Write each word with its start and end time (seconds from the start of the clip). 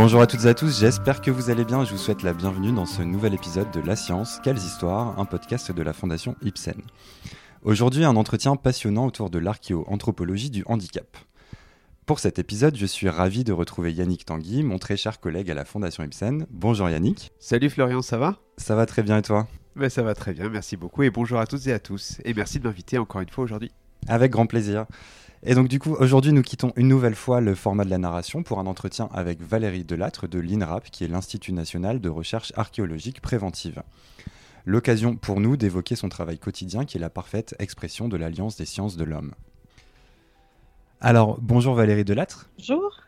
Bonjour 0.00 0.20
à 0.20 0.28
toutes 0.28 0.44
et 0.44 0.48
à 0.48 0.54
tous, 0.54 0.78
j'espère 0.78 1.20
que 1.20 1.32
vous 1.32 1.50
allez 1.50 1.64
bien. 1.64 1.84
Je 1.84 1.90
vous 1.90 1.98
souhaite 1.98 2.22
la 2.22 2.32
bienvenue 2.32 2.70
dans 2.70 2.86
ce 2.86 3.02
nouvel 3.02 3.34
épisode 3.34 3.68
de 3.72 3.80
La 3.80 3.96
Science, 3.96 4.38
Quelles 4.44 4.58
Histoires, 4.58 5.18
un 5.18 5.24
podcast 5.24 5.72
de 5.72 5.82
la 5.82 5.92
Fondation 5.92 6.36
Ibsen. 6.40 6.80
Aujourd'hui, 7.62 8.04
un 8.04 8.14
entretien 8.14 8.54
passionnant 8.54 9.06
autour 9.06 9.28
de 9.28 9.40
l'archéo-anthropologie 9.40 10.50
du 10.50 10.62
handicap. 10.66 11.16
Pour 12.06 12.20
cet 12.20 12.38
épisode, 12.38 12.76
je 12.76 12.86
suis 12.86 13.08
ravi 13.08 13.42
de 13.42 13.52
retrouver 13.52 13.92
Yannick 13.92 14.24
Tanguy, 14.24 14.62
mon 14.62 14.78
très 14.78 14.96
cher 14.96 15.18
collègue 15.18 15.50
à 15.50 15.54
la 15.54 15.64
Fondation 15.64 16.04
Ibsen. 16.04 16.46
Bonjour 16.48 16.88
Yannick. 16.88 17.32
Salut 17.40 17.68
Florian, 17.68 18.00
ça 18.00 18.18
va? 18.18 18.36
Ça 18.56 18.76
va 18.76 18.86
très 18.86 19.02
bien 19.02 19.18
et 19.18 19.22
toi? 19.22 19.48
Ben, 19.74 19.90
Ça 19.90 20.04
va 20.04 20.14
très 20.14 20.32
bien, 20.32 20.48
merci 20.48 20.76
beaucoup 20.76 21.02
et 21.02 21.10
bonjour 21.10 21.40
à 21.40 21.46
toutes 21.48 21.66
et 21.66 21.72
à 21.72 21.80
tous. 21.80 22.18
Et 22.24 22.34
merci 22.34 22.60
de 22.60 22.68
m'inviter 22.68 22.98
encore 22.98 23.20
une 23.20 23.30
fois 23.30 23.42
aujourd'hui. 23.42 23.72
Avec 24.06 24.30
grand 24.30 24.46
plaisir. 24.46 24.86
Et 25.44 25.54
donc 25.54 25.68
du 25.68 25.78
coup, 25.78 25.94
aujourd'hui, 25.94 26.32
nous 26.32 26.42
quittons 26.42 26.72
une 26.76 26.88
nouvelle 26.88 27.14
fois 27.14 27.40
le 27.40 27.54
format 27.54 27.84
de 27.84 27.90
la 27.90 27.98
narration 27.98 28.42
pour 28.42 28.58
un 28.58 28.66
entretien 28.66 29.08
avec 29.12 29.40
Valérie 29.40 29.84
Delattre 29.84 30.26
de 30.26 30.40
l'INRAP, 30.40 30.90
qui 30.90 31.04
est 31.04 31.08
l'Institut 31.08 31.52
national 31.52 32.00
de 32.00 32.08
recherche 32.08 32.52
archéologique 32.56 33.20
préventive. 33.20 33.82
L'occasion 34.64 35.16
pour 35.16 35.40
nous 35.40 35.56
d'évoquer 35.56 35.94
son 35.96 36.08
travail 36.08 36.38
quotidien 36.38 36.84
qui 36.84 36.98
est 36.98 37.00
la 37.00 37.10
parfaite 37.10 37.54
expression 37.58 38.08
de 38.08 38.16
l'Alliance 38.16 38.56
des 38.56 38.66
sciences 38.66 38.96
de 38.96 39.04
l'homme. 39.04 39.32
Alors, 41.00 41.38
bonjour 41.40 41.74
Valérie 41.74 42.04
Delattre. 42.04 42.50
Bonjour. 42.58 43.02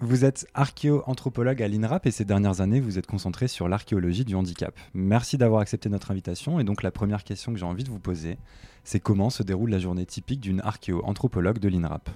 Vous 0.00 0.24
êtes 0.24 0.46
archéo-anthropologue 0.54 1.60
à 1.60 1.66
l'INRAP 1.66 2.06
et 2.06 2.12
ces 2.12 2.24
dernières 2.24 2.60
années, 2.60 2.78
vous 2.78 2.98
êtes 2.98 3.06
concentré 3.08 3.48
sur 3.48 3.68
l'archéologie 3.68 4.24
du 4.24 4.36
handicap. 4.36 4.72
Merci 4.94 5.38
d'avoir 5.38 5.60
accepté 5.60 5.88
notre 5.88 6.12
invitation. 6.12 6.60
Et 6.60 6.64
donc, 6.64 6.84
la 6.84 6.92
première 6.92 7.24
question 7.24 7.52
que 7.52 7.58
j'ai 7.58 7.64
envie 7.64 7.82
de 7.82 7.90
vous 7.90 7.98
poser, 7.98 8.38
c'est 8.88 9.00
comment 9.00 9.28
se 9.28 9.42
déroule 9.42 9.68
la 9.68 9.78
journée 9.78 10.06
typique 10.06 10.40
d'une 10.40 10.60
archéo-anthropologue 10.60 11.58
de 11.58 11.68
l'INRAP 11.68 12.08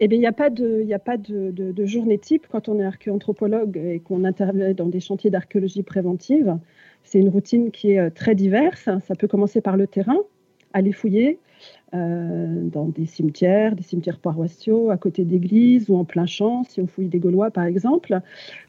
eh 0.00 0.06
bien, 0.06 0.16
il 0.16 0.20
n'y 0.20 0.26
a 0.26 0.32
pas, 0.32 0.50
de, 1.16 1.86
journée 1.86 2.18
type 2.18 2.46
quand 2.50 2.68
on 2.68 2.78
est 2.78 2.84
archéo-anthropologue 2.84 3.76
et 3.76 4.00
qu'on 4.00 4.24
intervient 4.24 4.72
dans 4.74 4.86
des 4.86 5.00
chantiers 5.00 5.30
d'archéologie 5.30 5.82
préventive. 5.82 6.58
C'est 7.04 7.18
une 7.18 7.30
routine 7.30 7.70
qui 7.70 7.92
est 7.92 7.98
euh, 7.98 8.10
très 8.10 8.34
diverse. 8.34 8.88
Ça 9.06 9.14
peut 9.18 9.26
commencer 9.26 9.60
par 9.60 9.76
le 9.76 9.86
terrain, 9.86 10.18
aller 10.72 10.92
fouiller, 10.92 11.38
euh, 11.94 12.68
dans 12.68 12.86
des 12.86 13.06
cimetières, 13.06 13.74
des 13.74 13.82
cimetières 13.82 14.18
paroissiaux, 14.18 14.90
à 14.90 14.98
côté 14.98 15.24
d'églises 15.24 15.88
ou 15.88 15.96
en 15.96 16.04
plein 16.04 16.26
champ, 16.26 16.64
si 16.64 16.80
on 16.80 16.86
fouille 16.86 17.08
des 17.08 17.18
Gaulois 17.18 17.50
par 17.50 17.64
exemple. 17.64 18.20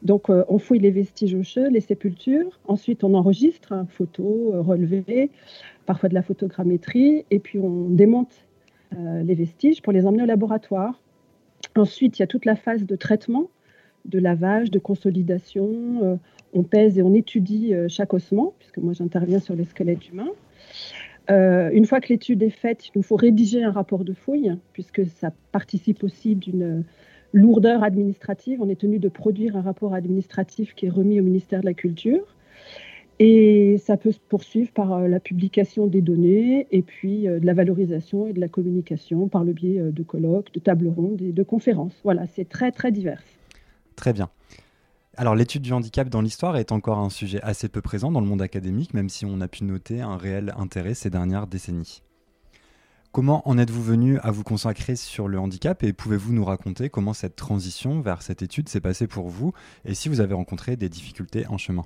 Donc 0.02 0.30
euh, 0.30 0.44
on 0.48 0.58
fouille 0.58 0.80
les 0.80 0.90
vestiges 0.90 1.34
osseux, 1.34 1.68
les 1.68 1.80
sépultures. 1.80 2.58
Ensuite 2.66 3.04
on 3.04 3.14
enregistre, 3.14 3.72
hein, 3.72 3.86
photos, 3.90 4.64
relevés, 4.66 5.30
parfois 5.90 6.08
de 6.08 6.14
la 6.14 6.22
photogrammétrie, 6.22 7.24
et 7.30 7.40
puis 7.40 7.58
on 7.58 7.88
démonte 7.88 8.46
les 8.96 9.34
vestiges 9.34 9.82
pour 9.82 9.92
les 9.92 10.06
emmener 10.06 10.22
au 10.22 10.26
laboratoire. 10.26 11.00
Ensuite 11.76 12.18
il 12.18 12.22
y 12.22 12.24
a 12.24 12.26
toute 12.26 12.44
la 12.44 12.56
phase 12.56 12.86
de 12.86 12.96
traitement, 12.96 13.50
de 14.04 14.18
lavage, 14.18 14.70
de 14.70 14.78
consolidation. 14.78 16.18
on 16.52 16.62
pèse 16.62 16.98
et 16.98 17.02
on 17.02 17.14
étudie 17.14 17.74
chaque 17.88 18.14
ossement, 18.14 18.54
puisque 18.58 18.78
moi 18.78 18.92
j'interviens 18.92 19.40
sur 19.40 19.56
les 19.56 19.64
squelettes 19.64 20.08
humains. 20.08 20.32
Euh, 21.30 21.70
une 21.72 21.86
fois 21.86 22.00
que 22.00 22.08
l'étude 22.08 22.42
est 22.42 22.50
faite, 22.50 22.86
il 22.88 22.92
nous 22.96 23.02
faut 23.02 23.16
rédiger 23.16 23.62
un 23.62 23.70
rapport 23.70 24.04
de 24.04 24.12
fouille, 24.12 24.56
puisque 24.72 25.06
ça 25.06 25.32
participe 25.52 26.02
aussi 26.02 26.34
d'une 26.34 26.84
lourdeur 27.32 27.84
administrative. 27.84 28.60
On 28.60 28.68
est 28.68 28.80
tenu 28.80 28.98
de 28.98 29.08
produire 29.08 29.56
un 29.56 29.62
rapport 29.62 29.94
administratif 29.94 30.74
qui 30.74 30.86
est 30.86 30.90
remis 30.90 31.20
au 31.20 31.24
ministère 31.24 31.60
de 31.60 31.66
la 31.66 31.74
Culture. 31.74 32.36
Et 33.22 33.76
ça 33.76 33.98
peut 33.98 34.12
se 34.12 34.18
poursuivre 34.18 34.72
par 34.72 34.94
euh, 34.94 35.06
la 35.06 35.20
publication 35.20 35.86
des 35.86 36.00
données 36.00 36.66
et 36.70 36.80
puis 36.80 37.28
euh, 37.28 37.38
de 37.38 37.44
la 37.44 37.52
valorisation 37.52 38.26
et 38.26 38.32
de 38.32 38.40
la 38.40 38.48
communication 38.48 39.28
par 39.28 39.44
le 39.44 39.52
biais 39.52 39.78
de 39.78 40.02
colloques, 40.02 40.52
de 40.54 40.58
tables 40.58 40.88
rondes 40.88 41.20
et 41.20 41.30
de 41.30 41.42
conférences. 41.42 41.92
Voilà, 42.02 42.26
c'est 42.26 42.48
très 42.48 42.72
très 42.72 42.90
divers. 42.90 43.22
Très 43.94 44.14
bien. 44.14 44.30
Alors 45.18 45.34
l'étude 45.34 45.60
du 45.60 45.74
handicap 45.74 46.08
dans 46.08 46.22
l'histoire 46.22 46.56
est 46.56 46.72
encore 46.72 46.98
un 46.98 47.10
sujet 47.10 47.42
assez 47.42 47.68
peu 47.68 47.82
présent 47.82 48.10
dans 48.10 48.22
le 48.22 48.26
monde 48.26 48.40
académique, 48.40 48.94
même 48.94 49.10
si 49.10 49.26
on 49.26 49.42
a 49.42 49.48
pu 49.48 49.64
noter 49.64 50.00
un 50.00 50.16
réel 50.16 50.54
intérêt 50.56 50.94
ces 50.94 51.10
dernières 51.10 51.46
décennies. 51.46 52.02
Comment 53.12 53.46
en 53.46 53.58
êtes-vous 53.58 53.82
venu 53.82 54.18
à 54.20 54.30
vous 54.30 54.44
consacrer 54.44 54.96
sur 54.96 55.28
le 55.28 55.38
handicap 55.38 55.82
et 55.82 55.92
pouvez-vous 55.92 56.32
nous 56.32 56.44
raconter 56.44 56.88
comment 56.88 57.12
cette 57.12 57.36
transition 57.36 58.00
vers 58.00 58.22
cette 58.22 58.40
étude 58.40 58.70
s'est 58.70 58.80
passée 58.80 59.08
pour 59.08 59.28
vous 59.28 59.52
et 59.84 59.94
si 59.94 60.08
vous 60.08 60.22
avez 60.22 60.32
rencontré 60.32 60.76
des 60.76 60.88
difficultés 60.88 61.46
en 61.48 61.58
chemin? 61.58 61.84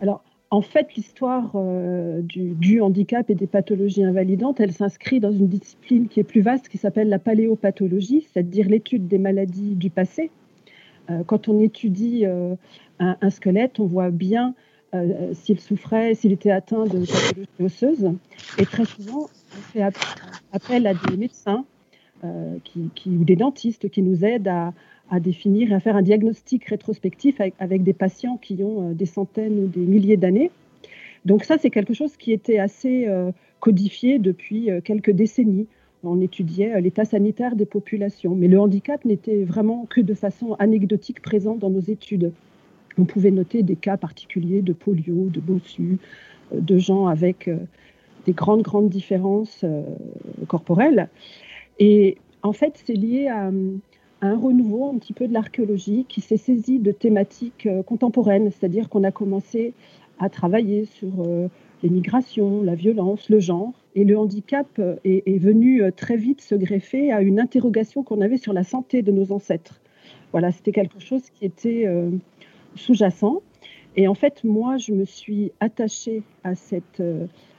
Alors, 0.00 0.22
en 0.50 0.62
fait, 0.62 0.94
l'histoire 0.94 1.50
euh, 1.56 2.20
du, 2.22 2.80
handicap 2.80 3.28
et 3.30 3.34
des 3.34 3.48
pathologies 3.48 4.04
invalidantes, 4.04 4.60
elle 4.60 4.72
s'inscrit 4.72 5.18
dans 5.18 5.32
une 5.32 5.48
discipline 5.48 6.08
qui 6.08 6.20
est 6.20 6.24
plus 6.24 6.40
vaste, 6.40 6.68
qui 6.68 6.78
s'appelle 6.78 7.08
la 7.08 7.18
paléopathologie, 7.18 8.26
c'est-à-dire 8.32 8.68
l'étude 8.68 9.08
des 9.08 9.18
maladies 9.18 9.74
du 9.74 9.90
passé, 9.90 10.30
euh, 11.10 11.24
quand 11.24 11.48
on 11.48 11.58
étudie 11.60 12.26
euh, 12.26 12.54
un, 13.00 13.30
squelette, 13.30 13.80
on 13.80 13.86
voit 13.86 14.10
bien 14.10 14.54
s'il 15.34 15.60
souffrait, 15.60 16.14
s'il 16.14 16.32
était 16.32 16.50
atteint 16.50 16.84
de 16.84 17.00
pathologie 17.00 17.48
osseuse. 17.60 18.12
Et 18.56 18.64
très 18.64 18.86
souvent, 18.86 19.28
on 19.52 19.60
fait 19.72 19.82
appel 20.52 20.86
à 20.86 20.94
des 20.94 21.18
médecins 21.18 21.66
ou 22.24 23.24
des 23.24 23.36
dentistes 23.36 23.90
qui 23.90 24.00
nous 24.00 24.24
aident 24.24 24.48
à, 24.48 24.72
définir 25.20 25.70
et 25.70 25.74
à 25.74 25.80
faire 25.80 25.96
un 25.96 26.02
diagnostic 26.02 26.64
rétrospectif 26.64 27.40
avec, 27.58 27.82
des 27.82 27.92
patients 27.92 28.36
qui 28.36 28.62
ont 28.62 28.92
des 28.92 29.06
centaines 29.06 29.64
ou 29.64 29.66
des 29.66 29.80
milliers 29.80 30.16
d'années. 30.16 30.50
Donc 31.24 31.44
ça, 31.44 31.58
c'est 31.58 31.70
quelque 31.70 31.94
chose 31.94 32.16
qui 32.16 32.32
était 32.32 32.58
assez 32.58 33.08
codifié 33.60 34.18
depuis 34.18 34.68
quelques 34.84 35.10
décennies 35.10 35.66
on 36.06 36.20
étudiait 36.20 36.74
euh, 36.74 36.80
l'état 36.80 37.04
sanitaire 37.04 37.56
des 37.56 37.66
populations. 37.66 38.34
Mais 38.34 38.48
le 38.48 38.60
handicap 38.60 39.04
n'était 39.04 39.44
vraiment 39.44 39.86
que 39.88 40.00
de 40.00 40.14
façon 40.14 40.54
anecdotique 40.58 41.20
présent 41.20 41.56
dans 41.56 41.70
nos 41.70 41.80
études. 41.80 42.32
On 42.98 43.04
pouvait 43.04 43.30
noter 43.30 43.62
des 43.62 43.76
cas 43.76 43.96
particuliers 43.96 44.62
de 44.62 44.72
polio, 44.72 45.28
de 45.28 45.40
bossu, 45.40 45.98
euh, 46.54 46.60
de 46.60 46.78
gens 46.78 47.06
avec 47.06 47.48
euh, 47.48 47.58
des 48.24 48.32
grandes, 48.32 48.62
grandes 48.62 48.88
différences 48.88 49.64
corporelles. 50.48 51.08
Et 51.78 52.18
en 52.42 52.52
fait, 52.52 52.82
c'est 52.84 52.94
lié 52.94 53.28
à, 53.28 53.52
un 54.22 54.36
renouveau 54.36 54.90
un 54.90 54.98
petit 54.98 55.12
peu 55.12 55.28
de 55.28 55.32
l'archéologie 55.32 56.06
qui 56.08 56.20
s'est 56.20 56.36
saisi 56.36 56.78
de 56.78 56.92
thématiques 56.92 57.68
contemporaines, 57.86 58.50
c'est-à-dire 58.50 58.88
qu'on 58.88 59.04
a 59.04 59.10
commencé 59.10 59.74
à 60.18 60.30
travailler 60.30 60.86
sur 60.86 61.26
les 61.82 61.90
migrations, 61.90 62.62
la 62.62 62.74
violence, 62.74 63.28
le 63.28 63.40
genre. 63.40 63.72
Et 63.94 64.04
le 64.04 64.18
handicap 64.18 64.66
euh, 64.78 64.96
est, 65.04 65.38
venu 65.38 65.82
euh, 65.82 65.90
très 65.90 66.16
vite 66.16 66.40
se 66.40 66.54
greffer 66.54 67.12
à 67.12 67.22
une 67.22 67.40
interrogation 67.40 68.02
qu'on 68.02 68.20
avait 68.20 68.36
sur 68.36 68.52
la 68.52 68.64
santé 68.64 69.02
de 69.02 69.12
nos 69.12 69.32
ancêtres. 69.32 69.80
Voilà, 70.32 70.52
c'était 70.52 70.72
quelque 70.72 71.00
chose 71.00 71.22
qui 71.30 71.44
était 71.44 71.86
euh, 71.86 72.10
sous-jacent. 72.74 73.42
Et 73.96 74.08
en 74.08 74.14
fait, 74.14 74.44
moi, 74.44 74.76
je 74.76 74.92
me 74.92 75.04
suis 75.04 75.52
attachée 75.60 76.22
à 76.44 76.54
cette, 76.54 77.02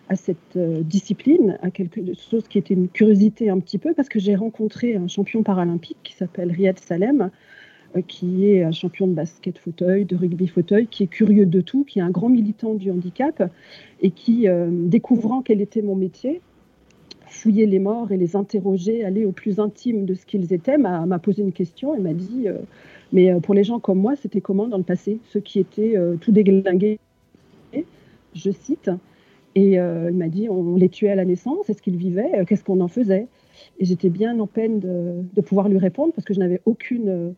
à 0.10 0.16
cette 0.16 0.58
discipline, 0.58 1.58
à 1.62 1.70
quelque 1.70 2.00
chose 2.14 2.48
qui 2.48 2.58
était 2.58 2.74
une 2.74 2.88
curiosité 2.88 3.50
un 3.50 3.60
petit 3.60 3.78
peu, 3.78 3.94
parce 3.94 4.10
que 4.10 4.20
j'ai 4.20 4.36
rencontré 4.36 4.96
un 4.96 5.08
champion 5.08 5.44
paralympique 5.44 5.98
qui 6.04 6.14
s'appelle 6.14 6.52
Riyad 6.52 6.80
Salem, 6.80 7.30
euh, 7.96 8.02
qui 8.06 8.48
est 8.50 8.64
un 8.64 8.72
champion 8.72 9.08
de 9.08 9.14
basket 9.14 9.58
fauteuil, 9.58 10.06
de 10.06 10.16
rugby 10.16 10.48
fauteuil, 10.48 10.88
qui 10.88 11.04
est 11.04 11.08
curieux 11.08 11.46
de 11.46 11.62
tout, 11.62 11.84
qui 11.86 12.00
est 12.00 12.02
un 12.02 12.10
grand 12.10 12.30
militant 12.30 12.74
du 12.74 12.92
handicap 12.92 13.50
et 14.02 14.12
qui, 14.12 14.48
euh, 14.48 14.68
découvrant 14.70 15.42
quel 15.42 15.62
était 15.62 15.82
mon 15.82 15.96
métier, 15.96 16.42
fouillait 17.28 17.66
les 17.66 17.80
morts 17.80 18.12
et 18.12 18.18
les 18.18 18.36
interroger, 18.36 19.06
aller 19.06 19.26
au 19.26 19.32
plus 19.32 19.60
intime 19.60 20.06
de 20.06 20.16
ce 20.16 20.26
qu'ils 20.26 20.54
étaient, 20.54 20.78
m'a 20.78 21.20
posé 21.20 21.44
une 21.44 21.52
question 21.52 21.96
et 21.96 22.00
m'a 22.00 22.14
dit 22.14 22.48
euh, 22.48 22.58
Mais 23.14 23.34
pour 23.42 23.54
les 23.54 23.64
gens 23.64 23.80
comme 23.80 24.00
moi, 24.00 24.16
c'était 24.16 24.42
comment 24.42 24.68
dans 24.68 24.78
le 24.78 24.84
passé? 24.84 25.20
Ceux 25.32 25.40
qui 25.40 25.60
étaient 25.60 25.96
tout 26.22 26.32
déglingués, 26.32 27.00
je 28.34 28.52
cite, 28.52 28.90
et 29.58 29.74
il 29.74 30.14
m'a 30.14 30.30
dit 30.30 30.50
On 30.50 30.76
les 30.76 30.90
tuait 30.90 31.10
à 31.10 31.16
la 31.16 31.26
naissance, 31.26 31.70
est-ce 31.70 31.82
qu'ils 31.82 31.98
vivaient 31.98 32.46
Qu'est-ce 32.48 32.64
qu'on 32.64 32.80
en 32.82 32.88
faisait? 32.88 33.28
Et 33.80 33.86
j'étais 33.86 34.10
bien 34.10 34.40
en 34.40 34.48
peine 34.48 34.80
de, 34.80 35.42
pouvoir 35.42 35.68
lui 35.70 35.78
répondre 35.80 36.14
parce 36.14 36.26
que 36.26 36.34
je 36.34 36.40
n'avais 36.40 36.62
aucune 36.66 37.34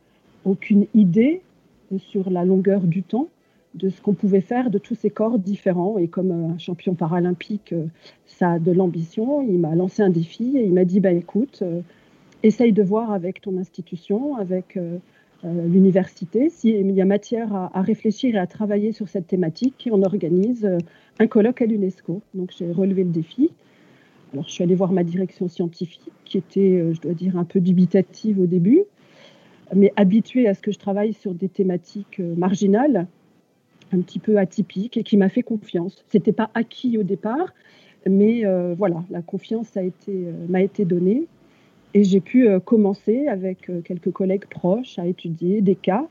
aucune 0.45 0.86
idée 0.94 1.42
sur 1.98 2.30
la 2.30 2.45
longueur 2.45 2.81
du 2.81 3.04
temps 3.04 3.27
de 3.75 3.89
ce 3.89 4.01
qu'on 4.01 4.13
pouvait 4.13 4.42
faire 4.42 4.69
de 4.69 4.77
tous 4.77 4.95
ces 4.95 5.10
corps 5.10 5.39
différents. 5.39 5.98
Et 5.98 6.07
comme 6.07 6.31
un 6.31 6.57
champion 6.57 6.95
paralympique, 6.95 7.74
euh, 7.74 7.86
ça 8.25 8.54
a 8.54 8.60
de 8.60 8.71
l'ambition, 8.71 9.42
il 9.42 9.60
m'a 9.60 9.75
lancé 9.75 10.01
un 10.01 10.10
défi 10.10 10.57
et 10.57 10.63
il 10.63 10.74
m'a 10.74 10.86
dit, 10.86 11.00
bah, 11.00 11.12
écoute, 11.12 11.60
euh, 11.62 11.81
essaye 12.44 12.74
de 12.74 12.83
voir 12.83 13.12
avec 13.12 13.42
ton 13.42 13.57
institution, 13.57 14.36
avec 14.38 14.77
euh, 14.77 14.98
l'université, 15.44 16.50
s'il 16.50 16.91
y 16.91 17.01
a 17.01 17.06
matière 17.06 17.53
à, 17.53 17.81
réfléchir 17.81 18.36
et 18.36 18.39
à 18.39 18.47
travailler 18.47 18.91
sur 18.91 19.07
cette 19.07 19.27
thématique. 19.27 19.88
On 19.91 20.03
organise 20.03 20.69
un 21.19 21.27
colloque 21.27 21.62
à 21.62 21.65
l'UNESCO. 21.65 22.21
Donc 22.33 22.51
j'ai 22.57 22.71
relevé 22.71 23.03
le 23.03 23.12
défi. 23.12 23.51
Alors 24.33 24.45
je 24.45 24.51
suis 24.51 24.63
allée 24.63 24.75
voir 24.75 24.91
ma 24.91 25.03
direction 25.03 25.47
scientifique, 25.47 26.12
qui 26.25 26.38
était, 26.38 26.94
je 26.94 27.00
dois 27.00 27.13
dire, 27.13 27.38
un 27.38 27.45
peu 27.45 27.62
dubitative 27.62 28.39
au 28.39 28.47
début 28.47 28.83
mais 29.75 29.94
habituée 29.95 30.47
à 30.47 30.53
ce 30.53 30.62
que 30.62 30.71
je 30.71 30.80
travaille 30.80 31.13
sur 31.13 31.33
des 31.33 31.50
thématiques 31.50 32.19
euh, 32.19 32.35
marginales, 32.35 33.07
un 33.92 34.01
petit 34.01 34.19
peu 34.19 34.38
atypiques, 34.38 34.97
et 34.97 35.03
qui 35.03 35.18
m'a 35.18 35.30
fait 35.30 35.44
confiance. 35.44 36.03
Ce 36.12 36.18
n'était 36.18 36.31
pas 36.31 36.50
acquis 36.53 36.97
au 36.97 37.03
départ, 37.03 37.53
mais 38.07 38.45
euh, 38.45 38.74
voilà, 38.77 39.03
la 39.09 39.21
confiance 39.21 39.71
euh, 39.77 40.31
m'a 40.47 40.62
été 40.62 40.85
donnée. 40.85 41.27
Et 41.94 42.03
j'ai 42.03 42.19
pu 42.19 42.47
commencer 42.65 43.27
avec 43.27 43.71
quelques 43.83 44.12
collègues 44.12 44.45
proches 44.45 45.00
à 45.00 45.07
étudier 45.07 45.62
des 45.62 45.75
cas 45.75 46.07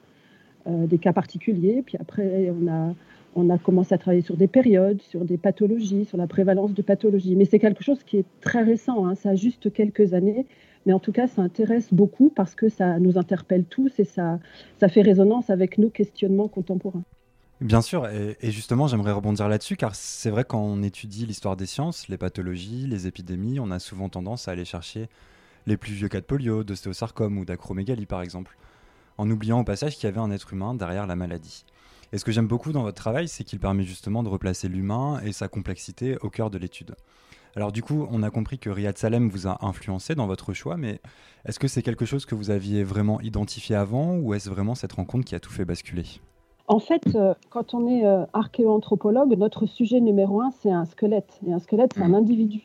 des 0.67 0.99
cas 0.99 1.13
particuliers. 1.13 1.83
Puis 1.87 1.97
après, 1.99 2.51
on 2.51 2.69
a, 2.69 2.95
on 3.35 3.51
a 3.51 3.59
commencé 3.59 3.95
à 3.95 3.99
travailler 3.99 4.23
sur 4.23 4.37
des 4.37 4.49
périodes, 4.49 5.01
sur 5.03 5.25
des 5.25 5.39
pathologies, 5.39 6.05
sur 6.05 6.19
la 6.19 6.27
prévalence 6.27 6.75
de 6.75 6.83
pathologies. 6.83 7.37
Mais 7.37 7.45
c'est 7.45 7.59
quelque 7.59 7.83
chose 7.83 8.03
qui 8.05 8.19
est 8.19 8.25
très 8.41 8.63
récent, 8.63 9.07
hein. 9.07 9.15
ça 9.15 9.31
a 9.31 9.35
juste 9.35 9.73
quelques 9.73 10.15
années. 10.15 10.47
Mais 10.87 10.93
en 10.93 10.99
tout 10.99 11.13
cas, 11.13 11.27
ça 11.27 11.43
intéresse 11.43 11.93
beaucoup 11.93 12.31
parce 12.35 12.55
que 12.55 12.69
ça 12.69 12.99
nous 12.99 13.19
interpelle 13.19 13.65
tous 13.65 13.99
et 13.99 14.05
ça, 14.05 14.39
ça 14.81 14.89
fait 14.89 15.03
résonance 15.03 15.51
avec 15.51 15.77
nos 15.79 15.91
questionnements 15.91 16.49
contemporains. 16.49 17.03
Bien 17.61 17.83
sûr, 17.83 18.07
et, 18.07 18.51
justement, 18.51 18.87
j'aimerais 18.87 19.11
rebondir 19.11 19.49
là-dessus, 19.49 19.77
car 19.77 19.97
c'est 19.97 20.31
vrai 20.31 20.45
quand 20.45 20.63
on 20.63 20.83
étudie 20.83 21.27
l'histoire 21.27 21.57
des 21.57 21.67
sciences, 21.67 22.09
les 22.09 22.17
pathologies, 22.17 22.87
les 22.87 23.09
épidémies, 23.09 23.59
on 23.59 23.73
a 23.73 23.81
souvent 23.81 24.09
tendance 24.09 24.47
à 24.47 24.53
aller 24.53 24.65
chercher 24.65 25.09
les 25.69 25.77
plus 25.77 25.93
vieux 25.93 26.09
cas 26.09 26.21
de 26.21 26.25
polio, 26.25 26.65
d'ostéosarcome 26.65 27.39
ou 27.39 27.45
d'acromégalie 27.45 28.07
par 28.07 28.23
exemple, 28.23 28.57
en 29.19 29.31
oubliant 29.31 29.61
au 29.61 29.65
passage 29.65 29.97
qu'il 29.97 30.05
y 30.05 30.07
avait 30.09 30.21
un 30.21 30.31
être 30.31 30.53
humain 30.53 30.75
derrière 30.75 31.07
la 31.07 31.15
maladie. 31.15 31.65
Et 32.13 32.19
ce 32.19 32.25
que 32.25 32.33
j'aime 32.33 32.47
beaucoup 32.47 32.73
dans 32.73 32.83
votre 32.83 32.97
travail, 32.97 33.29
c'est 33.29 33.45
qu'il 33.45 33.61
permet 33.61 33.83
justement 33.83 34.23
de 34.23 34.31
replacer 34.31 34.69
l'humain 34.69 35.21
et 35.23 35.33
sa 35.33 35.47
complexité 35.49 36.17
au 36.23 36.31
cœur 36.31 36.49
de 36.49 36.57
l'étude. 36.57 36.95
Alors 37.55 37.71
du 37.71 37.83
coup, 37.83 38.07
on 38.11 38.23
a 38.23 38.31
compris 38.31 38.59
que 38.59 38.71
Riyad 38.71 38.97
Salem 38.97 39.29
vous 39.29 39.47
a 39.47 39.59
influencé 39.67 40.15
dans 40.15 40.27
votre 40.27 40.55
choix, 40.55 40.77
mais 40.77 41.01
est-ce 41.45 41.59
que 41.59 41.69
c'est 41.69 41.83
quelque 41.83 42.07
chose 42.07 42.25
que 42.25 42.35
vous 42.35 42.51
aviez 42.51 42.83
vraiment 42.83 43.21
identifié 43.21 43.77
avant 43.77 44.17
ou 44.17 44.33
est-ce 44.33 44.49
vraiment 44.49 44.75
cette 44.75 44.93
rencontre 44.93 45.25
qui 45.25 45.35
a 45.35 45.41
tout 45.41 45.51
fait 45.51 45.65
basculer? 45.65 46.05
En 46.67 46.79
fait, 46.79 47.15
euh, 47.15 47.35
quand 47.51 47.75
on 47.75 47.89
est 47.89 48.05
euh, 48.05 48.27
archéoanthropologue, 48.35 49.37
notre 49.39 49.67
sujet 49.67 50.01
numéro 50.01 50.43
un, 50.43 50.51
c'est 50.51 50.71
un 50.71 50.85
squelette. 50.85 51.41
Et 51.47 51.53
un 51.53 51.59
squelette, 51.59 51.93
c'est 51.95 52.03
un 52.03 52.09
mmh. 52.09 52.15
individu. 52.15 52.63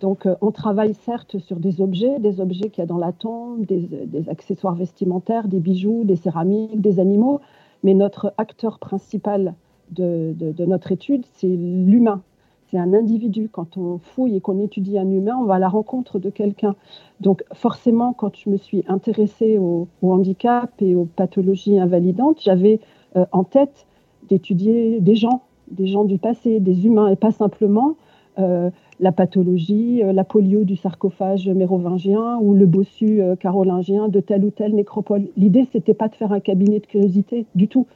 Donc, 0.00 0.26
euh, 0.26 0.36
on 0.40 0.50
travaille 0.50 0.94
certes 0.94 1.38
sur 1.38 1.56
des 1.56 1.80
objets, 1.80 2.18
des 2.18 2.40
objets 2.40 2.70
qu'il 2.70 2.82
y 2.82 2.84
a 2.84 2.86
dans 2.86 2.98
la 2.98 3.12
tombe, 3.12 3.64
des, 3.64 4.28
accessoires 4.28 4.74
vestimentaires, 4.74 5.48
des 5.48 5.60
bijoux, 5.60 6.04
des 6.04 6.16
céramiques, 6.16 6.80
des 6.80 7.00
animaux, 7.00 7.40
mais 7.82 7.94
notre 7.94 8.32
acteur 8.38 8.78
principal 8.78 9.54
de, 9.90 10.34
notre 10.66 10.92
étude, 10.92 11.24
c'est 11.34 11.48
l'humain. 11.48 12.22
C'est 12.70 12.78
un 12.78 12.92
individu. 12.92 13.48
Quand 13.50 13.78
on 13.78 13.98
fouille 13.98 14.36
et 14.36 14.40
qu'on 14.40 14.58
étudie 14.58 14.98
un 14.98 15.10
humain, 15.10 15.36
on 15.40 15.44
va 15.44 15.54
à 15.54 15.58
la 15.58 15.70
rencontre 15.70 16.18
de 16.18 16.28
quelqu'un. 16.28 16.76
Donc, 17.20 17.42
forcément, 17.54 18.12
quand 18.12 18.36
je 18.36 18.50
me 18.50 18.58
suis 18.58 18.84
intéressée 18.88 19.56
au, 19.58 19.88
handicap 20.02 20.70
et 20.80 20.94
aux 20.94 21.06
pathologies 21.06 21.78
invalidantes, 21.78 22.40
j'avais 22.42 22.80
euh, 23.16 23.24
en 23.32 23.44
tête 23.44 23.86
d'étudier 24.28 25.00
des 25.00 25.16
gens, 25.16 25.42
des 25.70 25.86
gens 25.86 26.04
du 26.04 26.18
passé, 26.18 26.60
des 26.60 26.84
humains, 26.86 27.08
et 27.08 27.16
pas 27.16 27.32
simplement 27.32 27.90
euh, 27.90 27.94
la 28.38 29.12
pathologie, 29.12 30.02
euh, 30.02 30.12
la 30.12 30.24
polio 30.24 30.64
du 30.64 30.76
sarcophage 30.76 31.48
mérovingien 31.48 32.38
ou 32.40 32.54
le 32.54 32.66
bossu 32.66 33.20
carolingien 33.40 34.08
de 34.08 34.20
telle 34.20 34.44
ou 34.44 34.50
telle 34.50 34.74
nécropole. 34.74 35.28
L'idée, 35.36 35.66
c'était 35.72 35.94
pas 35.94 36.08
de 36.08 36.14
faire 36.14 36.32
un 36.32 36.40
cabinet 36.40 36.80
de 36.80 36.86
curiosité 36.86 37.46
du 37.54 37.68
tout. 37.68 37.86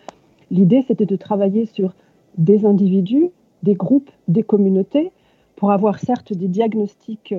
L'idée, 0.51 0.83
c'était 0.87 1.07
de 1.07 1.17
travailler 1.17 1.67
sur 1.67 1.95
des 2.39 2.67
individus, 2.67 3.31
des 3.63 3.75
groupes, 3.75 4.11
des 4.29 4.43
communautés, 4.43 5.13
pour 5.57 5.71
avoir 5.71 5.99
certes 5.99 6.33
des 6.33 6.49
diagnostics 6.49 7.33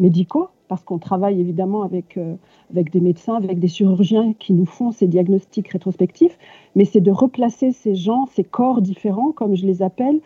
médicaux, 0.00 0.48
parce 0.70 0.84
qu'on 0.84 0.98
travaille 0.98 1.40
évidemment 1.40 1.82
avec, 1.82 2.16
euh, 2.16 2.36
avec 2.70 2.92
des 2.92 3.00
médecins, 3.00 3.34
avec 3.34 3.58
des 3.58 3.66
chirurgiens 3.66 4.32
qui 4.38 4.52
nous 4.52 4.66
font 4.66 4.92
ces 4.92 5.08
diagnostics 5.08 5.66
rétrospectifs, 5.68 6.38
mais 6.76 6.84
c'est 6.84 7.00
de 7.00 7.10
replacer 7.10 7.72
ces 7.72 7.96
gens, 7.96 8.26
ces 8.26 8.44
corps 8.44 8.80
différents, 8.80 9.32
comme 9.32 9.56
je 9.56 9.66
les 9.66 9.82
appelle, 9.82 10.20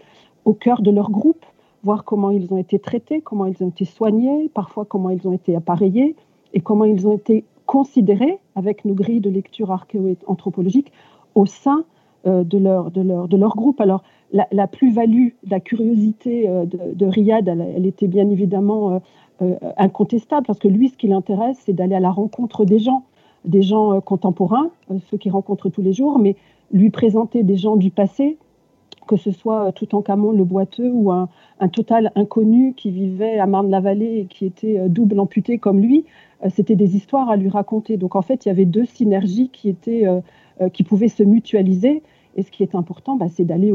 au 0.45 0.53
cœur 0.53 0.83
de 0.83 0.91
leur 0.91 1.11
groupe, 1.11 1.45
voir 1.85 2.05
comment 2.05 2.31
ils 2.31 2.53
ont 2.53 2.57
été 2.57 2.79
traités, 2.79 3.21
comment 3.21 3.47
ils 3.47 3.63
ont 3.63 3.69
été 3.69 3.85
soignés, 3.85 4.51
parfois 4.53 4.85
comment 4.85 5.11
ils 5.11 5.27
ont 5.29 5.33
été 5.33 5.55
appareillés, 5.55 6.17
et 6.53 6.61
comment 6.61 6.85
ils 6.85 7.07
ont 7.07 7.13
été 7.13 7.45
considérés 7.67 8.39
avec 8.55 8.85
nos 8.85 8.95
grilles 8.95 9.21
de 9.21 9.31
lecture 9.31 9.71
archéo-anthropologique 9.71 10.93
au 11.35 11.47
sein 11.47 11.85
euh, 12.27 12.43
de, 12.45 12.59
leur, 12.59 13.57
groupe. 13.57 13.81
Alors, 13.81 14.03
la, 14.33 14.67
plus-value, 14.67 15.29
la 15.49 15.61
curiosité 15.61 16.49
euh, 16.49 16.65
de, 16.65 17.07
Riyad, 17.07 17.49
elle, 17.49 17.87
était 17.87 18.07
bien 18.07 18.31
évidemment 18.31 19.01
euh, 19.43 19.55
incontestable, 19.77 20.47
parce 20.47 20.59
que 20.59 20.69
lui, 20.69 20.89
ce 20.89 20.97
qui 20.97 21.09
l'intéresse, 21.09 21.59
c'est 21.67 21.75
d'aller 21.75 21.95
à 21.95 22.01
la 22.01 22.11
rencontre 22.11 22.65
des 22.65 22.79
gens, 22.79 23.05
des 23.45 23.63
gens 23.63 24.01
contemporains, 24.01 24.71
ceux 25.11 25.19
qu'il 25.19 25.33
rencontre 25.33 25.69
tous 25.69 25.83
les 25.83 25.93
jours, 25.93 26.19
mais 26.19 26.37
lui 26.73 26.89
présenter 26.89 27.43
des 27.43 27.57
gens 27.57 27.77
du 27.77 27.91
passé, 27.91 28.39
que 29.07 29.17
ce 29.17 29.31
soit 29.31 29.73
tout 29.73 29.95
en 29.95 30.03
Camon 30.03 30.33
le 30.33 30.45
boiteux 30.45 30.91
ou 30.93 31.11
un, 31.11 31.29
total 31.73 32.13
inconnu 32.15 32.75
qui 32.75 32.91
vivait 32.91 33.39
à 33.39 33.47
Marne-la-Vallée 33.47 34.21
et 34.21 34.25
qui 34.27 34.45
était 34.45 34.89
double 34.89 35.19
amputé 35.19 35.59
comme 35.59 35.81
lui, 35.81 36.05
c'était 36.51 36.77
des 36.77 36.95
histoires 36.95 37.31
à 37.31 37.37
lui 37.37 37.49
raconter. 37.49 37.97
Donc 37.97 38.17
en 38.17 38.23
fait, 38.23 38.45
il 38.45 38.49
y 38.49 38.51
avait 38.51 38.67
deux 38.67 38.85
synergies 38.85 39.49
qui, 39.49 39.75
qui 40.73 40.85
pouvaient 40.85 41.09
se 41.09 41.23
mutualiser. 41.23 42.03
Et 42.37 42.43
ce 42.43 42.51
qui 42.51 42.63
est 42.63 42.75
important, 42.75 43.17
bah, 43.17 43.29
c'est 43.29 43.45
d'aller 43.45 43.73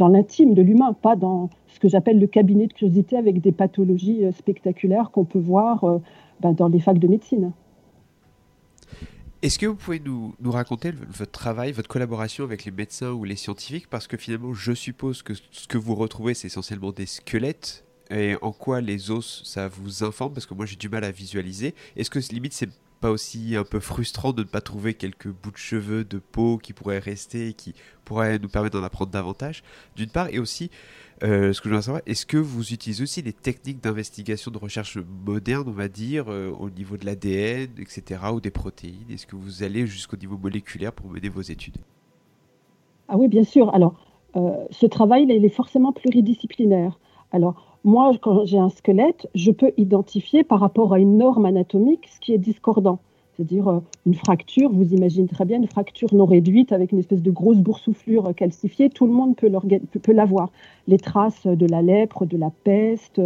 dans 0.00 0.08
l'intime 0.08 0.54
de 0.54 0.62
l'humain, 0.62 0.94
pas 0.94 1.14
dans 1.14 1.50
ce 1.68 1.78
que 1.78 1.86
j'appelle 1.86 2.18
le 2.18 2.26
cabinet 2.26 2.66
de 2.66 2.72
curiosité 2.72 3.18
avec 3.18 3.42
des 3.42 3.52
pathologies 3.52 4.24
euh, 4.24 4.32
spectaculaires 4.32 5.10
qu'on 5.10 5.26
peut 5.26 5.38
voir 5.38 5.84
euh, 5.84 5.98
ben, 6.40 6.52
dans 6.52 6.68
les 6.68 6.80
facs 6.80 6.98
de 6.98 7.06
médecine. 7.06 7.52
Est-ce 9.42 9.58
que 9.58 9.64
vous 9.64 9.74
pouvez 9.74 10.00
nous, 10.00 10.34
raconter 10.44 10.92
votre 11.08 11.32
travail, 11.32 11.72
votre 11.72 11.88
collaboration 11.88 12.44
avec 12.44 12.66
les 12.66 12.70
médecins 12.70 13.12
ou 13.12 13.24
les 13.24 13.36
scientifiques? 13.36 13.88
Parce 13.88 14.06
que 14.06 14.18
finalement, 14.18 14.52
je 14.52 14.72
suppose 14.74 15.22
que 15.22 15.32
ce 15.50 15.66
que 15.66 15.78
vous 15.78 15.94
retrouvez, 15.94 16.34
c'est 16.34 16.48
essentiellement 16.48 16.92
des 16.92 17.06
squelettes. 17.06 17.86
Et 18.10 18.36
en 18.42 18.52
quoi 18.52 18.82
les 18.82 19.10
os, 19.10 19.42
ça 19.46 19.68
vous 19.68 20.04
informe? 20.04 20.34
Parce 20.34 20.44
que 20.44 20.52
moi, 20.52 20.66
j'ai 20.66 20.76
du 20.76 20.90
mal 20.90 21.04
à 21.04 21.10
visualiser. 21.10 21.74
Est-ce 21.96 22.10
que 22.10 22.18
limite, 22.32 22.52
c'est 22.52 22.68
pas 23.00 23.10
aussi 23.10 23.56
un 23.56 23.64
peu 23.64 23.80
frustrant 23.80 24.32
de 24.32 24.42
ne 24.42 24.46
pas 24.46 24.60
trouver 24.60 24.94
quelques 24.94 25.28
bouts 25.28 25.50
de 25.50 25.56
cheveux, 25.56 26.04
de 26.04 26.18
peau 26.18 26.58
qui 26.58 26.72
pourraient 26.72 26.98
rester 26.98 27.48
et 27.48 27.52
qui 27.54 27.74
pourraient 28.04 28.38
nous 28.38 28.48
permettre 28.48 28.78
d'en 28.78 28.84
apprendre 28.84 29.10
davantage, 29.10 29.62
d'une 29.96 30.10
part, 30.10 30.28
et 30.28 30.38
aussi, 30.38 30.70
euh, 31.22 31.52
ce 31.52 31.60
que 31.60 31.68
je 31.68 31.74
veux 31.74 31.80
savoir, 31.80 32.02
est-ce 32.06 32.26
que 32.26 32.36
vous 32.36 32.72
utilisez 32.72 33.02
aussi 33.02 33.22
des 33.22 33.32
techniques 33.32 33.82
d'investigation 33.82 34.50
de 34.50 34.58
recherche 34.58 34.98
modernes, 35.26 35.68
on 35.68 35.72
va 35.72 35.88
dire, 35.88 36.26
euh, 36.28 36.50
au 36.50 36.70
niveau 36.70 36.96
de 36.96 37.06
l'ADN, 37.06 37.70
etc., 37.78 38.20
ou 38.32 38.40
des 38.40 38.50
protéines? 38.50 39.10
Est-ce 39.10 39.26
que 39.26 39.36
vous 39.36 39.62
allez 39.62 39.86
jusqu'au 39.86 40.16
niveau 40.16 40.36
moléculaire 40.36 40.92
pour 40.92 41.08
mener 41.10 41.28
vos 41.28 41.42
études? 41.42 41.78
Ah 43.08 43.16
oui, 43.16 43.28
bien 43.28 43.44
sûr. 43.44 43.74
Alors, 43.74 43.94
euh, 44.36 44.64
ce 44.70 44.86
travail, 44.86 45.26
il 45.28 45.44
est 45.44 45.48
forcément 45.48 45.92
pluridisciplinaire. 45.92 46.98
Alors, 47.32 47.69
moi, 47.84 48.12
quand 48.20 48.44
j'ai 48.44 48.58
un 48.58 48.68
squelette, 48.68 49.28
je 49.34 49.50
peux 49.50 49.72
identifier 49.76 50.44
par 50.44 50.60
rapport 50.60 50.92
à 50.92 50.98
une 50.98 51.16
norme 51.16 51.46
anatomique 51.46 52.08
ce 52.08 52.20
qui 52.20 52.32
est 52.32 52.38
discordant. 52.38 52.98
C'est-à-dire 53.36 53.68
euh, 53.68 53.80
une 54.04 54.14
fracture, 54.14 54.70
vous 54.70 54.92
imaginez 54.92 55.26
très 55.26 55.46
bien 55.46 55.56
une 55.56 55.66
fracture 55.66 56.12
non 56.12 56.26
réduite 56.26 56.72
avec 56.72 56.92
une 56.92 56.98
espèce 56.98 57.22
de 57.22 57.30
grosse 57.30 57.56
boursouflure 57.56 58.34
calcifiée, 58.36 58.90
tout 58.90 59.06
le 59.06 59.12
monde 59.12 59.34
peut, 59.34 60.12
l'avoir. 60.12 60.50
Les 60.88 60.98
traces 60.98 61.46
de 61.46 61.66
la 61.66 61.80
lèpre, 61.80 62.26
de 62.26 62.36
la 62.36 62.50
peste, 62.64 63.22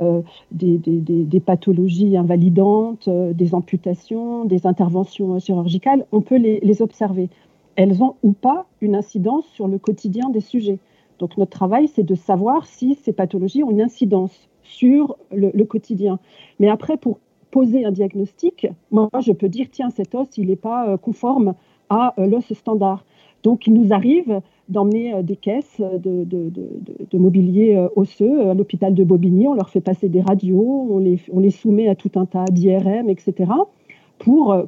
euh, 0.00 0.22
des, 0.52 1.40
pathologies 1.44 2.16
invalidantes, 2.16 3.08
euh, 3.08 3.34
des 3.34 3.54
amputations, 3.54 4.46
des 4.46 4.66
interventions 4.66 5.38
chirurgicales, 5.38 6.06
on 6.12 6.22
peut 6.22 6.38
les 6.38 6.80
observer. 6.82 7.28
Elles 7.76 8.02
ont 8.02 8.14
ou 8.22 8.32
pas 8.32 8.66
une 8.80 8.96
incidence 8.96 9.46
sur 9.48 9.68
le 9.68 9.78
quotidien 9.78 10.30
des 10.30 10.40
sujets. 10.40 10.78
Donc 11.18 11.36
notre 11.36 11.50
travail, 11.50 11.88
c'est 11.88 12.02
de 12.02 12.14
savoir 12.14 12.66
si 12.66 12.94
ces 12.94 13.12
pathologies 13.12 13.62
ont 13.62 13.70
une 13.70 13.82
incidence 13.82 14.48
sur 14.62 15.16
le, 15.32 15.64
quotidien. 15.64 16.18
Mais 16.60 16.68
après, 16.68 16.96
pour 16.96 17.18
poser 17.50 17.84
un 17.84 17.92
diagnostic, 17.92 18.68
moi, 18.90 19.08
je 19.20 19.32
peux 19.32 19.48
dire, 19.48 19.66
tiens, 19.70 19.90
cet 19.90 20.14
os, 20.14 20.28
il 20.36 20.48
n'est 20.48 20.56
pas 20.56 20.88
euh, 20.88 20.96
conforme 20.96 21.54
à 21.88 22.14
euh, 22.18 22.26
l'os 22.26 22.52
standard. 22.52 23.04
Donc, 23.42 23.66
il 23.66 23.72
nous 23.72 23.92
arrive 23.92 24.40
d'emmener 24.68 25.14
euh, 25.14 25.22
des 25.22 25.36
caisses 25.36 25.80
de, 25.80 27.18
mobilier 27.18 27.88
osseux 27.96 28.50
à 28.50 28.54
l'hôpital 28.54 28.94
de 28.94 29.04
Bobigny. 29.04 29.48
On 29.48 29.54
leur 29.54 29.70
fait 29.70 29.80
passer 29.80 30.08
des 30.08 30.20
radios, 30.20 30.86
on 30.90 30.98
les, 31.40 31.50
soumet 31.50 31.88
à 31.88 31.94
tout 31.94 32.10
un 32.16 32.26
tas 32.26 32.44
d'IRM, 32.44 33.08
etc., 33.08 33.50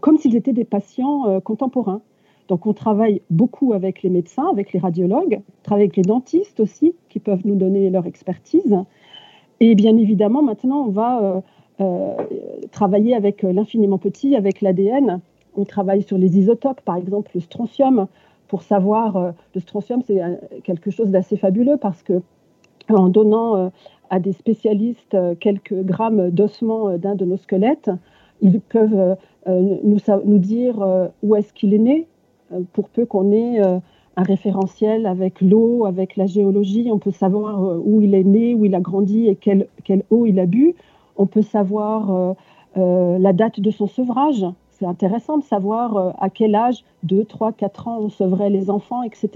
comme 0.01 0.17
s'ils 0.17 0.37
étaient 0.37 0.53
des 0.53 0.65
patients 0.65 1.41
contemporains. 1.41 2.01
Donc 2.51 2.67
on 2.67 2.73
travaille 2.73 3.23
beaucoup 3.31 3.75
avec 3.75 4.03
les 4.03 4.11
médecins, 4.11 4.49
avec 4.51 4.73
les 4.73 4.81
radiologues, 4.81 5.41
on 5.41 5.63
travaille 5.63 5.85
avec 5.85 5.97
les 5.97 6.03
dentistes 6.03 6.59
aussi, 6.59 6.97
qui 7.09 7.21
peuvent 7.21 7.43
nous 7.45 7.55
donner 7.55 7.91
leur 7.91 8.07
expertise. 8.07 8.77
Et 9.61 9.77
bien 9.77 9.97
évidemment, 9.97 10.43
maintenant, 10.43 10.85
on 10.85 10.91
va 10.91 11.23
euh, 11.23 11.41
euh, 11.81 12.17
travailler 12.73 13.15
avec 13.15 13.43
l'infiniment 13.43 13.99
petit, 13.99 14.35
avec 14.35 14.63
l'ADN. 14.63 15.21
On 15.57 15.65
travaille 15.65 16.03
sur 16.03 16.19
les 16.19 16.39
isotopes, 16.39 16.81
par 16.81 16.97
exemple 16.97 17.31
le 17.37 17.41
strontium, 17.41 18.09
pour 18.49 18.63
savoir, 18.63 19.17
euh, 19.17 19.31
le 19.55 19.61
strontium, 19.61 20.03
c'est 20.05 20.21
quelque 20.65 20.91
chose 20.91 21.11
d'assez 21.11 21.37
fabuleux 21.37 21.77
parce 21.77 22.03
que 22.03 22.21
en 22.89 23.09
donnant 23.09 23.71
à 24.09 24.19
des 24.19 24.33
spécialistes 24.33 25.17
quelques 25.39 25.85
grammes 25.85 26.31
d'ossements 26.31 26.99
d'un 26.99 27.15
de 27.15 27.25
nos 27.25 27.37
squelettes, 27.37 27.93
ils 28.41 28.61
peuvent 28.61 29.17
nous, 29.47 30.39
dire 30.39 31.09
où 31.23 31.37
est-ce 31.37 31.53
qu'il 31.53 31.73
est 31.73 31.79
né, 31.79 32.09
euh, 32.09 32.10
pour 32.73 32.89
peu 32.89 33.07
qu'on 33.07 33.33
ait 33.33 33.61
euh, 33.61 33.79
un 34.17 34.23
référentiel 34.23 35.07
avec 35.07 35.41
l'eau, 35.41 35.87
avec 35.87 36.17
la 36.17 36.27
géologie, 36.27 36.89
on 36.93 36.99
peut 36.99 37.13
savoir 37.13 37.65
euh, 37.65 37.81
où 37.83 38.03
il 38.03 38.15
est 38.15 38.25
né, 38.25 38.55
où 38.55 38.65
il 38.65 38.75
a 38.75 38.81
grandi 38.81 39.29
et 39.29 39.37
quelle, 39.37 39.69
eau 40.11 40.27
il 40.27 40.39
a 40.39 40.47
bu. 40.47 40.75
On 41.17 41.27
peut 41.27 41.43
savoir 41.43 42.35
la 42.77 43.33
date 43.35 43.61
de 43.61 43.71
son 43.71 43.87
sevrage. 43.87 44.47
c'est 44.71 44.87
intéressant 44.87 45.37
de 45.37 45.43
savoir 45.43 46.15
à 46.19 46.31
quel 46.31 46.55
âge, 46.55 46.83
2, 47.03 47.27
3, 47.27 47.53
4 47.53 47.89
ans, 47.89 47.99
on 48.01 48.09
sevrait 48.09 48.49
les 48.49 48.71
enfants, 48.71 49.03
etc. 49.03 49.29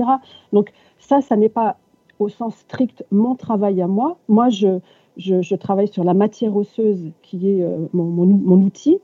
Donc 0.55 0.73
ça, 0.99 1.21
ça 1.21 1.37
n'est 1.37 1.51
pas 1.51 1.77
au 2.19 2.31
sens 2.31 2.55
strict 2.55 3.05
mon 3.11 3.35
travail 3.35 3.83
à 3.83 3.87
moi. 3.87 4.17
Moi, 4.29 4.49
je, 4.49 5.55
travaille 5.57 5.89
sur 5.89 6.05
la 6.05 6.15
matière 6.15 6.57
osseuse 6.57 7.11
qui 7.21 7.51
est 7.51 7.67
mon, 7.93 8.63
outil, 8.63 8.99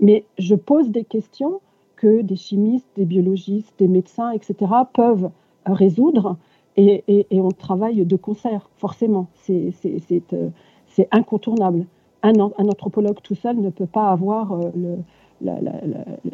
mais 0.00 0.24
je 0.36 0.54
pose 0.54 0.90
des 0.90 1.04
questions 1.04 1.60
que 1.98 2.22
des 2.22 2.36
chimistes, 2.36 2.88
des 2.96 3.04
biologistes, 3.04 3.74
des 3.78 3.88
médecins, 3.88 4.30
etc., 4.30 4.54
peuvent 4.92 5.30
résoudre 5.66 6.36
et, 6.78 7.26
on 7.32 7.50
travaille 7.50 8.04
de 8.06 8.16
concert, 8.16 8.70
forcément. 8.76 9.26
C'est 9.34 11.08
incontournable. 11.10 11.86
Un, 12.22 12.38
anthropologue 12.38 13.18
tout 13.22 13.34
seul 13.34 13.56
ne 13.56 13.70
peut 13.70 13.86
pas 13.86 14.10
avoir 14.10 14.58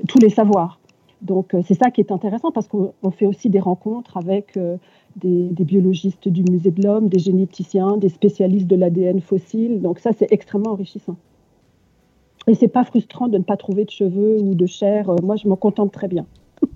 tous 0.09 0.18
les 0.18 0.28
savoirs. 0.28 0.78
Donc 1.23 1.56
c'est 1.66 1.75
ça 1.75 1.90
qui 1.90 2.02
est 2.02 2.12
intéressant 2.12 2.50
parce 2.52 2.68
qu'on 2.68 3.11
fait 3.11 3.25
aussi 3.25 3.49
des 3.49 3.61
rencontres 3.61 4.18
avec 4.18 4.59
des, 5.16 5.64
biologistes 5.64 6.28
du 6.28 6.42
musée 6.42 6.71
de 6.71 6.83
l'homme, 6.83 7.09
des 7.09 7.18
généticiens, 7.18 7.97
des 7.97 8.11
spécialistes 8.11 8.66
de 8.66 8.76
l'ADN 8.76 9.21
fossile. 9.21 9.80
Donc 9.80 9.99
ça 9.99 10.11
c'est 10.12 10.30
extrêmement 10.30 10.73
enrichissant. 10.73 11.16
Et 12.47 12.55
c'est 12.55 12.69
pas 12.69 12.85
frustrant 12.85 13.29
de 13.29 13.39
ne 13.39 13.43
pas 13.43 13.57
trouver 13.57 13.85
de 13.85 13.91
cheveux 13.91 14.39
ou 14.41 14.55
de 14.55 14.67
chair. 14.67 15.11
Moi 15.23 15.37
je 15.37 15.49
m'en 15.49 15.57
contente 15.57 15.93
très 15.93 16.09
bien. 16.09 16.27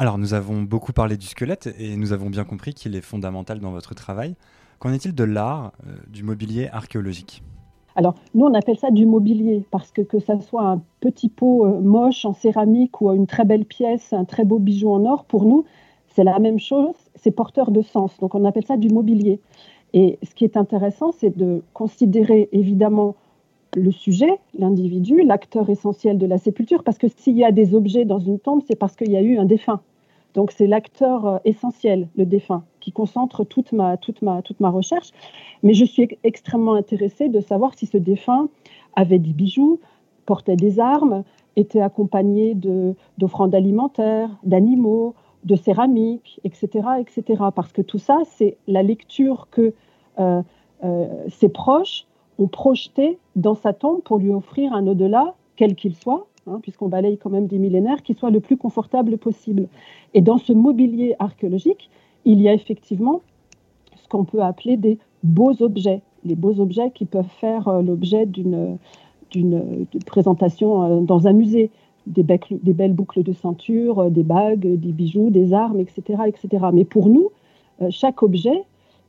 Alors, 0.00 0.16
nous 0.16 0.32
avons 0.32 0.62
beaucoup 0.62 0.92
parlé 0.92 1.16
du 1.16 1.26
squelette 1.26 1.74
et 1.76 1.96
nous 1.96 2.12
avons 2.12 2.30
bien 2.30 2.44
compris 2.44 2.72
qu'il 2.72 2.94
est 2.94 3.00
fondamental 3.00 3.58
dans 3.58 3.72
votre 3.72 3.96
travail. 3.96 4.36
Qu'en 4.78 4.92
est-il 4.92 5.12
de 5.12 5.24
l'art, 5.24 5.72
euh, 5.88 5.96
du 6.08 6.22
mobilier 6.22 6.68
archéologique? 6.68 7.42
Alors, 7.96 8.14
nous, 8.32 8.46
on 8.46 8.54
appelle 8.54 8.78
ça 8.78 8.92
du 8.92 9.06
mobilier 9.06 9.64
parce 9.72 9.90
que 9.90 10.02
que 10.02 10.20
ça 10.20 10.38
soit 10.38 10.62
un 10.62 10.80
petit 11.00 11.28
pot 11.28 11.66
euh, 11.66 11.80
moche 11.80 12.24
en 12.24 12.32
céramique 12.32 13.00
ou 13.00 13.12
une 13.12 13.26
très 13.26 13.44
belle 13.44 13.64
pièce, 13.64 14.12
un 14.12 14.24
très 14.24 14.44
beau 14.44 14.60
bijou 14.60 14.88
en 14.88 15.04
or, 15.04 15.24
pour 15.24 15.44
nous, 15.44 15.64
c'est 16.14 16.22
la 16.22 16.38
même 16.38 16.60
chose, 16.60 16.94
c'est 17.16 17.32
porteur 17.32 17.72
de 17.72 17.82
sens. 17.82 18.16
Donc, 18.20 18.36
on 18.36 18.44
appelle 18.44 18.66
ça 18.66 18.76
du 18.76 18.90
mobilier. 18.90 19.40
Et 19.94 20.20
ce 20.22 20.32
qui 20.32 20.44
est 20.44 20.56
intéressant, 20.56 21.10
c'est 21.10 21.36
de 21.36 21.64
considérer 21.72 22.48
évidemment 22.52 23.16
le 23.76 23.90
sujet, 23.90 24.38
l'individu, 24.58 25.22
l'acteur 25.22 25.68
essentiel 25.70 26.18
de 26.18 26.26
la 26.26 26.38
sépulture, 26.38 26.82
parce 26.82 26.98
que 26.98 27.08
s'il 27.08 27.36
y 27.36 27.44
a 27.44 27.52
des 27.52 27.74
objets 27.74 28.04
dans 28.04 28.18
une 28.18 28.38
tombe, 28.38 28.62
c'est 28.66 28.76
parce 28.76 28.96
qu'il 28.96 29.10
y 29.10 29.16
a 29.16 29.22
eu 29.22 29.38
un 29.38 29.44
défunt. 29.44 29.80
Donc 30.34 30.52
c'est 30.52 30.66
l'acteur 30.66 31.26
euh, 31.26 31.38
essentiel, 31.44 32.08
le 32.16 32.26
défunt, 32.26 32.64
qui 32.80 32.92
concentre 32.92 33.44
toute 33.44 33.72
ma, 33.72 33.96
toute, 33.96 34.22
ma, 34.22 34.42
toute 34.42 34.60
ma 34.60 34.70
recherche. 34.70 35.10
Mais 35.62 35.74
je 35.74 35.84
suis 35.84 36.08
extrêmement 36.24 36.74
intéressée 36.74 37.28
de 37.28 37.40
savoir 37.40 37.74
si 37.74 37.86
ce 37.86 37.96
défunt 37.96 38.48
avait 38.94 39.18
des 39.18 39.32
bijoux, 39.32 39.80
portait 40.26 40.56
des 40.56 40.80
armes, 40.80 41.24
était 41.56 41.80
accompagné 41.80 42.54
d'offrandes 43.18 43.54
alimentaires, 43.54 44.30
d'animaux, 44.44 45.14
de 45.44 45.56
céramique, 45.56 46.40
etc., 46.44 46.86
etc. 47.00 47.44
Parce 47.54 47.72
que 47.72 47.82
tout 47.82 47.98
ça, 47.98 48.20
c'est 48.24 48.56
la 48.66 48.82
lecture 48.82 49.48
que 49.50 49.72
euh, 50.18 50.42
euh, 50.84 51.06
ses 51.28 51.48
proches 51.48 52.06
ont 52.38 52.46
projeté 52.48 53.18
dans 53.36 53.54
sa 53.54 53.72
tombe 53.72 54.02
pour 54.02 54.18
lui 54.18 54.30
offrir 54.30 54.72
un 54.72 54.86
au-delà, 54.86 55.34
quel 55.56 55.74
qu'il 55.74 55.94
soit, 55.94 56.26
hein, 56.46 56.60
puisqu'on 56.62 56.88
balaye 56.88 57.18
quand 57.18 57.30
même 57.30 57.46
des 57.46 57.58
millénaires, 57.58 58.02
qui 58.02 58.14
soit 58.14 58.30
le 58.30 58.40
plus 58.40 58.56
confortable 58.56 59.18
possible. 59.18 59.68
Et 60.14 60.20
dans 60.20 60.38
ce 60.38 60.52
mobilier 60.52 61.16
archéologique, 61.18 61.90
il 62.24 62.40
y 62.40 62.48
a 62.48 62.54
effectivement 62.54 63.22
ce 63.96 64.08
qu'on 64.08 64.24
peut 64.24 64.42
appeler 64.42 64.76
des 64.76 64.98
beaux 65.22 65.62
objets, 65.62 66.02
les 66.24 66.36
beaux 66.36 66.60
objets 66.60 66.90
qui 66.94 67.04
peuvent 67.04 67.28
faire 67.40 67.68
euh, 67.68 67.82
l'objet 67.82 68.26
d'une 68.26 68.78
présentation 70.06 70.82
euh, 70.82 71.00
dans 71.00 71.26
un 71.26 71.32
musée, 71.32 71.70
des, 72.06 72.22
des, 72.22 72.72
belles 72.72 72.94
boucles 72.94 73.22
de 73.22 73.32
ceinture, 73.32 73.98
euh, 73.98 74.10
des 74.10 74.22
bagues, 74.22 74.66
des 74.66 74.92
bijoux, 74.92 75.30
des 75.30 75.52
armes, 75.52 75.80
etc., 75.80 76.22
etc. 76.26 76.66
Mais 76.72 76.84
pour 76.84 77.08
nous, 77.08 77.30
chaque 77.90 78.24
objet 78.24 78.64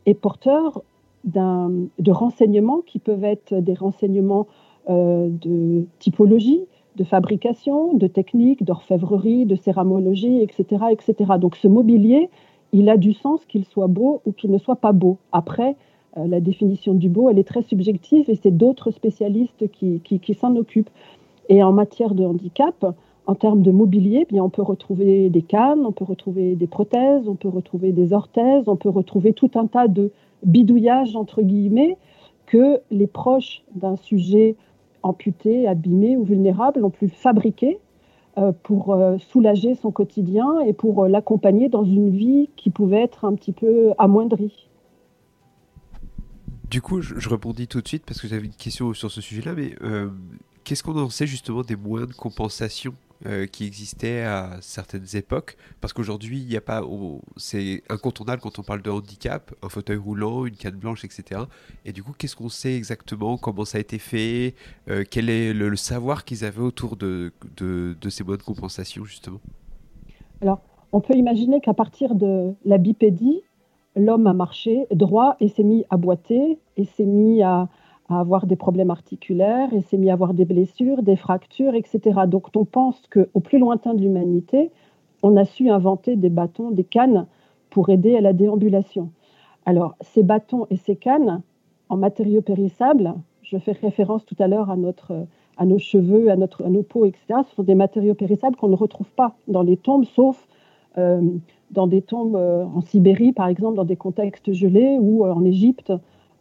est 0.06 0.14
porteur 0.14 0.84
de 1.26 2.12
renseignements 2.12 2.82
qui 2.86 3.00
peuvent 3.00 3.24
être 3.24 3.54
des 3.54 3.74
renseignements 3.74 4.48
euh, 4.90 5.30
de 5.30 5.86
typologie, 6.00 6.62
de 6.96 7.04
fabrication, 7.04 7.94
de 7.94 8.08
technique, 8.08 8.64
d'orfèvrerie, 8.64 9.46
de 9.46 9.56
céramologie, 9.56 10.42
etc., 10.42 10.86
etc. 10.92 11.34
Donc 11.40 11.56
ce 11.56 11.68
mobilier, 11.68 12.30
il 12.72 12.90
a 12.90 12.98
du 12.98 13.14
sens 13.14 13.46
qu'il 13.46 13.66
soit 13.66 13.88
beau 13.88 14.22
ou 14.26 14.32
qu'il 14.32 14.52
ne 14.52 14.58
soit 14.58 14.78
pas 14.78 14.92
beau. 14.92 15.18
Après, 15.32 15.76
euh, 16.18 16.28
la 16.28 16.40
définition 16.40 16.94
du 16.94 17.10
beau, 17.10 17.30
elle 17.30 17.38
est 17.38 17.48
très 17.48 17.62
subjective 17.62 18.30
et 18.30 18.36
c'est 18.36 18.56
d'autres 18.56 18.92
spécialistes 18.92 19.70
qui, 19.72 20.34
s'en 20.34 20.56
occupent. 20.56 20.90
Et 21.50 21.62
en 21.62 21.72
matière 21.72 22.16
de 22.16 22.26
handicap, 22.26 22.86
en 23.28 23.36
termes 23.36 23.62
de 23.62 23.72
mobilier, 23.72 24.26
bien, 24.30 24.44
on 24.44 24.50
peut 24.50 24.64
retrouver 24.64 25.30
des 25.30 25.42
cannes, 25.44 25.86
on 25.86 25.92
peut 25.92 26.06
retrouver 26.06 26.56
des 26.56 26.68
prothèses, 26.68 27.28
on 27.28 27.36
peut 27.36 27.50
retrouver 27.50 27.92
des 27.92 28.14
orthèses, 28.14 28.68
on 28.68 28.76
peut 28.76 28.90
retrouver 28.90 29.34
tout 29.34 29.52
un 29.56 29.68
tas 29.68 29.88
de 29.88 30.12
bidouillage, 30.44 31.16
entre 31.16 31.42
guillemets, 31.42 31.98
que 32.46 32.80
les 32.92 33.08
proches 33.08 33.64
d'un 33.76 33.96
sujet 33.96 34.56
amputé, 35.04 35.68
abîmé 35.68 36.18
ou 36.18 36.24
vulnérable 36.24 36.84
ont 36.84 36.90
pu 36.90 37.08
fabriquer 37.08 37.80
euh, 38.38 38.52
pour 38.64 38.94
euh, 38.94 39.18
soulager 39.18 39.76
son 39.76 39.92
quotidien 39.92 40.60
et 40.62 40.74
pour 40.74 41.04
euh, 41.04 41.08
l'accompagner 41.08 41.70
dans 41.70 41.84
une 41.84 42.10
vie 42.10 42.50
qui 42.56 42.70
pouvait 42.70 43.02
être 43.02 43.26
un 43.26 43.34
petit 43.34 43.52
peu 43.52 43.92
amoindrie. 43.98 44.68
Du 46.70 46.82
coup, 46.82 47.02
je, 47.02 47.16
je 47.18 47.30
rebondis 47.30 47.68
tout 47.68 47.82
de 47.82 47.88
suite 47.88 48.04
parce 48.06 48.22
que 48.22 48.28
j'avais 48.28 48.46
une 48.46 48.54
question 48.54 48.94
sur 48.94 49.10
ce 49.10 49.22
sujet-là, 49.22 49.56
mais 49.56 49.74
qu'est-ce 50.64 50.84
qu'on 50.84 50.98
en 51.00 51.10
sait 51.10 51.26
justement 51.26 51.64
des 51.64 51.76
moyens 51.76 52.12
de 52.12 52.16
compensation? 52.16 52.94
Euh, 53.26 53.48
qui 53.48 53.66
existait 53.66 54.22
à 54.22 54.58
certaines 54.62 55.06
époques, 55.14 55.58
parce 55.82 55.92
qu'aujourd'hui, 55.92 56.40
il 56.40 56.48
n'y 56.48 56.56
a 56.56 56.62
pas, 56.62 56.82
c'est 57.36 57.84
incontournable 57.90 58.42
quand 58.42 58.60
on 58.60 58.64
parle 58.64 58.82
de 58.82 58.90
handicap, 58.90 59.54
un 59.62 59.68
fauteuil 59.68 59.98
roulant, 59.98 60.46
une 60.46 60.56
canne 60.56 60.78
blanche, 60.78 61.04
etc. 61.04 61.42
Et 61.84 61.92
du 61.92 62.02
coup, 62.02 62.14
qu'est-ce 62.18 62.38
qu'on 62.38 62.48
sait 62.48 62.76
exactement, 62.76 63.38
comment 63.38 63.66
ça 63.66 63.78
a 63.78 63.82
été 63.82 64.00
fait, 64.00 64.56
euh, 64.90 65.04
quel 65.10 65.30
est 65.30 65.54
le, 65.54 65.76
savoir 65.76 66.24
qu'ils 66.24 66.46
avaient 66.46 66.62
autour 66.62 66.96
de, 66.96 67.34
de, 67.58 68.10
ces 68.10 68.24
modes 68.24 68.40
de 68.40 68.44
compensation, 68.44 69.04
justement? 69.04 69.42
Alors, 70.42 70.62
on 70.94 71.02
peut 71.02 71.16
imaginer 71.16 71.60
qu'à 71.60 71.74
partir 71.74 72.16
de 72.16 72.54
la 72.64 72.78
bipédie, 72.78 73.42
l'homme 73.98 74.28
a 74.28 74.34
marché 74.34 74.88
droit 74.92 75.36
et 75.42 75.50
s'est 75.50 75.64
mis 75.64 75.84
à 75.90 75.98
boiter 75.98 76.58
et 76.78 76.86
s'est 76.86 77.04
mis 77.04 77.44
à, 77.44 77.68
à 78.10 78.20
avoir 78.20 78.46
des 78.48 78.56
problèmes 78.56 78.90
articulaires 78.90 79.74
et 79.74 79.82
s'est 79.82 79.98
mis 79.98 80.10
à 80.10 80.14
avoir 80.14 80.34
des 80.34 80.46
blessures, 80.46 81.04
des 81.04 81.16
fractures, 81.16 81.76
etc. 81.76 82.22
Donc 82.28 82.48
on 82.56 82.66
pense 82.66 83.02
qu'au 83.08 83.40
plus 83.40 83.60
lointain 83.60 83.94
de 83.94 84.02
l'humanité, 84.02 84.72
on 85.22 85.38
a 85.38 85.46
su 85.46 85.70
inventer 85.70 86.16
des 86.16 86.30
bâtons, 86.30 86.72
des 86.72 86.84
cannes 86.84 87.28
pour 87.70 87.90
aider 87.90 88.16
à 88.16 88.22
la 88.22 88.34
déambulation. 88.34 89.12
Alors 89.66 89.96
ces 90.02 90.24
bâtons 90.24 90.66
et 90.70 90.78
ces 90.78 90.96
cannes, 90.96 91.42
en 91.90 91.98
matériaux 91.98 92.42
périssables, 92.42 93.14
je 93.44 93.58
fais 93.58 93.72
référence 93.72 94.26
tout 94.26 94.36
à 94.40 94.48
l'heure 94.48 94.70
à, 94.70 94.76
nos 95.66 95.80
cheveux, 95.80 96.30
à, 96.30 96.36
notre, 96.36 96.64
nos 96.68 96.84
peaux, 96.84 97.06
etc. 97.06 97.42
Ce 97.50 97.56
sont 97.56 97.64
des 97.64 97.76
matériaux 97.76 98.14
périssables 98.14 98.56
qu'on 98.56 98.70
ne 98.70 98.76
retrouve 98.76 99.12
pas 99.12 99.36
dans 99.48 99.64
les 99.64 99.78
tombes, 99.78 100.06
sauf 100.06 100.48
euh, 100.98 101.22
dans 101.72 101.88
des 101.88 102.02
tombes 102.02 102.36
euh, 102.36 102.64
en 102.64 102.82
Sibérie, 102.82 103.34
par 103.34 103.48
exemple, 103.48 103.76
dans 103.76 103.86
des 103.86 103.96
contextes 103.96 104.54
gelés, 104.54 104.98
ou 105.00 105.26
euh, 105.26 105.34
en 105.34 105.44
Égypte, 105.46 105.92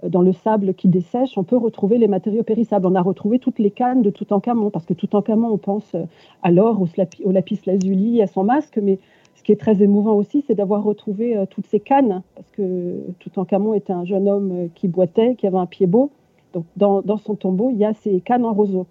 dans 0.02 0.22
le 0.22 0.32
sable 0.32 0.74
qui 0.74 0.88
dessèche, 0.88 1.36
on 1.36 1.44
peut 1.44 1.56
retrouver 1.56 1.98
les 1.98 2.08
matériaux 2.08 2.42
périssables. 2.42 2.86
On 2.86 2.94
a 2.94 3.02
retrouvé 3.02 3.38
toutes 3.38 3.58
les 3.58 3.70
cannes 3.70 4.02
de 4.02 4.10
Toutankhamon, 4.10 4.70
parce 4.70 4.86
que 4.86 4.94
Toutankhamon, 4.94 5.48
on 5.48 5.58
pense 5.58 5.96
à 6.42 6.50
l'or, 6.50 6.80
au, 6.80 7.32
lapis 7.32 7.60
lazuli, 7.66 8.22
à 8.22 8.26
son 8.26 8.44
masque, 8.44 8.78
mais 8.80 8.98
ce 9.38 9.42
qui 9.44 9.52
est 9.52 9.56
très 9.56 9.82
émouvant 9.82 10.14
aussi, 10.14 10.42
c'est 10.46 10.54
d'avoir 10.54 10.82
retrouvé 10.82 11.36
euh, 11.36 11.46
toutes 11.46 11.66
ces 11.66 11.80
cannes, 11.80 12.22
parce 12.34 12.50
que 12.50 13.00
Toutankhamon 13.20 13.72
était 13.74 13.92
un 13.92 14.04
jeune 14.04 14.28
homme 14.28 14.52
euh, 14.52 14.68
qui 14.74 14.88
boitait, 14.88 15.36
qui 15.36 15.46
avait 15.46 15.58
un 15.58 15.66
pied 15.66 15.86
beau. 15.86 16.10
Donc 16.52 16.64
dans, 16.76 17.16
son 17.18 17.34
tombeau, 17.36 17.70
il 17.70 17.78
y 17.78 17.84
a 17.84 17.92
ces 17.94 18.20
cannes 18.20 18.44
en 18.44 18.52
roseau. 18.52 18.86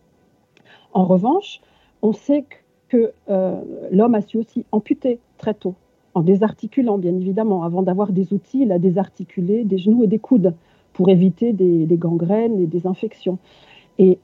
En 0.93 1.05
revanche, 1.05 1.59
on 2.01 2.13
sait 2.13 2.45
que 2.87 3.11
euh, 3.29 3.61
l'homme 3.91 4.15
a 4.15 4.21
su 4.21 4.37
aussi 4.37 4.65
amputer 4.71 5.19
très 5.37 5.53
tôt, 5.53 5.75
en 6.13 6.21
désarticulant 6.21 6.97
bien 6.97 7.15
évidemment. 7.15 7.63
Avant 7.63 7.81
d'avoir 7.81 8.11
des 8.11 8.31
outils, 8.31 8.61
il 8.61 8.71
a 8.71 8.79
désarticulé 8.79 9.65
des 9.65 9.77
genoux 9.77 10.03
et 10.03 10.07
des 10.07 10.19
coudes 10.19 10.53
pour 10.97 11.09
éviter 11.09 11.53
des, 11.53 11.85
gangrènes 11.95 12.59
et 12.59 12.65
des 12.65 12.87
infections. 12.87 13.37
Et 13.99 14.17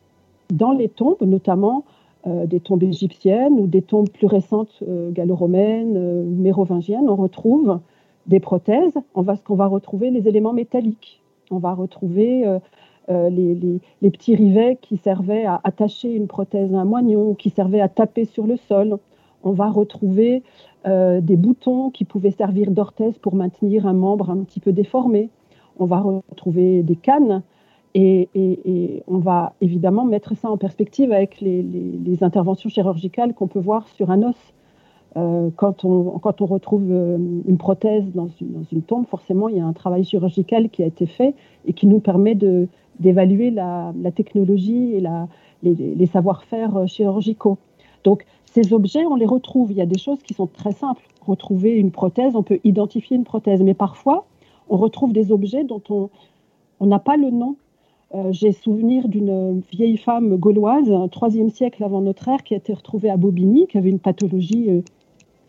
dans 0.51 0.71
les 0.71 0.89
tombes, 0.89 1.21
notamment 1.21 1.85
euh, 2.25 2.47
des 2.47 2.59
tombes 2.59 2.81
égyptiennes 2.81 3.59
ou 3.59 3.67
des 3.67 3.83
tombes 3.83 4.09
plus 4.09 4.25
récentes 4.25 4.81
euh, 4.81 5.11
gallo-romaines 5.11 5.95
euh, 5.95 6.23
ou 6.23 6.41
mérovingiennes, 6.41 7.07
on 7.07 7.15
retrouve 7.15 7.79
des 8.25 8.39
prothèses. 8.39 8.97
On 9.13 9.21
va, 9.21 9.35
va 9.47 9.67
retrouver 9.67 10.09
les 10.09 10.27
éléments 10.27 10.51
métalliques. 10.51 11.21
On 11.51 11.59
va 11.59 11.75
retrouver 11.75 12.43
les, 13.09 13.79
les, 14.01 14.09
petits 14.09 14.33
rivets 14.33 14.79
qui 14.81 14.97
servaient 14.97 15.45
à 15.45 15.61
attacher 15.63 16.11
une 16.11 16.25
prothèse 16.25 16.73
à 16.73 16.79
un 16.79 16.85
moignon, 16.85 17.35
qui 17.35 17.51
servaient 17.51 17.81
à 17.81 17.89
taper 17.89 18.25
sur 18.25 18.47
le 18.47 18.55
sol. 18.57 18.97
On 19.43 19.51
va 19.51 19.69
retrouver 19.69 20.41
des 20.85 21.35
boutons 21.35 21.91
qui 21.91 22.05
pouvaient 22.05 22.31
servir 22.31 22.71
d'orthèse 22.71 23.17
pour 23.19 23.35
maintenir 23.35 23.85
un 23.85 23.93
membre 23.93 24.31
un 24.31 24.37
petit 24.37 24.61
peu 24.61 24.71
déformé 24.71 25.29
on 25.79 25.85
va 25.85 26.01
retrouver 26.01 26.83
des 26.83 26.95
cannes 26.95 27.41
Et, 27.95 28.29
on 29.07 29.17
va 29.17 29.53
évidemment 29.61 30.05
mettre 30.05 30.35
ça 30.35 30.49
en 30.49 30.57
perspective 30.57 31.11
avec 31.11 31.41
les, 31.41 32.17
interventions 32.21 32.69
chirurgicales 32.69 33.33
qu'on 33.33 33.47
peut 33.47 33.59
voir 33.59 33.87
sur 33.89 34.11
un 34.11 34.23
os. 34.23 34.53
Euh, 35.15 35.51
quand, 35.55 35.85
on, 35.85 36.19
retrouve 36.45 36.87
euh, 36.89 37.17
une 37.47 37.57
prothèse 37.57 38.11
dans 38.13 38.29
une, 38.41 38.81
tombe, 38.81 39.05
forcément, 39.05 39.47
il 39.47 39.57
y 39.57 39.59
a 39.59 39.65
un 39.65 39.73
travail 39.73 40.03
chirurgical 40.03 40.69
qui 40.69 40.81
a 40.81 40.87
été 40.87 41.05
fait 41.05 41.35
et 41.67 41.73
qui 41.73 41.85
nous 41.85 41.99
permet 41.99 42.35
d'évaluer 42.99 43.51
la, 43.51 43.93
technologie 44.15 44.95
et 44.95 45.03
les, 45.61 46.05
savoir-faire 46.07 46.77
euh, 46.77 46.85
chirurgicaux. 46.87 47.59
Donc, 48.03 48.25
ces 48.45 48.73
objets, 48.73 49.05
on 49.05 49.15
les 49.15 49.25
retrouve. 49.25 49.71
Il 49.71 49.77
y 49.77 49.81
a 49.81 49.85
des 49.85 49.99
choses 49.99 50.21
qui 50.23 50.33
sont 50.33 50.47
très 50.47 50.71
simples. 50.71 51.03
Retrouver 51.25 51.71
une 51.71 51.91
prothèse, 51.91 52.35
on 52.35 52.43
peut 52.43 52.59
identifier 52.63 53.15
une 53.15 53.23
prothèse, 53.23 53.61
mais 53.61 53.73
parfois, 53.73 54.25
on 54.69 54.77
retrouve 54.77 55.13
des 55.13 55.31
objets 55.31 55.63
dont 55.63 56.09
on 56.79 56.85
n'a 56.85 56.99
pas 56.99 57.17
le 57.17 57.29
nom 57.29 57.55
euh, 58.15 58.31
j'ai 58.31 58.51
souvenir 58.51 59.07
d'une 59.07 59.61
vieille 59.71 59.97
femme 59.97 60.37
gauloise, 60.37 60.87
3e 60.87 61.49
siècle 61.49 61.83
avant 61.83 62.01
notre 62.01 62.27
ère, 62.27 62.43
qui 62.43 62.53
a 62.53 62.57
été 62.57 62.71
retrouvée 62.71 63.09
à 63.09 63.17
Bobigny, 63.17 63.65
qui 63.65 63.77
avait 63.79 63.89
une 63.89 63.99
pathologie, 63.99 64.69
euh, 64.69 64.81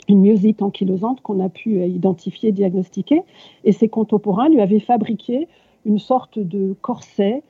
une 0.08 0.20
myosite 0.22 0.62
ankylosante 0.62 1.20
qu'on 1.20 1.40
a 1.40 1.50
pu 1.50 1.80
euh, 1.80 1.86
identifier, 1.86 2.52
diagnostiquer. 2.52 3.22
Et 3.64 3.72
ses 3.72 3.88
contemporains 3.88 4.48
lui 4.48 4.62
avaient 4.62 4.80
fabriqué 4.80 5.46
une 5.84 5.98
sorte 5.98 6.38
de 6.38 6.74
corset, 6.80 7.42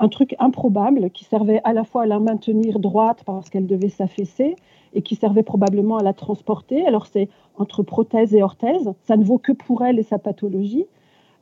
un 0.00 0.08
truc 0.08 0.34
improbable 0.40 1.10
qui 1.10 1.24
servait 1.24 1.60
à 1.62 1.72
la 1.72 1.84
fois 1.84 2.02
à 2.02 2.06
la 2.06 2.18
maintenir 2.18 2.80
droite 2.80 3.22
parce 3.24 3.48
qu'elle 3.48 3.68
devait 3.68 3.88
s'affaisser 3.88 4.56
et 4.94 5.02
qui 5.02 5.14
servait 5.14 5.44
probablement 5.44 5.96
à 5.96 6.02
la 6.02 6.12
transporter. 6.12 6.84
Alors 6.84 7.06
c'est 7.06 7.28
entre 7.56 7.84
prothèse 7.84 8.34
et 8.34 8.42
orthèse, 8.42 8.92
ça 9.04 9.16
ne 9.16 9.24
vaut 9.24 9.38
que 9.38 9.52
pour 9.52 9.84
elle 9.84 10.00
et 10.00 10.02
sa 10.02 10.18
pathologie. 10.18 10.86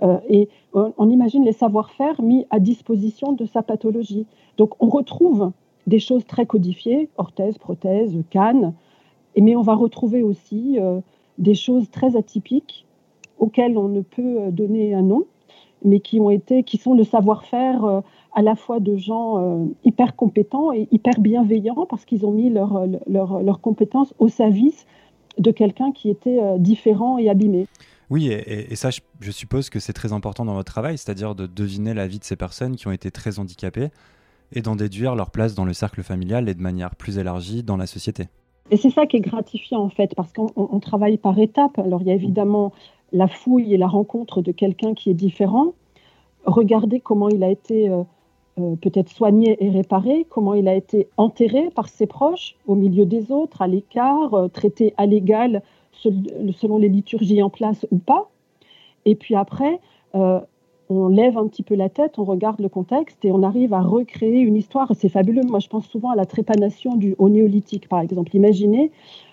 Euh, 0.04 0.18
et 0.28 0.48
on, 0.72 1.08
imagine 1.08 1.44
les 1.44 1.52
savoir-faire 1.52 2.20
mis 2.20 2.46
à 2.50 2.60
disposition 2.60 3.32
de 3.32 3.46
sa 3.46 3.62
pathologie. 3.62 4.26
Donc 4.56 4.74
on 4.80 4.88
retrouve 4.88 5.52
des 5.86 5.98
choses 5.98 6.24
très 6.26 6.46
codifiées, 6.46 7.08
orthèse, 7.16 7.58
prothèse, 7.58 8.16
canne, 8.30 8.74
mais 9.38 9.56
on 9.56 9.62
va 9.62 9.74
retrouver 9.74 10.22
aussi 10.22 10.78
euh, 10.78 11.00
des 11.38 11.54
choses 11.54 11.90
très 11.90 12.16
atypiques 12.16 12.86
auxquelles 13.38 13.76
on 13.78 13.88
ne 13.88 14.00
peut 14.00 14.40
euh, 14.40 14.50
donner 14.50 14.94
un 14.94 15.02
nom, 15.02 15.24
mais 15.84 16.00
qui 16.00 16.20
ont 16.20 16.30
été, 16.30 16.62
qui 16.62 16.76
sont 16.76 16.94
le 16.94 17.04
savoir-faire 17.04 18.02
à 18.34 18.42
la 18.42 18.54
fois 18.56 18.80
de 18.80 18.96
gens 18.96 19.66
hyper 19.84 20.16
compétents 20.16 20.72
et 20.72 20.88
hyper 20.90 21.20
bienveillants 21.20 21.84
parce 21.86 22.06
qu'ils 22.06 22.24
ont 22.24 22.30
mis 22.30 22.48
leurs 22.48 22.86
leur, 23.06 23.42
leur 23.42 23.60
compétences 23.60 24.14
au 24.18 24.28
service 24.28 24.86
de 25.36 25.50
quelqu'un 25.50 25.92
qui 25.92 26.08
était 26.08 26.40
différent 26.58 27.18
et 27.18 27.28
abîmé. 27.28 27.66
Oui, 28.14 28.28
et, 28.28 28.76
ça, 28.76 28.90
je, 29.18 29.30
suppose 29.32 29.70
que 29.70 29.80
c'est 29.80 29.92
très 29.92 30.12
important 30.12 30.44
dans 30.44 30.54
votre 30.54 30.70
travail, 30.70 30.96
c'est-à-dire 30.98 31.34
de 31.34 31.48
deviner 31.48 31.94
la 31.94 32.06
vie 32.06 32.20
de 32.20 32.24
ces 32.24 32.36
personnes 32.36 32.76
qui 32.76 32.86
ont 32.86 32.92
été 32.92 33.10
très 33.10 33.40
handicapées 33.40 33.88
et 34.52 34.62
d'en 34.62 34.76
déduire 34.76 35.16
leur 35.16 35.32
place 35.32 35.56
dans 35.56 35.64
le 35.64 35.72
cercle 35.72 36.00
familial 36.04 36.48
et 36.48 36.54
de 36.54 36.62
manière 36.62 36.94
plus 36.94 37.18
élargie 37.18 37.64
dans 37.64 37.76
la 37.76 37.88
société. 37.88 38.28
Et 38.70 38.76
c'est 38.76 38.90
ça 38.90 39.06
qui 39.06 39.16
est 39.16 39.20
gratifiant 39.20 39.80
en 39.80 39.88
fait, 39.88 40.14
parce 40.14 40.32
qu'on 40.32 40.78
travaille 40.78 41.18
par 41.18 41.36
étapes. 41.40 41.76
Alors 41.80 42.02
il 42.02 42.06
y 42.06 42.12
a 42.12 42.14
évidemment 42.14 42.72
la 43.10 43.26
fouille 43.26 43.74
et 43.74 43.78
la 43.78 43.88
rencontre 43.88 44.42
de 44.42 44.52
quelqu'un 44.52 44.94
qui 44.94 45.10
est 45.10 45.14
différent. 45.14 45.72
Regardez 46.46 47.00
comment 47.00 47.28
il 47.28 47.42
a 47.42 47.50
été 47.50 47.88
euh, 47.88 48.04
euh, 48.60 48.76
peut-être 48.76 49.10
soigné 49.10 49.56
et 49.58 49.70
réparé, 49.70 50.24
comment 50.30 50.54
il 50.54 50.68
a 50.68 50.76
été 50.76 51.08
enterré 51.16 51.68
par 51.74 51.88
ses 51.88 52.06
proches, 52.06 52.54
au 52.68 52.76
milieu 52.76 53.06
des 53.06 53.32
autres, 53.32 53.60
à 53.60 53.66
l'écart, 53.66 54.34
euh, 54.34 54.46
traité 54.46 54.94
à 54.98 55.06
l'égal 55.06 55.62
selon 55.94 56.78
les 56.78 56.88
liturgies 56.88 57.42
en 57.42 57.50
place 57.50 57.86
ou 57.90 57.98
pas. 57.98 58.30
Et 59.04 59.14
puis 59.14 59.34
après, 59.34 59.80
euh, 60.14 60.40
on 60.90 61.08
lève 61.08 61.38
un 61.38 61.46
petit 61.46 61.62
peu 61.62 61.74
la 61.74 61.88
tête, 61.88 62.18
on 62.18 62.24
regarde 62.24 62.60
le 62.60 62.68
contexte 62.68 63.24
et 63.24 63.32
on 63.32 63.42
arrive 63.42 63.72
à 63.72 63.80
recréer 63.80 64.40
une 64.40 64.56
histoire. 64.56 64.90
C'est 64.94 65.08
fabuleux. 65.08 65.42
Moi, 65.42 65.58
je 65.58 65.68
pense 65.68 65.86
souvent 65.86 66.10
à 66.10 66.16
la 66.16 66.26
trépanation 66.26 66.96
du, 66.96 67.14
au 67.18 67.28
néolithique, 67.28 67.88
par 67.88 68.00
exemple. 68.00 68.34
Imaginez, 68.36 68.90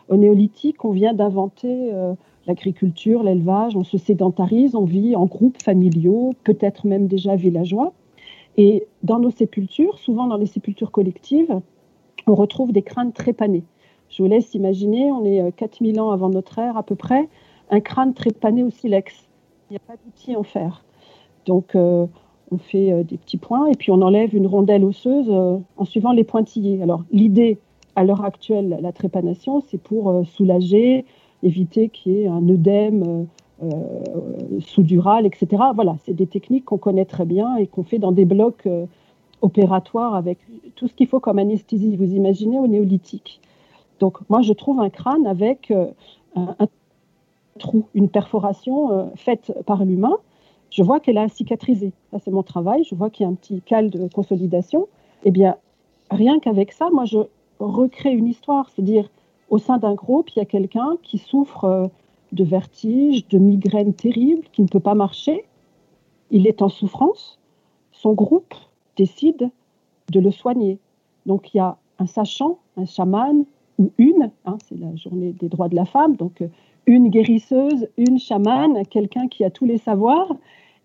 au 0.09 0.15
néolithique, 0.15 0.83
on 0.85 0.91
vient 0.91 1.13
d'inventer 1.13 1.91
euh, 1.93 2.13
l'agriculture, 2.47 3.23
l'élevage, 3.23 3.75
on 3.75 3.83
se 3.83 3.97
sédentarise, 3.97 4.75
on 4.75 4.85
vit 4.85 5.15
en 5.15 5.25
groupes 5.25 5.61
familiaux, 5.61 6.33
peut-être 6.43 6.87
même 6.87 7.07
déjà 7.07 7.35
villageois. 7.35 7.93
Et 8.57 8.85
dans 9.03 9.19
nos 9.19 9.31
sépultures, 9.31 9.97
souvent 9.99 10.27
dans 10.27 10.37
les 10.37 10.45
sépultures 10.45 10.91
collectives, 10.91 11.59
on 12.27 12.35
retrouve 12.35 12.71
des 12.71 12.81
crânes 12.81 13.13
trépanés. 13.13 13.63
Je 14.11 14.21
vous 14.21 14.27
laisse 14.29 14.53
imaginer, 14.53 15.09
on 15.09 15.23
est 15.23 15.55
4000 15.55 15.97
euh, 15.97 16.03
ans 16.03 16.11
avant 16.11 16.29
notre 16.29 16.59
ère 16.59 16.77
à 16.77 16.83
peu 16.83 16.95
près, 16.95 17.29
un 17.69 17.79
crâne 17.79 18.13
trépané 18.13 18.61
au 18.61 18.69
silex. 18.69 19.29
Il 19.69 19.73
n'y 19.73 19.77
a 19.77 19.79
pas 19.79 19.93
d'outil 19.93 20.35
en 20.35 20.43
fer. 20.43 20.83
Donc, 21.45 21.75
euh, 21.75 22.05
on 22.51 22.57
fait 22.57 22.91
euh, 22.91 23.03
des 23.03 23.17
petits 23.17 23.37
points 23.37 23.67
et 23.67 23.75
puis 23.75 23.89
on 23.89 24.01
enlève 24.01 24.35
une 24.35 24.47
rondelle 24.47 24.83
osseuse 24.83 25.31
en 25.31 25.85
suivant 25.85 26.11
les 26.11 26.25
pointillés. 26.25 26.81
Alors, 26.83 27.03
l'idée 27.11 27.57
à 27.95 28.03
l'heure 28.03 28.25
actuelle, 28.25 28.79
la 28.81 28.91
trépanation, 28.91 29.61
c'est 29.61 29.81
pour 29.81 30.25
soulager, 30.25 31.05
éviter 31.41 31.87
qu'il 31.87 32.11
y 32.11 32.21
ait 32.21 32.27
un 32.27 32.47
œdème 32.49 33.27
sous-dural, 34.59 35.25
etc. 35.25 35.63
Voilà, 35.75 35.95
c'est 36.05 36.13
des 36.13 36.25
techniques 36.25 36.65
qu'on 36.65 36.77
connaît 36.77 37.05
très 37.05 37.25
bien 37.25 37.57
et 37.57 37.67
qu'on 37.67 37.83
fait 37.83 37.99
dans 37.99 38.13
des 38.13 38.23
blocs 38.23 38.67
opératoires 39.41 40.15
avec 40.15 40.39
tout 40.75 40.87
ce 40.87 40.93
qu'il 40.93 41.07
faut 41.07 41.19
comme 41.19 41.37
anesthésie. 41.37 41.97
Vous 41.97 42.13
imaginez 42.13 42.59
au 42.59 42.67
néolithique. 42.67 43.41
Donc 44.01 44.17
moi, 44.29 44.41
je 44.41 44.51
trouve 44.51 44.79
un 44.81 44.89
crâne 44.89 45.27
avec 45.27 45.69
euh, 45.69 45.85
un, 46.35 46.67
trou, 47.59 47.85
une 47.93 48.09
perforation 48.09 48.91
euh, 48.91 49.05
faite 49.15 49.53
par 49.67 49.85
l'humain. 49.85 50.17
Je 50.71 50.81
vois 50.81 50.99
qu'elle 50.99 51.19
a 51.19 51.29
cicatrisé. 51.29 51.93
Ça, 52.09 52.17
c'est 52.17 52.31
mon 52.31 52.41
travail. 52.41 52.83
Je 52.83 52.95
vois 52.95 53.11
qu'il 53.11 53.25
y 53.25 53.27
a 53.27 53.31
un 53.31 53.35
petit 53.35 53.61
cal 53.61 53.91
de 53.91 54.07
consolidation. 54.07 54.87
Eh 55.23 55.29
bien, 55.29 55.55
rien 56.09 56.39
qu'avec 56.39 56.71
ça, 56.71 56.89
moi, 56.89 57.05
je 57.05 57.19
recrée 57.59 58.11
une 58.11 58.27
histoire. 58.27 58.69
C'est-à-dire, 58.69 59.07
au 59.51 59.59
sein 59.59 59.77
d'un 59.77 59.93
groupe, 59.93 60.31
il 60.31 60.39
y 60.39 60.41
a 60.41 60.45
quelqu'un 60.45 60.97
qui 61.03 61.19
souffre 61.19 61.65
euh, 61.65 61.87
de 62.31 62.43
vertige, 62.43 63.27
de 63.27 63.37
migraine 63.37 63.93
terrible, 63.93 64.47
qui 64.51 64.63
ne 64.63 64.67
peut 64.67 64.79
pas 64.79 64.95
marcher. 64.95 65.45
Il 66.31 66.47
est 66.47 66.63
en 66.63 66.69
souffrance. 66.69 67.37
Son 67.91 68.13
groupe 68.13 68.55
décide 68.97 69.51
de 70.11 70.19
le 70.19 70.31
soigner. 70.31 70.79
Donc, 71.27 71.53
il 71.53 71.57
y 71.57 71.59
a 71.59 71.77
un 71.99 72.07
sachant, 72.07 72.57
un 72.77 72.85
chaman, 72.85 73.45
une, 73.97 74.31
hein, 74.45 74.57
c'est 74.67 74.77
la 74.77 74.95
journée 74.95 75.33
des 75.33 75.49
droits 75.49 75.69
de 75.69 75.75
la 75.75 75.85
femme, 75.85 76.15
donc 76.15 76.41
euh, 76.41 76.47
une 76.85 77.09
guérisseuse, 77.09 77.87
une 77.97 78.19
chamane, 78.19 78.85
quelqu'un 78.87 79.27
qui 79.27 79.43
a 79.43 79.49
tous 79.49 79.65
les 79.65 79.77
savoirs 79.77 80.35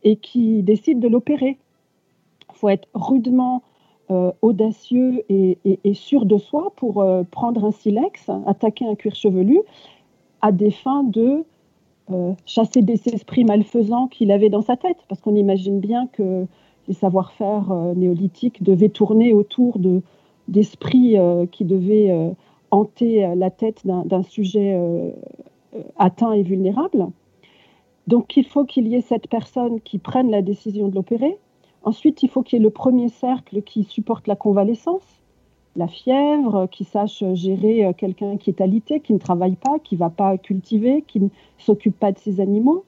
et 0.05 0.17
qui 0.17 0.63
décide 0.63 1.01
de 1.01 1.09
l'opérer. 1.09 1.59
Il 2.53 2.59
faut 2.59 2.69
être 2.69 2.89
rudement 2.95 3.63
euh, 4.11 4.31
audacieux 4.43 5.25
et, 5.29 5.59
sûr 5.95 6.27
de 6.27 6.39
soi 6.39 6.73
pour 6.77 7.03
euh, 7.03 7.23
prendre 7.31 7.65
un 7.65 7.73
silex, 7.73 8.31
attaquer 8.47 8.87
un 8.87 8.95
cuir 8.95 9.15
chevelu 9.15 9.61
à 10.43 10.53
des 10.53 10.71
fins 10.71 11.03
de 11.03 11.45
chasser 12.45 12.83
des 12.83 13.01
esprits 13.09 13.43
malfaisants 13.43 14.07
qu'il 14.07 14.31
avait 14.31 14.49
dans 14.49 14.63
sa 14.63 14.77
tête, 14.77 14.99
parce 15.09 15.21
qu'on 15.21 15.35
imagine 15.35 15.81
bien 15.81 16.07
que 16.07 16.47
les 16.87 16.95
savoir-faire 16.95 17.65
néolithiques 17.97 18.63
devaient 18.63 18.91
tourner 18.91 19.33
autour 19.33 19.81
de 19.81 20.03
d'esprits 20.47 21.17
qui 21.51 21.65
devaient 21.65 22.33
hanter 22.71 23.25
euh, 23.25 23.35
la 23.35 23.51
tête 23.51 23.87
d'un 23.87 24.23
sujet 24.23 24.75
euh, 24.75 25.11
euh, 25.75 25.83
atteint 25.97 26.33
et 26.33 26.43
vulnérable. 26.43 27.07
Donc 28.07 28.37
il 28.37 28.45
faut 28.45 28.65
qu'il 28.65 28.87
y 28.87 28.95
ait 28.95 29.01
cette 29.01 29.29
personne 29.29 29.81
qui 29.81 29.99
prenne 29.99 30.31
la 30.31 30.43
décision 30.43 30.89
de 30.89 30.95
l'opérer. 30.95 31.39
Ensuite, 31.83 32.23
il 32.23 32.29
faut 32.29 32.43
qu'il 32.43 32.59
y 32.59 32.61
ait 32.61 32.65
le 32.65 32.71
premier 32.71 33.09
cercle 33.09 33.63
qui 33.63 33.85
supporte 33.85 34.27
la 34.27 34.37
convalescence, 34.37 35.07
la 35.77 35.87
fièvre, 35.87 36.69
qui 36.71 36.85
sache 36.85 37.23
gérer 37.35 37.93
quelqu'un 37.97 38.37
qui 38.39 38.51
est 38.51 38.61
alité, 38.61 39.01
qui 39.01 39.13
ne 39.13 39.19
travaille 39.19 39.57
pas, 39.57 39.79
qui 39.79 39.95
ne 39.95 40.01
va 40.01 40.11
pas 40.11 40.37
cultiver, 40.37 41.03
qui 41.07 41.21
ne 41.21 41.29
s'occupe 41.59 41.99
pas 41.99 42.11
de 42.11 42.19
ses 42.19 42.41
animaux. 42.41 42.85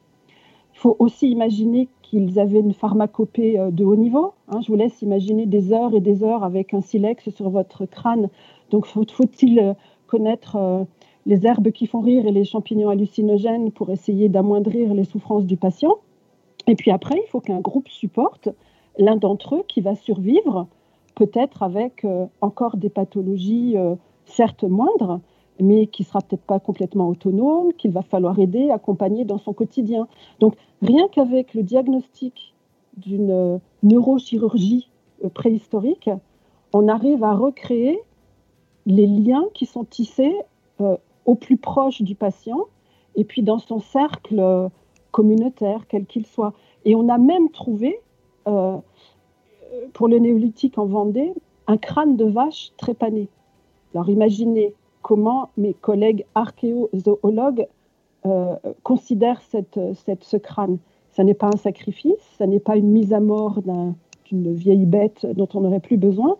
Il 0.74 0.78
faut 0.80 0.96
aussi 0.98 1.30
imaginer 1.30 1.88
qu'ils 2.02 2.40
avaient 2.40 2.60
une 2.60 2.72
pharmacopée 2.72 3.58
de 3.70 3.84
haut 3.84 3.96
niveau. 3.96 4.32
Hein. 4.48 4.60
je 4.62 4.68
vous 4.68 4.76
laisse 4.76 5.02
imaginer 5.02 5.46
des 5.46 5.72
heures 5.72 5.94
et 5.94 6.00
des 6.00 6.24
heures 6.24 6.42
avec 6.42 6.74
un 6.74 6.80
silex 6.80 7.30
sur 7.30 7.50
votre 7.50 7.86
crâne 7.86 8.28
donc 8.70 8.86
faut-il 8.86 9.58
euh, 9.58 9.74
connaître 10.06 10.56
euh, 10.56 10.84
les 11.26 11.46
herbes 11.46 11.70
qui 11.70 11.86
font 11.86 12.00
rire 12.00 12.26
et 12.26 12.32
les 12.32 12.44
champignons 12.44 12.88
hallucinogènes 12.88 13.70
pour 13.72 13.90
essayer 13.90 14.28
d'amoindrir 14.28 14.94
les 14.94 15.04
souffrances 15.04 15.46
du 15.46 15.56
patient? 15.56 15.96
Et 16.66 16.74
puis 16.74 16.90
après, 16.90 17.20
il 17.24 17.28
faut 17.28 17.40
qu'un 17.40 17.60
groupe 17.60 17.88
supporte 17.88 18.48
l'un 18.98 19.16
d'entre 19.16 19.56
eux 19.56 19.64
qui 19.66 19.80
va 19.80 19.94
survivre, 19.94 20.66
peut-être 21.14 21.62
avec 21.62 22.04
euh, 22.04 22.26
encore 22.40 22.76
des 22.76 22.90
pathologies 22.90 23.76
certes 24.26 24.64
moindres, 24.64 25.20
mais 25.60 25.86
qui 25.86 26.04
sera 26.04 26.20
peut-être 26.20 26.42
pas 26.42 26.60
complètement 26.60 27.08
autonome, 27.08 27.72
qu'il 27.72 27.90
va 27.90 28.02
falloir 28.02 28.38
aider, 28.38 28.70
accompagner 28.70 29.24
dans 29.24 29.38
son 29.38 29.52
quotidien. 29.52 30.06
Donc 30.40 30.54
rien 30.82 31.08
qu'avec 31.08 31.54
le 31.54 31.62
diagnostic 31.62 32.54
d'une 32.96 33.60
neurochirurgie 33.82 34.90
préhistorique, 35.34 36.10
on 36.72 36.88
arrive 36.88 37.24
à 37.24 37.34
recréer 37.34 38.00
les 38.88 39.06
liens 39.06 39.44
qui 39.54 39.66
sont 39.66 39.84
tissés 39.84 40.34
euh, 40.80 40.96
au 41.26 41.34
plus 41.34 41.58
proche 41.58 42.00
du 42.02 42.14
patient 42.14 42.64
et 43.14 43.24
puis 43.24 43.42
dans 43.42 43.58
son 43.58 43.80
cercle 43.80 44.40
euh, 44.40 44.68
communautaire, 45.12 45.86
quel 45.88 46.06
qu'il 46.06 46.26
soit. 46.26 46.54
Et 46.86 46.94
on 46.94 47.08
a 47.10 47.18
même 47.18 47.50
trouvé 47.50 48.00
euh, 48.48 48.78
pour 49.92 50.08
le 50.08 50.18
néolithique 50.18 50.78
en 50.78 50.86
Vendée, 50.86 51.34
un 51.66 51.76
crâne 51.76 52.16
de 52.16 52.24
vache 52.24 52.72
trépané. 52.78 53.28
Alors 53.94 54.08
imaginez 54.08 54.72
comment 55.02 55.50
mes 55.58 55.74
collègues 55.74 56.24
archéozoologues 56.34 57.68
considèrent 58.82 59.40
cette, 59.40 59.78
ce 59.94 60.36
crâne. 60.36 60.78
Ce 61.10 61.22
n'est 61.22 61.34
pas 61.34 61.46
un 61.46 61.56
sacrifice, 61.56 62.36
ce 62.38 62.44
n'est 62.44 62.60
pas 62.60 62.76
une 62.76 62.90
mise 62.90 63.14
à 63.14 63.20
mort 63.20 63.60
d'une 63.62 64.52
vieille 64.52 64.84
bête 64.84 65.26
dont 65.34 65.48
on 65.54 65.60
n'aurait 65.60 65.80
plus 65.80 65.96
besoin. 65.96 66.36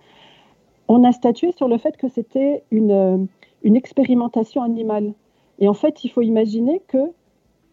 On 0.89 1.05
a 1.05 1.13
statué 1.13 1.53
sur 1.53 1.69
le 1.69 1.79
fait 1.79 1.97
que 1.97 2.09
c'était 2.09 2.65
une, 2.71 3.29
une 3.63 3.77
expérimentation 3.77 4.63
animale. 4.63 5.13
Et 5.59 5.69
en 5.69 5.75
fait, 5.75 6.05
il 6.05 6.09
faut 6.11 6.23
imaginer 6.23 6.81
que 6.89 7.13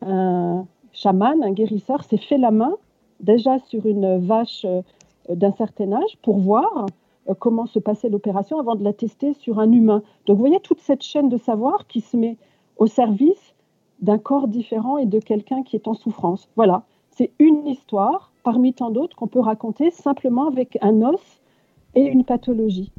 un 0.02 0.66
chaman, 0.92 1.44
un 1.44 1.52
guérisseur, 1.52 2.04
s'est 2.04 2.18
fait 2.18 2.38
la 2.38 2.52
main 2.52 2.74
déjà 3.20 3.60
sur 3.60 3.86
une 3.86 4.18
vache 4.18 4.66
euh, 4.66 4.82
d'un 5.30 5.52
certain 5.54 5.92
âge 5.94 6.18
pour 6.22 6.38
voir 6.38 6.86
euh, 7.30 7.34
comment 7.38 7.66
se 7.66 7.80
passait 7.80 8.10
l'opération 8.10 8.60
avant 8.60 8.76
de 8.76 8.84
la 8.84 8.94
tester 8.94 9.34
sur 9.34 9.60
un 9.60 9.72
humain. 9.72 10.04
Donc 10.26 10.38
vous 10.38 10.42
voyez 10.42 10.60
toute 10.60 10.80
cette 10.80 11.02
chaîne 11.02 11.30
de 11.30 11.38
savoir 11.38 11.88
qui 11.88 12.02
se 12.02 12.18
met 12.18 12.38
au 12.78 12.88
service 12.88 13.56
d'un 14.02 14.18
corps 14.18 14.48
différent 14.48 14.98
et 14.98 15.06
de 15.06 15.20
quelqu'un 15.20 15.64
qui 15.64 15.76
est 15.76 15.88
en 15.88 15.94
souffrance. 15.94 16.50
Voilà, 16.56 16.84
c'est 17.12 17.32
une 17.40 17.66
histoire 17.68 18.32
parmi 18.44 18.74
tant 18.74 18.92
d'autres 18.92 19.16
qu'on 19.16 19.28
peut 19.28 19.40
raconter 19.40 19.90
simplement 19.90 20.48
avec 20.48 20.78
un 20.82 21.02
os 21.02 21.42
et 21.96 22.06
une 22.06 22.24
pathologie. 22.24 22.92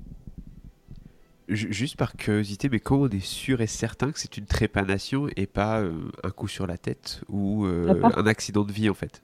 Juste 1.49 1.97
par 1.97 2.17
curiosité, 2.17 2.69
mais 2.69 2.81
comment 2.81 3.03
on 3.03 3.09
est 3.09 3.25
sûr 3.25 3.61
et 3.61 3.69
certain 3.69 4.11
que 4.11 4.19
c'est 4.19 4.37
une 4.37 4.47
trépanation 4.47 5.29
et 5.37 5.47
pas 5.47 5.81
euh, 5.81 5.93
un 6.25 6.31
coup 6.31 6.49
sur 6.49 6.67
la 6.67 6.77
tête 6.77 7.21
ou 7.29 7.67
euh, 7.67 8.03
un 8.03 8.27
accident 8.27 8.65
de 8.65 8.73
vie 8.73 8.91
en 8.91 8.95
fait? 8.95 9.23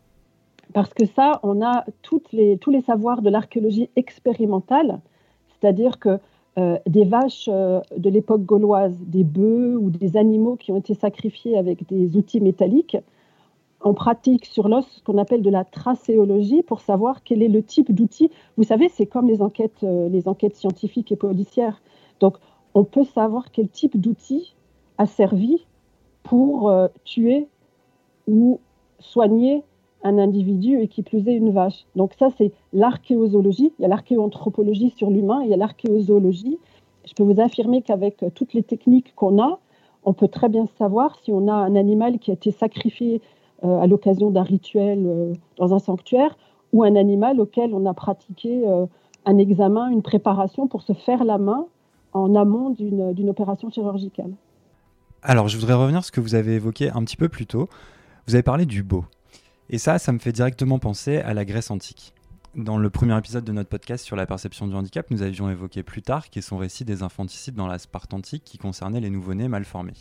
Parce 0.73 0.95
que 0.95 1.05
ça, 1.05 1.41
on 1.43 1.61
a 1.63 1.85
toutes 2.03 2.33
les, 2.33 2.59
tous 2.59 2.71
les 2.71 2.81
savoirs 2.81 3.23
de 3.23 3.29
l'archéologie 3.29 3.91
expérimentale, 3.97 5.01
c'est-à-dire 5.49 5.99
que 5.99 6.21
euh, 6.59 6.79
des 6.87 7.05
vaches 7.05 7.49
de 7.49 8.09
l'époque 8.09 8.45
gauloise, 8.45 8.97
des 9.01 9.25
bœufs 9.25 9.77
ou 9.77 9.91
des 9.91 10.17
animaux 10.17 10.55
qui 10.55 10.71
ont 10.71 10.79
été 10.79 10.95
sacrifiés 10.95 11.59
avec 11.59 11.89
des 11.89 12.17
outils 12.17 12.41
métalliques, 12.41 12.97
on 13.85 13.95
pratique 13.95 14.47
sur 14.47 14.69
l'os 14.69 14.87
ce 14.87 15.03
qu'on 15.03 15.19
appelle 15.19 15.43
de 15.43 15.51
la 15.51 15.65
tracéologie 15.65 16.63
pour 16.63 16.81
savoir 16.81 17.23
quel 17.25 17.43
est 17.43 17.49
le 17.49 17.63
type 17.63 17.93
d'outil. 17.93 18.31
Vous 18.57 18.65
savez, 18.65 18.89
c'est 18.89 19.07
comme 19.07 19.29
les 19.29 19.43
enquêtes, 19.43 19.83
les 19.83 20.29
enquêtes 20.29 20.57
scientifiques 20.57 21.11
et 21.13 21.17
policières 21.17 21.81
donc, 22.23 22.37
on 22.75 22.85
peut 22.85 23.05
savoir 23.05 23.51
quel 23.51 23.69
type 23.69 24.01
d'outil 24.01 24.55
a 24.97 25.07
servi 25.07 25.67
pour 26.23 26.71
euh, 26.71 26.87
tuer 27.05 27.49
ou 28.29 28.61
soigner 29.01 29.65
un 30.05 30.19
individu 30.19 30.81
et 30.81 30.87
qui 30.87 31.03
plus 31.03 31.27
est 31.27 31.35
une 31.35 31.51
vache. 31.51 31.85
Donc 31.97 32.15
ça, 32.15 32.29
c'est 32.39 32.53
l'archéozoologie. 32.73 33.73
Il 33.79 33.83
y 33.83 33.85
a 33.85 33.89
l'archéoanthropologie 33.89 34.91
sur 34.91 35.11
l'humain, 35.11 35.43
il 35.43 35.51
y 35.51 35.55
a 35.55 35.57
l'archéozoologie. 35.57 36.59
Je 37.05 37.13
peux 37.15 37.25
vous 37.25 37.41
affirmer 37.41 37.83
qu'avec 37.83 38.23
euh, 38.23 38.31
toutes 38.33 38.55
les 38.55 38.63
techniques 38.63 39.13
qu'on 39.17 39.43
a, 39.43 39.59
on 40.05 40.13
peut 40.13 40.29
très 40.29 40.49
bien 40.49 40.67
savoir 40.79 41.17
si 41.25 41.33
on 41.33 41.49
a 41.49 41.55
un 41.55 41.75
animal 41.75 42.21
qui 42.21 42.31
a 42.31 42.35
été 42.35 42.53
sacrifié 42.53 43.17
euh, 43.17 43.19
à 43.63 43.87
l'occasion 43.87 44.31
d'un 44.31 44.43
rituel 44.43 45.35
dans 45.57 45.75
un 45.75 45.79
sanctuaire 45.79 46.37
ou 46.73 46.83
un 46.83 46.97
animal 46.97 47.41
auquel 47.41 47.75
on 47.75 47.87
a 47.87 47.95
pratiqué 47.95 48.65
un 49.25 49.39
examen, 49.39 49.89
une 49.89 50.03
préparation 50.03 50.67
pour 50.67 50.83
se 50.83 50.93
faire 50.93 51.25
la 51.25 51.39
main 51.39 51.67
en 52.13 52.35
amont 52.35 52.71
d'une 52.71 53.29
opération 53.29 53.71
chirurgicale. 53.71 54.33
Alors, 55.23 55.49
je 55.49 55.57
voudrais 55.57 55.75
revenir 55.75 56.03
sur 56.03 56.09
ce 56.09 56.13
que 56.13 56.21
vous 56.21 56.35
avez 56.35 56.55
évoqué 56.55 56.91
un 56.91 57.05
petit 57.05 57.17
peu 57.17 57.29
plus 57.29 57.47
tôt. 57.47 57.69
Vous 58.27 58.35
avez 58.35 58.43
parlé 58.43 58.67
du 58.67 58.83
beau. 58.83 59.05
Et 59.71 59.79
ça, 59.79 59.99
ça 59.99 60.13
me 60.13 60.19
fait 60.19 60.33
directement 60.33 60.79
penser 60.79 61.19
à 61.19 61.33
la 61.33 61.45
Grèce 61.45 61.71
antique. 61.71 62.13
Dans 62.55 62.77
le 62.77 62.91
premier 62.91 63.17
épisode 63.17 63.45
de 63.45 63.53
notre 63.53 63.71
podcast 63.71 64.05
sur 64.05 64.17
la 64.17 64.27
perception 64.27 64.67
du 64.67 64.75
handicap, 64.75 65.11
nous 65.11 65.23
avions 65.23 65.49
évoqué 65.49 65.83
Plutarque 65.83 66.37
et 66.37 66.43
son 66.43 66.59
récit 66.59 66.85
des 66.85 67.03
infanticides 67.03 67.55
dans 67.55 67.67
la 67.67 67.79
Sparte 67.79 68.13
antique 68.13 68.43
qui 68.45 68.59
concernait 68.59 69.01
les 69.01 69.09
nouveau-nés 69.09 69.49
mal 69.49 69.65
formés. 69.65 69.95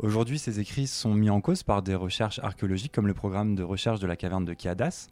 Aujourd'hui, 0.00 0.38
ces 0.38 0.60
écrits 0.60 0.86
sont 0.86 1.12
mis 1.12 1.28
en 1.28 1.40
cause 1.40 1.64
par 1.64 1.82
des 1.82 1.96
recherches 1.96 2.38
archéologiques 2.38 2.92
comme 2.92 3.08
le 3.08 3.14
programme 3.14 3.56
de 3.56 3.64
recherche 3.64 3.98
de 3.98 4.06
la 4.06 4.14
caverne 4.14 4.44
de 4.44 4.54
Kiadas. 4.54 5.08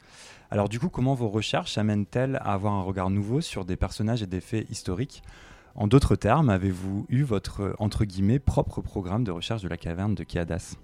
Alors 0.48 0.68
du 0.68 0.78
coup, 0.78 0.88
comment 0.88 1.14
vos 1.14 1.28
recherches 1.28 1.76
amènent-elles 1.76 2.36
à 2.36 2.52
avoir 2.52 2.72
un 2.72 2.82
regard 2.82 3.10
nouveau 3.10 3.40
sur 3.40 3.64
des 3.64 3.74
personnages 3.74 4.22
et 4.22 4.28
des 4.28 4.40
faits 4.40 4.70
historiques? 4.70 5.24
En 5.74 5.88
d'autres 5.88 6.14
termes, 6.14 6.50
avez-vous 6.50 7.04
eu 7.08 7.24
votre, 7.24 7.74
entre 7.80 8.04
guillemets, 8.04 8.38
propre 8.38 8.80
programme 8.80 9.24
de 9.24 9.32
recherche 9.32 9.60
de 9.60 9.68
la 9.68 9.76
caverne 9.76 10.14
de 10.14 10.22
Kiadas 10.22 10.76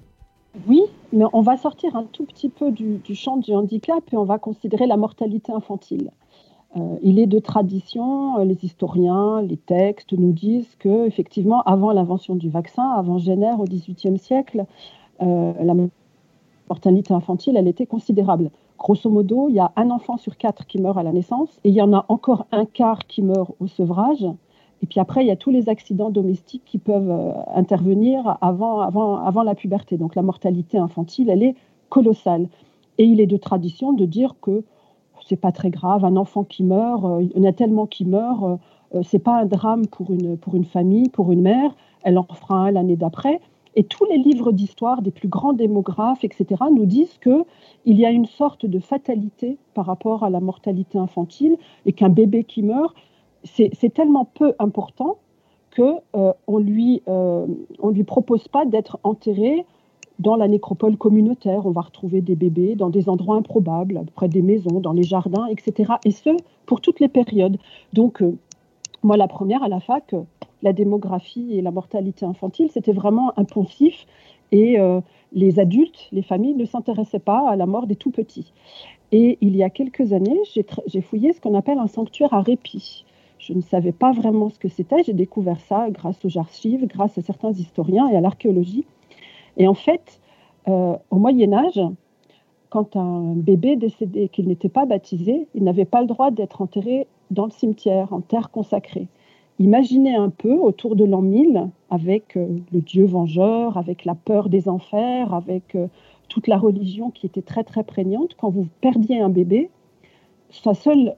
Oui, 0.67 0.83
mais 1.13 1.27
on 1.33 1.43
va 1.43 1.57
sortir 1.57 1.95
un 1.95 2.03
tout 2.03 2.25
petit 2.25 2.49
peu 2.49 2.73
du, 2.73 3.01
champ 3.15 3.37
du 3.37 3.55
handicap 3.55 4.03
et 4.13 4.17
on 4.17 4.25
va 4.25 4.41
considérer 4.41 4.89
la 4.89 4.97
mortalité 4.97 5.53
infantile. 5.53 6.11
Euh, 6.77 6.97
il 7.03 7.19
est 7.19 7.27
de 7.27 7.39
tradition, 7.39 8.39
euh, 8.39 8.45
les 8.45 8.65
historiens, 8.65 9.43
les 9.43 9.59
textes 9.59 10.13
nous 10.13 10.33
disent 10.33 10.75
que, 10.79 11.07
effectivement, 11.07 11.63
avant 11.63 11.93
l'invention 11.93 12.35
du 12.35 12.49
vaccin, 12.49 12.89
avant 12.97 13.19
Jenner 13.19 13.53
au 13.59 13.65
XVIIIe 13.65 14.19
siècle, 14.19 14.65
euh, 15.21 15.53
la 15.61 15.75
mortalité 16.69 17.13
infantile, 17.13 17.57
elle 17.59 17.69
était 17.69 17.85
considérable. 17.87 18.51
Grosso 18.79 19.11
modo, 19.11 19.49
il 19.51 19.55
y 19.55 19.61
a 19.61 19.71
un 19.77 19.91
enfant 19.91 20.17
sur 20.17 20.37
quatre 20.39 20.67
qui 20.67 20.81
meurt 20.81 20.97
à 20.97 21.03
la 21.03 21.13
naissance 21.13 21.61
et 21.63 21.69
il 21.69 21.75
y 21.75 21.83
en 21.83 21.93
a 21.93 22.07
encore 22.09 22.47
un 22.53 22.65
quart 22.65 23.07
qui 23.07 23.21
meurt 23.23 23.53
au 23.61 23.67
sevrage. 23.67 24.27
Et 24.83 24.87
puis 24.87 24.99
après, 24.99 25.23
il 25.23 25.29
y 25.29 25.31
a 25.31 25.37
tous 25.37 25.51
les 25.51 25.69
accidents 25.69 26.11
domestiques 26.11 26.65
qui 26.65 26.79
peuvent 26.79 27.35
intervenir 27.55 28.39
avant, 28.41 28.81
avant 28.81 29.43
la 29.45 29.55
puberté. 29.55 29.97
Donc 29.99 30.17
la 30.17 30.23
mortalité 30.23 30.79
infantile, 30.79 31.31
elle 31.31 31.45
est 31.45 31.55
colossale. 31.91 32.49
Et 32.99 33.05
il 33.05 33.21
est 33.21 33.27
de 33.27 33.37
tradition 33.37 33.93
de 33.93 34.05
dire 34.05 34.35
que 34.41 34.65
c'est 35.33 35.41
pas 35.41 35.51
très 35.51 35.71
grave, 35.71 36.05
un 36.05 36.17
enfant 36.17 36.45
qui 36.45 36.63
meurt, 36.63 37.03
euh, 37.07 37.23
il 37.23 37.33
y 37.35 37.41
en 37.41 37.49
a 37.49 37.55
tellement 37.55 37.87
qui 37.87 38.05
meurent, 38.05 38.59
euh, 38.95 39.03
c'est 39.03 39.19
pas 39.19 39.41
un 39.41 39.47
drame 39.47 39.87
pour 39.87 40.11
une, 40.11 40.37
pour 40.37 40.55
une 40.57 40.67
famille, 40.67 41.09
pour 41.09 41.33
une 41.33 41.41
mère, 41.41 41.75
elle 42.03 42.19
en 42.19 42.25
fera 42.25 42.57
un 42.57 42.71
l'année 42.71 42.97
d'après. 42.97 43.41
Et 43.77 43.85
tous 43.85 44.05
les 44.05 44.19
livres 44.19 44.53
d'histoire 44.53 45.01
des 45.01 45.11
plus 45.11 45.29
grands 45.29 45.55
démographes, 45.55 46.23
etc., 46.23 46.65
nous 46.71 46.85
disent 46.85 47.17
que 47.19 47.47
il 47.87 47.99
y 47.99 48.05
a 48.05 48.11
une 48.11 48.27
sorte 48.27 48.67
de 48.67 48.79
fatalité 48.79 49.57
par 49.73 49.87
rapport 49.87 50.23
à 50.23 50.29
la 50.29 50.41
mortalité 50.41 50.99
infantile 50.99 51.57
et 51.87 51.95
qu'un 51.95 52.11
bébé 52.11 52.45
qui 52.45 52.63
meurt, 52.63 52.95
c'est 53.45 53.95
tellement 53.95 54.27
peu 54.27 54.53
important 54.59 55.17
qu'on 55.75 56.03
euh, 56.15 56.33
ne 56.49 56.59
lui, 56.59 57.03
euh, 57.09 57.47
on 57.81 57.89
lui 57.89 58.05
propose 58.05 58.47
pas 58.49 58.67
d'être 58.67 58.99
enterré 59.03 59.65
dans 60.23 60.37
la 60.37 60.49
nécropole 60.49 60.97
communautaire. 60.97 61.67
On 61.67 61.71
va 61.71 61.83
retrouver 61.83 62.21
des 62.21 62.37
bébés 62.37 62.75
dans 62.75 62.91
des 62.91 63.09
endroits 63.09 63.37
improbables, 63.37 64.03
près 64.15 64.29
des 64.29 64.43
maisons, 64.43 64.81
dans 64.81 64.93
les 64.93 65.03
jardins, 65.03 65.47
etc. 65.47 65.95
Et 66.05 66.11
ce, 66.11 66.31
pour 66.67 66.81
toutes 66.81 67.01
les 67.01 67.09
périodes. 67.09 67.59
Donc, 67.93 68.23
euh, 68.23 68.37
moi, 69.03 69.17
la 69.17 69.29
première 69.29 69.63
à 69.63 69.69
la 69.69 69.81
fac, 69.81 70.15
la 70.63 70.73
démographie 70.73 71.57
et 71.57 71.61
la 71.61 71.73
mortalité 71.73 72.25
infantile, 72.25 72.71
c'était 72.71 72.93
vraiment 72.93 73.33
impensif. 73.37 74.07
Et 74.53 74.77
les 75.33 75.59
adultes, 75.59 76.09
les 76.13 76.21
familles 76.21 76.55
ne 76.55 76.67
s'intéressaient 76.67 77.19
pas 77.19 77.49
à 77.49 77.57
la 77.57 77.65
mort 77.65 77.87
des 77.87 77.97
tout 77.97 78.11
petits. 78.11 78.53
Et 79.11 79.39
il 79.41 79.57
y 79.57 79.63
a 79.63 79.71
quelques 79.71 80.13
années, 80.13 80.41
j'ai 80.87 81.01
fouillé 81.01 81.33
ce 81.33 81.41
qu'on 81.41 81.55
appelle 81.55 81.79
un 81.79 81.87
sanctuaire 81.87 82.33
à 82.33 82.41
répit. 82.41 83.05
Je 83.39 83.53
ne 83.53 83.61
savais 83.61 83.93
pas 83.93 84.13
vraiment 84.13 84.49
ce 84.49 84.59
que 84.59 84.69
c'était. 84.69 85.03
J'ai 85.03 85.13
découvert 85.13 85.61
ça 85.61 85.91
grâce 85.91 86.25
aux 86.25 86.39
archives, 86.39 86.87
grâce 86.87 87.19
à 87.19 87.23
certains 87.23 87.53
historiens 87.53 88.09
et 88.09 88.17
à 88.17 88.21
l'archéologie. 88.21 88.87
Et 89.57 89.67
en 89.67 89.75
fait, 89.75 90.21
euh, 90.69 90.97
au 91.11 91.17
Moyen 91.17 91.53
Âge, 91.53 91.81
quand 92.71 92.97
un 92.97 93.35
bébé 93.35 93.77
décédait 93.77 94.29
qu'il 94.29 94.49
n'était 94.49 94.69
pas 94.69 94.87
baptisé, 94.87 95.47
il 95.55 95.65
n'avait 95.65 95.85
pas 95.85 96.01
le 96.01 96.07
droit 96.07 96.31
d'être 96.31 96.63
enterré 96.63 97.07
dans 97.31 97.45
le 97.45 97.51
cimetière, 97.51 98.13
en 98.13 98.21
terre 98.21 98.51
consacrée. 98.51 99.09
Imaginez 99.59 100.17
un 100.17 100.31
peu 100.31 100.55
autour 100.55 100.97
de 100.97 101.05
l'an 101.05 101.23
1000, 101.23 101.69
avec 101.91 102.37
euh, 102.37 102.59
le 102.73 102.81
Dieu 102.81 103.05
vengeur, 103.05 103.77
avec 103.77 104.05
la 104.05 104.15
peur 104.15 104.49
des 104.49 104.69
enfers, 104.69 105.35
avec 105.35 105.75
euh, 105.75 105.89
toute 106.29 106.47
la 106.47 106.57
religion 106.57 107.11
qui 107.11 107.27
était 107.27 107.43
très 107.43 107.65
très 107.65 107.85
prégnante, 107.85 108.35
quand 108.39 108.51
vous 108.51 108.67
perdiez 108.81 109.21
un 109.21 109.29
bébé, 109.29 109.71
sa 110.51 110.75
seule, 110.75 111.15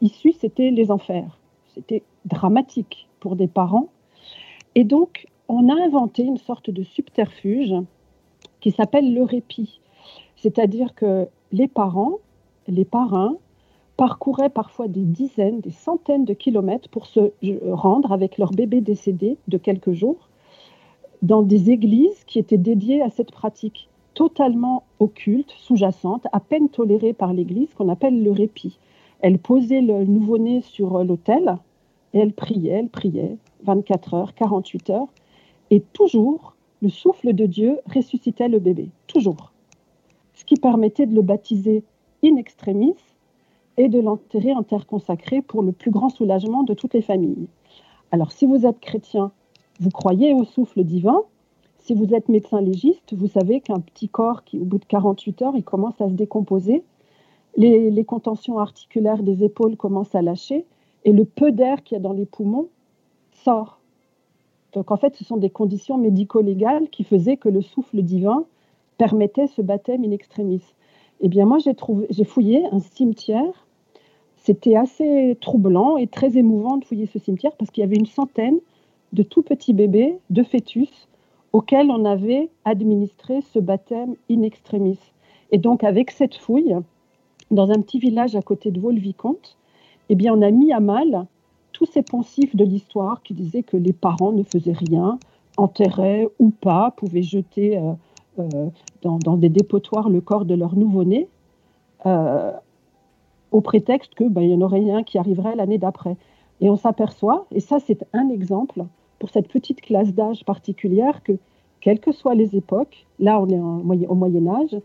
issue, 0.00 0.32
c'était 0.32 0.70
les 0.70 0.90
enfers. 0.90 1.38
C'était 1.74 2.02
dramatique 2.24 3.08
pour 3.18 3.36
des 3.36 3.48
parents. 3.48 3.88
Et 4.74 4.84
donc, 4.84 5.26
on 5.52 5.68
a 5.68 5.74
inventé 5.74 6.22
une 6.22 6.36
sorte 6.36 6.70
de 6.70 6.84
subterfuge 6.84 7.74
qui 8.60 8.70
s'appelle 8.70 9.12
le 9.12 9.24
répit. 9.24 9.80
C'est-à-dire 10.36 10.94
que 10.94 11.26
les 11.50 11.66
parents, 11.66 12.18
les 12.68 12.84
parrains, 12.84 13.34
parcouraient 13.96 14.48
parfois 14.48 14.86
des 14.86 15.02
dizaines, 15.02 15.60
des 15.60 15.72
centaines 15.72 16.24
de 16.24 16.34
kilomètres 16.34 16.88
pour 16.88 17.06
se 17.06 17.32
rendre 17.72 18.12
avec 18.12 18.38
leur 18.38 18.52
bébé 18.52 18.80
décédé 18.80 19.38
de 19.48 19.58
quelques 19.58 19.92
jours 19.92 20.28
dans 21.20 21.42
des 21.42 21.70
églises 21.70 22.24
qui 22.28 22.38
étaient 22.38 22.56
dédiées 22.56 23.02
à 23.02 23.10
cette 23.10 23.32
pratique 23.32 23.88
totalement 24.14 24.84
occulte, 25.00 25.50
sous-jacente, 25.50 26.28
à 26.32 26.38
peine 26.38 26.68
tolérée 26.68 27.12
par 27.12 27.32
l'Église, 27.32 27.74
qu'on 27.74 27.88
appelle 27.88 28.22
le 28.22 28.30
répit. 28.30 28.78
Elle 29.18 29.38
posait 29.38 29.82
le 29.82 30.04
nouveau-né 30.04 30.60
sur 30.60 31.02
l'autel 31.02 31.56
et 32.14 32.20
elle 32.20 32.32
priait, 32.32 32.70
elle 32.70 32.88
priait, 32.88 33.36
24 33.64 34.14
heures, 34.14 34.34
48 34.34 34.90
heures, 34.90 35.08
et 35.70 35.80
toujours, 35.80 36.54
le 36.82 36.88
souffle 36.88 37.32
de 37.32 37.46
Dieu 37.46 37.78
ressuscitait 37.86 38.48
le 38.48 38.58
bébé, 38.58 38.90
toujours. 39.06 39.52
Ce 40.34 40.44
qui 40.44 40.56
permettait 40.56 41.06
de 41.06 41.14
le 41.14 41.22
baptiser 41.22 41.84
in 42.24 42.36
extremis 42.36 42.94
et 43.76 43.88
de 43.88 44.00
l'enterrer 44.00 44.52
en 44.52 44.62
terre 44.62 44.86
consacrée 44.86 45.42
pour 45.42 45.62
le 45.62 45.72
plus 45.72 45.90
grand 45.90 46.08
soulagement 46.08 46.62
de 46.62 46.74
toutes 46.74 46.94
les 46.94 47.02
familles. 47.02 47.48
Alors, 48.12 48.32
si 48.32 48.46
vous 48.46 48.66
êtes 48.66 48.80
chrétien, 48.80 49.32
vous 49.78 49.90
croyez 49.90 50.34
au 50.34 50.44
souffle 50.44 50.82
divin. 50.84 51.22
Si 51.78 51.94
vous 51.94 52.14
êtes 52.14 52.28
médecin 52.28 52.60
légiste, 52.60 53.14
vous 53.14 53.28
savez 53.28 53.60
qu'un 53.60 53.80
petit 53.80 54.08
corps 54.08 54.44
qui, 54.44 54.58
au 54.58 54.64
bout 54.64 54.78
de 54.78 54.84
48 54.84 55.42
heures, 55.42 55.56
il 55.56 55.64
commence 55.64 56.00
à 56.00 56.08
se 56.08 56.14
décomposer. 56.14 56.82
Les, 57.56 57.90
les 57.90 58.04
contentions 58.04 58.58
articulaires 58.58 59.22
des 59.22 59.44
épaules 59.44 59.76
commencent 59.76 60.14
à 60.14 60.22
lâcher 60.22 60.66
et 61.04 61.12
le 61.12 61.24
peu 61.24 61.52
d'air 61.52 61.82
qu'il 61.82 61.96
y 61.96 61.98
a 61.98 62.02
dans 62.02 62.12
les 62.12 62.26
poumons 62.26 62.68
sort. 63.32 63.79
Donc 64.72 64.90
en 64.90 64.96
fait, 64.96 65.16
ce 65.16 65.24
sont 65.24 65.36
des 65.36 65.50
conditions 65.50 65.98
médico-légales 65.98 66.88
qui 66.90 67.04
faisaient 67.04 67.36
que 67.36 67.48
le 67.48 67.60
souffle 67.60 68.02
divin 68.02 68.44
permettait 68.98 69.46
ce 69.48 69.62
baptême 69.62 70.04
in 70.04 70.10
extremis. 70.10 70.62
Eh 71.20 71.28
bien 71.28 71.44
moi, 71.44 71.58
j'ai, 71.58 72.24
fouillé 72.24 72.64
un 72.70 72.80
cimetière. 72.80 73.66
C'était 74.36 74.76
assez 74.76 75.36
troublant 75.40 75.96
et 75.96 76.06
très 76.06 76.36
émouvant 76.38 76.76
de 76.78 76.84
fouiller 76.84 77.06
ce 77.06 77.18
cimetière 77.18 77.52
parce 77.56 77.70
qu'il 77.70 77.82
y 77.82 77.84
avait 77.84 77.96
une 77.96 78.06
centaine 78.06 78.58
de 79.12 79.22
tout 79.22 79.42
petits 79.42 79.74
bébés, 79.74 80.18
de 80.30 80.42
fœtus, 80.42 81.08
auxquels 81.52 81.90
on 81.90 82.04
avait 82.04 82.48
administré 82.64 83.40
ce 83.52 83.58
baptême 83.58 84.14
in 84.30 84.42
extremis. 84.42 84.98
Et 85.50 85.58
donc 85.58 85.84
avec 85.84 86.10
cette 86.10 86.36
fouille, 86.36 86.76
dans 87.50 87.70
un 87.70 87.82
petit 87.82 87.98
village 87.98 88.36
à 88.36 88.42
côté 88.42 88.70
de 88.70 88.80
Vaux-le-Vicomte, 88.80 89.56
eh 90.08 90.14
bien 90.14 90.32
on 90.34 90.42
a 90.42 90.50
mis 90.50 90.72
à 90.72 90.80
mal 90.80 91.26
tous 91.72 91.86
ces 91.86 92.02
poncifs 92.02 92.54
de 92.56 92.64
l'histoire 92.64 93.22
qui 93.22 93.34
disaient 93.34 93.62
que 93.62 93.76
les 93.76 93.92
parents 93.92 94.32
ne 94.32 94.42
faisaient 94.42 94.72
rien, 94.72 95.18
enterraient 95.56 96.28
ou 96.38 96.50
pas, 96.50 96.92
pouvaient 96.96 97.22
jeter 97.22 97.78
euh, 97.78 97.92
euh, 98.38 98.68
dans, 99.02 99.36
des 99.36 99.48
dépotoirs 99.48 100.08
le 100.08 100.20
corps 100.20 100.44
de 100.44 100.54
leur 100.54 100.76
nouveau-né, 100.76 101.28
euh, 102.06 102.52
au 103.50 103.60
prétexte 103.60 104.14
qu'il 104.14 104.28
ben, 104.28 104.42
y 104.42 104.54
en 104.54 104.60
aurait 104.60 104.90
un 104.90 105.02
qui 105.02 105.18
arriverait 105.18 105.56
l'année 105.56 105.78
d'après. 105.78 106.16
Et 106.60 106.68
on 106.70 106.76
s'aperçoit, 106.76 107.46
et 107.52 107.60
ça 107.60 107.78
c'est 107.80 108.04
un 108.12 108.28
exemple 108.28 108.84
pour 109.18 109.30
cette 109.30 109.48
petite 109.48 109.80
classe 109.80 110.14
d'âge 110.14 110.44
particulière, 110.44 111.22
que 111.22 111.32
quelles 111.80 112.00
que 112.00 112.12
soient 112.12 112.34
les 112.34 112.54
époques, 112.56 113.06
là 113.18 113.40
on 113.40 113.48
est 113.48 114.06
au 114.06 114.14
Moyen 114.14 114.46
Âge, 114.46 114.76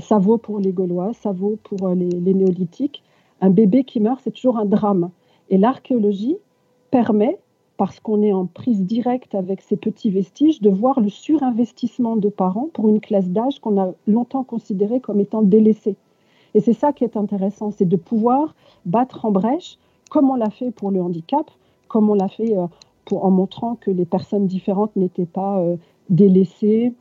ça 0.00 0.18
vaut 0.18 0.38
pour 0.38 0.58
les 0.58 0.72
Gaulois, 0.72 1.12
ça 1.14 1.30
vaut 1.32 1.56
pour 1.62 1.88
les 1.90 2.34
néolithiques, 2.34 3.02
un 3.40 3.50
bébé 3.50 3.84
qui 3.84 4.00
meurt, 4.00 4.20
c'est 4.22 4.32
toujours 4.32 4.58
un 4.58 4.64
drame. 4.64 5.10
Et 5.50 5.58
l'archéologie 5.58 6.36
permet, 6.90 7.38
parce 7.76 8.00
qu'on 8.00 8.22
est 8.22 8.32
en 8.32 8.46
prise 8.46 8.82
directe 8.82 9.34
avec 9.34 9.60
ces 9.60 9.76
petits 9.76 10.10
vestiges, 10.10 10.60
de 10.60 10.70
voir 10.70 11.00
le 11.00 11.08
surinvestissement 11.08 12.16
de 12.16 12.28
parents 12.28 12.68
pour 12.72 12.88
une 12.88 13.00
classe 13.00 13.28
d'âge 13.28 13.60
qu'on 13.60 13.80
a 13.80 13.92
longtemps 14.06 14.44
considérée 14.44 15.00
comme 15.00 15.20
étant 15.20 15.42
délaissée. 15.42 15.96
Et 16.54 16.60
c'est 16.60 16.72
ça 16.72 16.92
qui 16.92 17.04
est 17.04 17.16
intéressant, 17.16 17.70
c'est 17.70 17.88
de 17.88 17.96
pouvoir 17.96 18.54
battre 18.86 19.24
en 19.24 19.30
brèche, 19.30 19.78
comme 20.10 20.30
on 20.30 20.34
l'a 20.34 20.50
fait 20.50 20.70
pour 20.70 20.90
le 20.90 21.00
handicap, 21.00 21.50
comme 21.88 22.10
on 22.10 22.14
l'a 22.14 22.28
fait 22.28 22.56
euh, 22.56 22.66
en 23.10 23.30
montrant 23.30 23.76
que 23.76 23.90
les 23.90 24.04
personnes 24.04 24.46
différentes 24.46 24.94
n'étaient 24.96 25.26
pas 25.26 25.58
euh, 25.60 25.76
délaissées, 26.10 26.92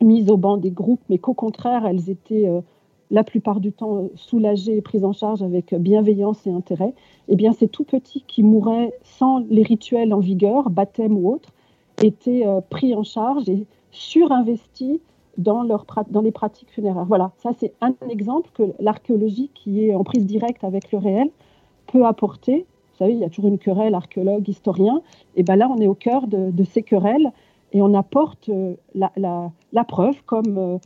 mises 0.00 0.30
au 0.30 0.36
banc 0.36 0.56
des 0.56 0.70
groupes, 0.70 1.02
mais 1.08 1.18
qu'au 1.18 1.34
contraire, 1.34 1.86
elles 1.86 2.10
étaient 2.10 2.48
euh, 2.48 2.60
la 3.10 3.24
plupart 3.24 3.60
du 3.60 3.72
temps 3.72 3.96
euh, 3.96 4.08
soulagés 4.14 4.76
et 4.76 4.82
pris 4.82 5.04
en 5.04 5.12
charge 5.12 5.42
avec 5.42 5.74
bienveillance 5.74 6.46
et 6.46 6.50
intérêt, 6.50 6.94
eh 7.28 7.36
bien 7.36 7.52
ces 7.52 7.68
tout 7.68 7.84
petits 7.84 8.24
qui 8.26 8.42
mouraient 8.42 8.92
sans 9.02 9.44
les 9.50 9.62
rituels 9.62 10.12
en 10.12 10.20
vigueur, 10.20 10.70
baptême 10.70 11.16
ou 11.16 11.32
autre, 11.32 11.52
étaient 12.02 12.46
euh, 12.46 12.60
pris 12.60 12.94
en 12.94 13.02
charge 13.04 13.48
et 13.48 13.66
surinvestis 13.90 15.00
dans, 15.38 15.64
dans 15.64 16.20
les 16.20 16.32
pratiques 16.32 16.70
funéraires. 16.70 17.04
Voilà, 17.04 17.32
ça 17.38 17.50
c'est 17.58 17.72
un 17.80 17.94
exemple 18.08 18.50
que 18.54 18.62
l'archéologie 18.80 19.50
qui 19.54 19.86
est 19.86 19.94
en 19.94 20.04
prise 20.04 20.26
directe 20.26 20.64
avec 20.64 20.92
le 20.92 20.98
réel 20.98 21.30
peut 21.86 22.04
apporter. 22.04 22.66
Vous 22.92 22.98
savez, 22.98 23.12
il 23.12 23.18
y 23.18 23.24
a 23.24 23.28
toujours 23.28 23.48
une 23.48 23.58
querelle 23.58 23.94
archéologue, 23.94 24.48
historien. 24.48 25.02
Et 25.36 25.42
bien 25.42 25.56
là, 25.56 25.68
on 25.68 25.80
est 25.80 25.86
au 25.86 25.94
cœur 25.94 26.26
de, 26.28 26.64
ces 26.64 26.82
querelles 26.82 27.32
et 27.72 27.82
on 27.82 27.92
apporte 27.94 28.48
euh, 28.48 28.74
la, 28.94 29.84
preuve 29.84 30.22
comme 30.24 30.78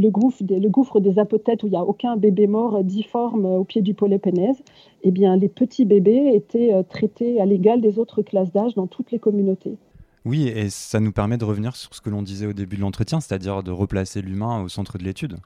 le 0.00 0.10
gouffre, 0.10 0.42
des, 0.42 0.58
le 0.58 0.68
gouffre 0.68 0.98
des 0.98 1.18
apothètes 1.18 1.62
où 1.62 1.66
il 1.66 1.70
n'y 1.70 1.76
a 1.76 1.84
aucun 1.84 2.16
bébé 2.16 2.46
mort 2.46 2.82
difforme 2.82 3.44
au 3.44 3.64
pied 3.64 3.82
du 3.82 3.94
polépénèse, 3.94 4.62
eh 5.02 5.10
bien, 5.10 5.36
les 5.36 5.48
petits 5.48 5.84
bébés 5.84 6.32
étaient 6.34 6.72
euh, 6.72 6.82
traités 6.82 7.40
à 7.40 7.46
l'égal 7.46 7.80
des 7.80 7.98
autres 7.98 8.22
classes 8.22 8.52
d'âge 8.52 8.74
dans 8.74 8.86
toutes 8.86 9.12
les 9.12 9.18
communautés. 9.18 9.76
Oui, 10.24 10.48
et 10.48 10.68
ça 10.70 11.00
nous 11.00 11.12
permet 11.12 11.38
de 11.38 11.44
revenir 11.44 11.76
sur 11.76 11.94
ce 11.94 12.00
que 12.00 12.10
l'on 12.10 12.22
disait 12.22 12.46
au 12.46 12.52
début 12.52 12.76
de 12.76 12.82
l'entretien, 12.82 13.20
c'est-à-dire 13.20 13.62
de 13.62 13.70
replacer 13.70 14.20
l'humain 14.20 14.62
au 14.62 14.68
centre 14.68 14.98
de 14.98 15.04
l'étude. 15.04 15.36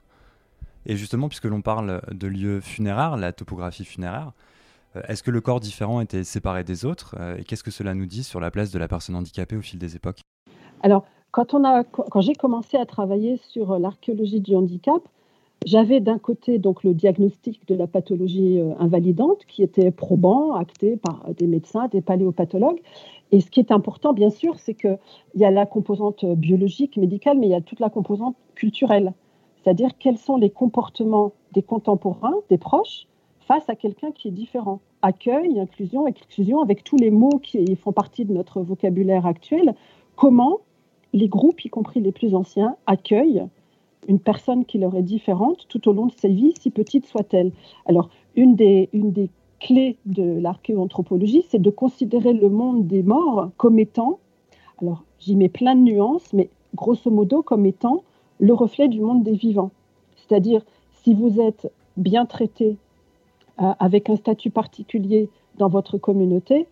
Et 0.85 0.97
justement, 0.97 1.29
puisque 1.29 1.45
l'on 1.45 1.61
parle 1.61 2.01
de 2.11 2.27
lieux 2.27 2.61
funéraires, 2.61 3.17
la 3.17 3.31
topographie 3.31 3.85
funéraire, 3.85 4.33
euh, 4.95 5.01
est-ce 5.07 5.23
que 5.23 5.31
le 5.31 5.41
corps 5.41 5.59
différent 5.59 6.01
était 6.01 6.23
séparé 6.23 6.63
des 6.63 6.85
autres 6.85 7.15
euh, 7.19 7.37
Et 7.37 7.43
qu'est-ce 7.43 7.63
que 7.63 7.71
cela 7.71 7.93
nous 7.93 8.05
dit 8.05 8.23
sur 8.23 8.39
la 8.39 8.51
place 8.51 8.71
de 8.71 8.79
la 8.79 8.87
personne 8.87 9.15
handicapée 9.15 9.55
au 9.55 9.61
fil 9.61 9.79
des 9.79 9.95
époques? 9.95 10.21
Alors, 10.81 11.05
quand, 11.43 12.21
j'ai 12.21 12.33
commencé 12.33 12.77
à 12.77 12.85
travailler 12.85 13.37
sur 13.49 13.73
euh, 13.73 13.79
l'archéologie 13.79 14.39
du 14.39 14.55
handicap, 14.55 15.01
j'avais 15.65 15.99
d'un 15.99 16.17
côté 16.17 16.59
donc 16.59 16.83
le 16.83 16.93
diagnostic 16.93 17.67
de 17.67 17.75
la 17.75 17.87
pathologie 17.87 18.61
euh, 18.61 18.73
invalidante 18.79 19.45
qui 19.45 19.61
était 19.61 19.91
probant, 19.91 20.53
acté 20.53 20.95
par 20.95 21.25
des 21.33 21.47
médecins, 21.47 21.89
des 21.89 22.01
paléopathologues. 22.01 22.79
Et 23.33 23.41
ce 23.41 23.51
qui 23.51 23.59
est 23.59 23.71
important, 23.73 24.13
bien 24.13 24.29
sûr, 24.29 24.59
c'est 24.59 24.75
qu'il 24.75 24.97
y 25.35 25.43
a 25.43 25.51
la 25.51 25.65
composante 25.65 26.23
biologique, 26.23 26.95
médicale, 26.95 27.37
mais 27.37 27.47
il 27.47 27.51
y 27.51 27.55
a 27.55 27.61
toute 27.61 27.81
la 27.81 27.89
composante 27.89 28.37
culturelle. 28.53 29.13
C'est-à-dire 29.61 29.89
quels 29.99 30.17
sont 30.17 30.37
les 30.37 30.51
comportements 30.51 31.33
des 31.51 31.63
contemporains, 31.63 32.35
des 32.49 32.57
proches, 32.57 33.07
face 33.41 33.67
à 33.67 33.75
quelqu'un 33.75 34.11
qui 34.11 34.29
est 34.29 34.31
différent? 34.31 34.79
Accueil, 35.01 35.59
inclusion, 35.59 36.07
exclusion, 36.07 36.61
avec 36.61 36.83
tous 36.83 36.97
les 36.97 37.11
mots 37.11 37.39
qui 37.39 37.75
font 37.75 37.91
partie 37.91 38.23
de 38.23 38.33
notre 38.33 38.61
vocabulaire 38.61 39.25
actuel. 39.25 39.75
Comment 40.15 40.59
les 41.15 41.29
groupes, 41.29 41.63
y 41.63 41.69
compris 41.69 42.01
les 42.01 42.11
plus 42.11 42.35
anciens, 42.35 42.75
accueillent 42.85 43.45
une 44.07 44.19
personne 44.19 44.65
qui 44.65 44.77
leur 44.77 44.95
est 44.95 45.01
différente 45.01 45.65
tout 45.69 45.87
au 45.87 45.93
long 45.93 46.07
de 46.07 46.11
sa 46.11 46.27
vie, 46.27 46.53
si 46.59 46.69
petite 46.69 47.07
soit-elle. 47.07 47.51
Alors, 47.85 48.09
une 48.35 48.55
des, 48.55 48.89
clés 49.61 49.95
de 50.05 50.23
l'archéoanthropologie, 50.23 51.45
c'est 51.49 51.61
de 51.61 51.69
considérer 51.69 52.33
le 52.33 52.49
monde 52.49 52.85
des 52.85 53.01
morts 53.01 53.49
comme 53.55 53.79
étant, 53.79 54.19
alors 54.81 55.03
j'y 55.19 55.37
mets 55.37 55.49
plein 55.49 55.75
de 55.75 55.81
nuances, 55.81 56.33
mais 56.33 56.49
grosso 56.75 57.09
modo 57.09 57.41
comme 57.41 57.65
étant 57.65 58.03
le 58.39 58.53
reflet 58.53 58.89
du 58.89 58.99
monde 58.99 59.23
des 59.23 59.35
vivants. 59.35 59.71
C'est-à-dire, 60.17 60.61
si 61.03 61.13
vous 61.13 61.39
êtes 61.39 61.71
bien 61.95 62.25
traité 62.25 62.75
euh, 63.61 63.73
avec 63.79 64.09
un 64.09 64.17
statut 64.17 64.49
particulier 64.49 65.29
dans 65.57 65.69
votre 65.69 65.97
communauté, 65.97 66.67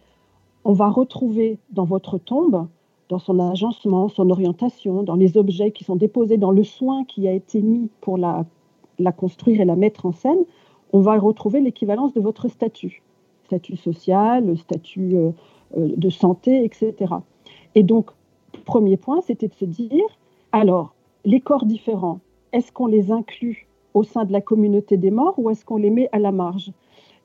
on 0.66 0.74
va 0.74 0.90
retrouver 0.90 1.58
dans 1.72 1.86
votre 1.86 2.18
tombe 2.18 2.68
dans 3.10 3.20
son 3.20 3.40
agencement, 3.40 4.10
son 4.10 4.30
orientation, 4.30 5.04
dans 5.04 5.16
les 5.16 5.38
objets 5.38 5.72
qui 5.72 5.84
sont 5.84 5.96
déposés, 5.96 6.38
dans 6.38 6.52
le 6.52 6.64
soin 6.64 7.04
qui 7.06 7.28
a 7.28 7.32
été 7.32 7.62
mis 7.62 7.90
pour 8.02 8.18
la, 8.18 8.46
construire 9.18 9.62
et 9.62 9.66
la 9.66 9.76
mettre 9.76 10.06
en 10.06 10.12
scène, 10.12 10.44
on 10.94 11.00
va 11.00 11.18
retrouver 11.18 11.60
l'équivalence 11.60 12.14
de 12.14 12.22
votre 12.22 12.48
statut, 12.48 13.02
statut 13.46 13.76
social, 13.76 14.58
statut 14.58 15.16
euh, 15.16 15.32
euh, 15.78 15.90
de 15.96 16.10
santé, 16.10 16.64
etc. 16.64 17.14
Et 17.76 17.84
donc, 17.84 18.12
premier 18.66 18.98
point, 18.98 19.22
c'était 19.22 19.48
de 19.48 19.54
se 19.54 19.66
dire, 19.66 20.06
alors, 20.52 20.94
les 21.26 21.40
corps 21.40 21.66
différents, 21.66 22.20
est-ce 22.52 22.72
qu'on 22.72 22.88
les 22.88 23.12
inclut 23.12 23.68
au 23.94 24.04
sein 24.04 24.26
de 24.26 24.32
la 24.32 24.42
communauté 24.42 24.98
des 24.98 25.12
morts 25.12 25.36
ou 25.38 25.50
est-ce 25.50 25.66
qu'on 25.66 25.78
les 25.78 25.90
met 25.90 26.10
à 26.12 26.20
la 26.20 26.32
marge? 26.32 26.72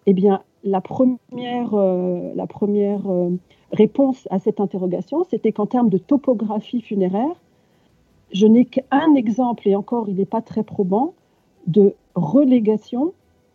Eh 0.06 0.14
bien, 0.14 0.42
la 0.64 0.80
première, 0.80 1.74
euh, 1.74 2.32
la 2.34 2.46
première 2.46 3.02
réponse 3.72 4.26
à 4.30 4.38
cette 4.38 4.60
interrogation, 4.60 5.24
c'était 5.30 5.52
qu'en 5.52 5.66
termes 5.66 5.90
de 5.90 5.98
topographie 5.98 6.80
funéraire, 6.80 7.36
je 8.32 8.46
n'ai 8.46 8.64
qu'un 8.64 9.14
exemple, 9.14 9.68
et 9.68 9.76
encore 9.76 10.08
il 10.08 10.16
n'est 10.16 10.26
pas 10.26 10.42
très 10.42 10.62
probant, 10.62 11.14
de 11.66 11.94
relégation 12.14 13.12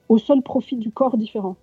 au 0.10 0.18
seul 0.18 0.42
profit 0.42 0.78
du 0.78 0.92
corps 0.92 1.18
différent. 1.18 1.56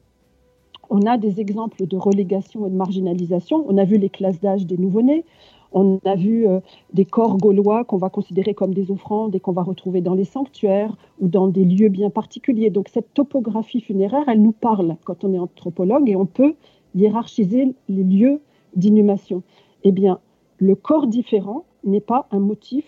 On 0.90 1.02
a 1.06 1.18
des 1.18 1.40
exemples 1.40 1.86
de 1.86 1.96
relégation 1.96 2.66
et 2.66 2.70
de 2.70 2.74
marginalisation. 2.74 3.64
On 3.68 3.78
a 3.78 3.84
vu 3.84 3.96
les 3.96 4.08
classes 4.08 4.40
d'âge 4.40 4.66
des 4.66 4.76
nouveau-nés. 4.76 5.24
On 5.72 6.00
a 6.04 6.16
vu 6.16 6.48
euh, 6.48 6.58
des 6.92 7.04
corps 7.04 7.36
gaulois 7.36 7.84
qu'on 7.84 7.96
va 7.96 8.10
considérer 8.10 8.54
comme 8.54 8.74
des 8.74 8.90
offrandes 8.90 9.36
et 9.36 9.40
qu'on 9.40 9.52
va 9.52 9.62
retrouver 9.62 10.00
dans 10.00 10.14
les 10.14 10.24
sanctuaires 10.24 10.96
ou 11.20 11.28
dans 11.28 11.46
des 11.46 11.64
lieux 11.64 11.90
bien 11.90 12.10
particuliers. 12.10 12.70
Donc 12.70 12.88
cette 12.88 13.14
topographie 13.14 13.80
funéraire, 13.80 14.24
elle 14.26 14.42
nous 14.42 14.50
parle 14.50 14.96
quand 15.04 15.22
on 15.22 15.32
est 15.32 15.38
anthropologue 15.38 16.10
et 16.10 16.16
on 16.16 16.26
peut 16.26 16.54
hiérarchiser 16.94 17.74
les 17.88 18.04
lieux 18.04 18.40
d'inhumation. 18.76 19.42
Eh 19.84 19.92
bien, 19.92 20.20
le 20.58 20.74
corps 20.74 21.06
différent 21.06 21.64
n'est 21.84 22.00
pas 22.00 22.26
un 22.30 22.40
motif 22.40 22.84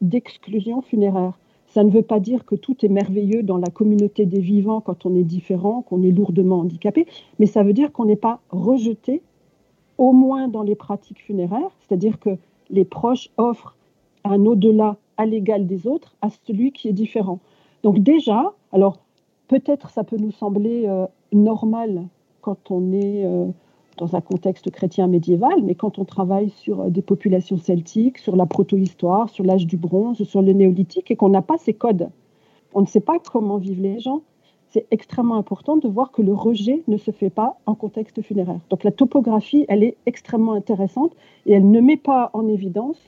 d'exclusion 0.00 0.82
funéraire. 0.82 1.38
Ça 1.66 1.82
ne 1.82 1.90
veut 1.90 2.02
pas 2.02 2.20
dire 2.20 2.44
que 2.44 2.54
tout 2.54 2.84
est 2.84 2.88
merveilleux 2.88 3.42
dans 3.42 3.56
la 3.56 3.68
communauté 3.68 4.26
des 4.26 4.40
vivants 4.40 4.80
quand 4.80 5.06
on 5.06 5.14
est 5.14 5.24
différent, 5.24 5.82
qu'on 5.82 6.02
est 6.02 6.10
lourdement 6.10 6.60
handicapé, 6.60 7.06
mais 7.38 7.46
ça 7.46 7.62
veut 7.62 7.72
dire 7.72 7.90
qu'on 7.90 8.04
n'est 8.04 8.14
pas 8.16 8.40
rejeté, 8.50 9.22
au 9.98 10.12
moins 10.12 10.48
dans 10.48 10.62
les 10.62 10.74
pratiques 10.74 11.22
funéraires, 11.22 11.70
c'est-à-dire 11.80 12.18
que 12.20 12.36
les 12.70 12.84
proches 12.84 13.30
offrent 13.38 13.76
un 14.24 14.44
au-delà 14.44 14.96
à 15.16 15.26
l'égal 15.26 15.66
des 15.66 15.86
autres 15.86 16.14
à 16.22 16.28
celui 16.30 16.72
qui 16.72 16.88
est 16.88 16.92
différent. 16.92 17.40
Donc 17.82 17.98
déjà, 17.98 18.52
alors 18.72 18.98
peut-être 19.48 19.90
ça 19.90 20.04
peut 20.04 20.16
nous 20.16 20.32
sembler 20.32 20.88
normal 21.32 22.06
quand 22.44 22.70
on 22.70 22.92
est 22.92 23.26
dans 23.96 24.14
un 24.14 24.20
contexte 24.20 24.70
chrétien 24.70 25.06
médiéval, 25.06 25.62
mais 25.62 25.74
quand 25.74 25.98
on 25.98 26.04
travaille 26.04 26.50
sur 26.50 26.90
des 26.90 27.00
populations 27.00 27.56
celtiques, 27.56 28.18
sur 28.18 28.36
la 28.36 28.44
protohistoire, 28.44 29.30
sur 29.30 29.44
l'âge 29.44 29.66
du 29.66 29.78
bronze, 29.78 30.22
sur 30.24 30.42
le 30.42 30.52
néolithique, 30.52 31.10
et 31.10 31.16
qu'on 31.16 31.30
n'a 31.30 31.42
pas 31.42 31.56
ces 31.56 31.72
codes, 31.72 32.10
on 32.74 32.82
ne 32.82 32.86
sait 32.86 33.00
pas 33.00 33.18
comment 33.18 33.56
vivent 33.56 33.80
les 33.80 34.00
gens, 34.00 34.20
c'est 34.74 34.86
extrêmement 34.90 35.36
important 35.36 35.76
de 35.76 35.88
voir 35.88 36.10
que 36.10 36.20
le 36.20 36.34
rejet 36.34 36.82
ne 36.88 36.96
se 36.96 37.12
fait 37.12 37.30
pas 37.30 37.56
en 37.64 37.76
contexte 37.76 38.20
funéraire. 38.22 38.58
Donc 38.70 38.82
la 38.82 38.90
topographie, 38.90 39.64
elle 39.68 39.84
est 39.84 39.96
extrêmement 40.04 40.54
intéressante 40.54 41.12
et 41.46 41.52
elle 41.52 41.70
ne 41.70 41.80
met 41.80 41.96
pas 41.96 42.30
en 42.32 42.48
évidence 42.48 42.98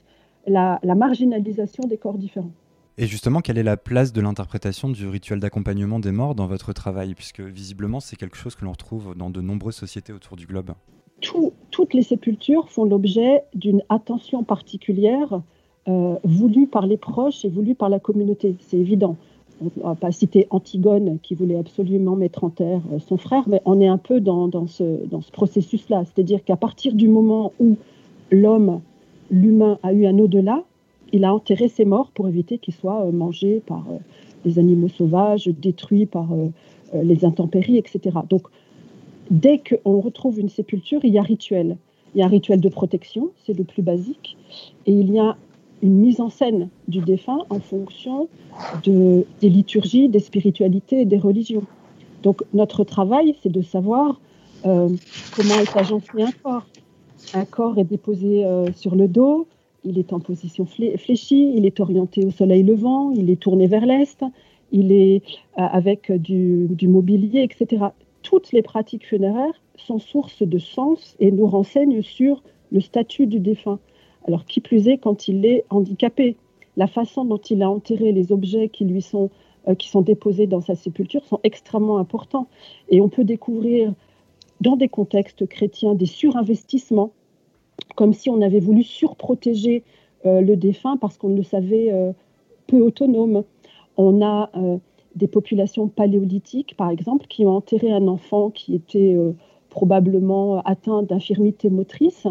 la, 0.46 0.78
marginalisation 0.84 1.82
des 1.88 1.96
corps 1.96 2.18
différents. 2.18 2.52
Et 2.98 3.06
justement, 3.06 3.40
quelle 3.40 3.58
est 3.58 3.62
la 3.62 3.76
place 3.76 4.12
de 4.12 4.20
l'interprétation 4.20 4.88
du 4.88 5.06
rituel 5.06 5.38
d'accompagnement 5.38 6.00
des 6.00 6.12
morts 6.12 6.34
dans 6.34 6.46
votre 6.46 6.72
travail? 6.72 7.14
Puisque 7.14 7.40
visiblement, 7.40 8.00
c'est 8.00 8.16
quelque 8.16 8.36
chose 8.36 8.54
que 8.54 8.64
l'on 8.64 8.72
retrouve 8.72 9.14
dans 9.14 9.30
de 9.30 9.40
nombreuses 9.40 9.76
sociétés 9.76 10.12
autour 10.12 10.36
du 10.36 10.46
globe. 10.46 10.72
toutes 11.70 11.92
les 11.92 12.02
sépultures 12.02 12.70
font 12.70 12.84
l'objet 12.84 13.42
d'une 13.54 13.82
attention 13.90 14.44
particulière 14.44 15.42
euh, 15.88 16.16
voulue 16.24 16.66
par 16.66 16.86
les 16.86 16.96
proches 16.96 17.44
et 17.44 17.48
voulue 17.48 17.74
par 17.74 17.90
la 17.90 18.00
communauté, 18.00 18.56
c'est 18.60 18.78
évident 18.78 19.16
on 19.60 19.88
va 19.88 19.94
pas 19.94 20.12
citer 20.12 20.46
Antigone 20.50 21.18
qui 21.22 21.34
voulait 21.34 21.58
absolument 21.58 22.16
mettre 22.16 22.44
en 22.44 22.50
terre 22.50 22.82
euh, 22.92 22.98
son 22.98 23.16
frère, 23.16 23.44
mais 23.48 23.62
on 23.64 23.80
est 23.80 23.86
un 23.86 23.98
peu 23.98 24.20
dans, 24.20 24.66
ce, 24.66 25.06
dans 25.06 25.20
ce 25.20 25.30
processus-là. 25.30 26.04
C'est-à-dire 26.04 26.44
qu'à 26.44 26.56
partir 26.56 26.94
du 26.94 27.08
moment 27.08 27.52
où 27.58 27.76
l'homme, 28.30 28.80
l'humain, 29.30 29.78
a 29.82 29.92
eu 29.92 30.06
un 30.06 30.18
au-delà, 30.18 30.62
il 31.12 31.24
a 31.24 31.34
enterré 31.34 31.68
ses 31.68 31.84
morts 31.84 32.10
pour 32.12 32.28
éviter 32.28 32.58
qu'ils 32.58 32.74
soient 32.74 33.04
euh, 33.04 33.12
mangés 33.12 33.62
par 33.66 33.84
euh, 33.90 33.98
les 34.44 34.58
animaux 34.58 34.88
sauvages, 34.88 35.48
détruits 35.48 36.06
par 36.06 36.28
les 36.94 37.24
intempéries, 37.24 37.78
etc. 37.78 38.16
Donc, 38.30 38.42
dès 39.28 39.58
qu'on 39.58 40.00
retrouve 40.00 40.38
une 40.38 40.48
sépulture, 40.48 41.00
il 41.02 41.12
y 41.12 41.18
a 41.18 41.22
rituel. 41.22 41.78
Il 42.14 42.20
y 42.20 42.22
a 42.22 42.26
un 42.26 42.28
rituel 42.28 42.60
de 42.60 42.68
protection, 42.68 43.30
c'est 43.44 43.58
le 43.58 43.64
plus 43.64 43.82
basique, 43.82 44.36
et 44.86 44.92
il 44.92 45.10
y 45.10 45.18
a 45.18 45.36
une 45.82 45.96
mise 45.96 46.20
en 46.20 46.30
scène 46.30 46.68
du 46.88 47.00
défunt 47.00 47.40
en 47.50 47.58
fonction 47.58 48.28
de, 48.84 49.26
des 49.40 49.48
liturgies, 49.48 50.08
des 50.08 50.20
spiritualités 50.20 51.00
et 51.00 51.04
des 51.04 51.18
religions. 51.18 51.64
Donc 52.22 52.42
notre 52.54 52.84
travail, 52.84 53.34
c'est 53.42 53.52
de 53.52 53.62
savoir 53.62 54.20
euh, 54.64 54.88
comment 55.34 55.54
est 55.60 55.76
agencé 55.76 56.22
un 56.22 56.32
corps. 56.42 56.66
Un 57.34 57.44
corps 57.44 57.78
est 57.78 57.84
déposé 57.84 58.44
euh, 58.44 58.72
sur 58.74 58.94
le 58.94 59.08
dos, 59.08 59.46
il 59.86 59.98
est 59.98 60.12
en 60.12 60.20
position 60.20 60.66
fléchie, 60.66 61.52
il 61.54 61.64
est 61.64 61.80
orienté 61.80 62.26
au 62.26 62.30
soleil 62.30 62.64
levant, 62.64 63.12
il 63.12 63.30
est 63.30 63.40
tourné 63.40 63.68
vers 63.68 63.86
l'est, 63.86 64.24
il 64.72 64.90
est 64.92 65.22
euh, 65.58 65.62
avec 65.62 66.10
du, 66.10 66.68
mobilier, 66.82 67.42
etc. 67.42 67.86
Toutes 68.22 68.52
les 68.52 68.62
pratiques 68.62 69.06
funéraires 69.06 69.62
sont 69.76 69.98
source 69.98 70.42
de 70.42 70.58
sens 70.58 71.16
et 71.20 71.30
nous 71.30 71.46
renseignent 71.46 72.02
sur 72.02 72.42
le 72.72 72.80
statut 72.80 73.26
du 73.26 73.38
défunt. 73.38 73.78
Alors 74.26 74.44
qui 74.44 74.60
plus 74.60 74.88
est 74.88 74.98
quand 74.98 75.28
il 75.28 75.46
est 75.46 75.64
handicapé. 75.70 76.36
La 76.76 76.88
façon 76.88 77.24
dont 77.24 77.38
il 77.38 77.62
a 77.62 77.70
enterré 77.70 78.10
les 78.10 78.32
objets 78.32 78.68
qui 78.68 78.84
lui 78.84 79.00
sont, 79.00 79.30
euh, 79.68 79.74
qui 79.76 79.88
sont 79.88 80.02
déposés 80.02 80.48
dans 80.48 80.60
sa 80.60 80.74
sépulture 80.74 81.24
sont 81.24 81.38
extrêmement 81.44 81.98
importants. 81.98 82.48
Et 82.88 83.00
on 83.00 83.08
peut 83.08 83.24
découvrir 83.24 83.94
dans 84.60 84.76
des 84.76 84.88
contextes 84.88 85.46
chrétiens 85.46 85.94
des 85.94 86.06
surinvestissements, 86.06 87.12
comme 87.94 88.12
si 88.12 88.30
on 88.30 88.40
avait 88.42 88.60
voulu 88.60 88.82
surprotéger 88.82 89.84
euh, 90.24 90.40
le 90.40 90.56
défunt 90.56 90.96
parce 90.96 91.16
qu'on 91.18 91.34
le 91.34 91.42
savait 91.42 91.92
euh, 91.92 92.12
peu 92.66 92.80
autonome. 92.80 93.44
On 93.96 94.22
a 94.22 94.50
des 95.14 95.26
populations 95.26 95.88
paléolithiques, 95.88 96.76
par 96.76 96.90
exemple, 96.90 97.26
qui 97.28 97.46
ont 97.46 97.56
enterré 97.56 97.90
un 97.90 98.08
enfant 98.08 98.50
qui 98.50 98.74
était 98.74 99.16
probablement 99.70 100.60
atteint 100.64 101.02
d'infirmité 101.02 101.70
motrice 101.70 102.26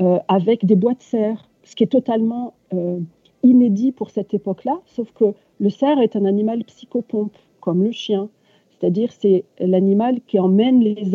euh, 0.00 0.18
avec 0.26 0.64
des 0.64 0.74
bois 0.74 0.94
de 0.94 1.02
cerf, 1.02 1.48
ce 1.64 1.76
qui 1.76 1.84
est 1.84 1.88
totalement 1.88 2.54
euh, 2.72 2.98
inédit 3.42 3.92
pour 3.92 4.10
cette 4.10 4.32
époque-là, 4.32 4.80
sauf 4.86 5.12
que 5.12 5.34
le 5.60 5.68
cerf 5.68 6.00
est 6.00 6.16
un 6.16 6.24
animal 6.24 6.64
psychopompe, 6.64 7.36
comme 7.60 7.84
le 7.84 7.92
chien. 7.92 8.30
C'est-à-dire 8.70 9.12
c'est 9.12 9.44
l'animal 9.60 10.20
qui 10.26 10.40
emmène 10.40 10.80
les 10.80 11.14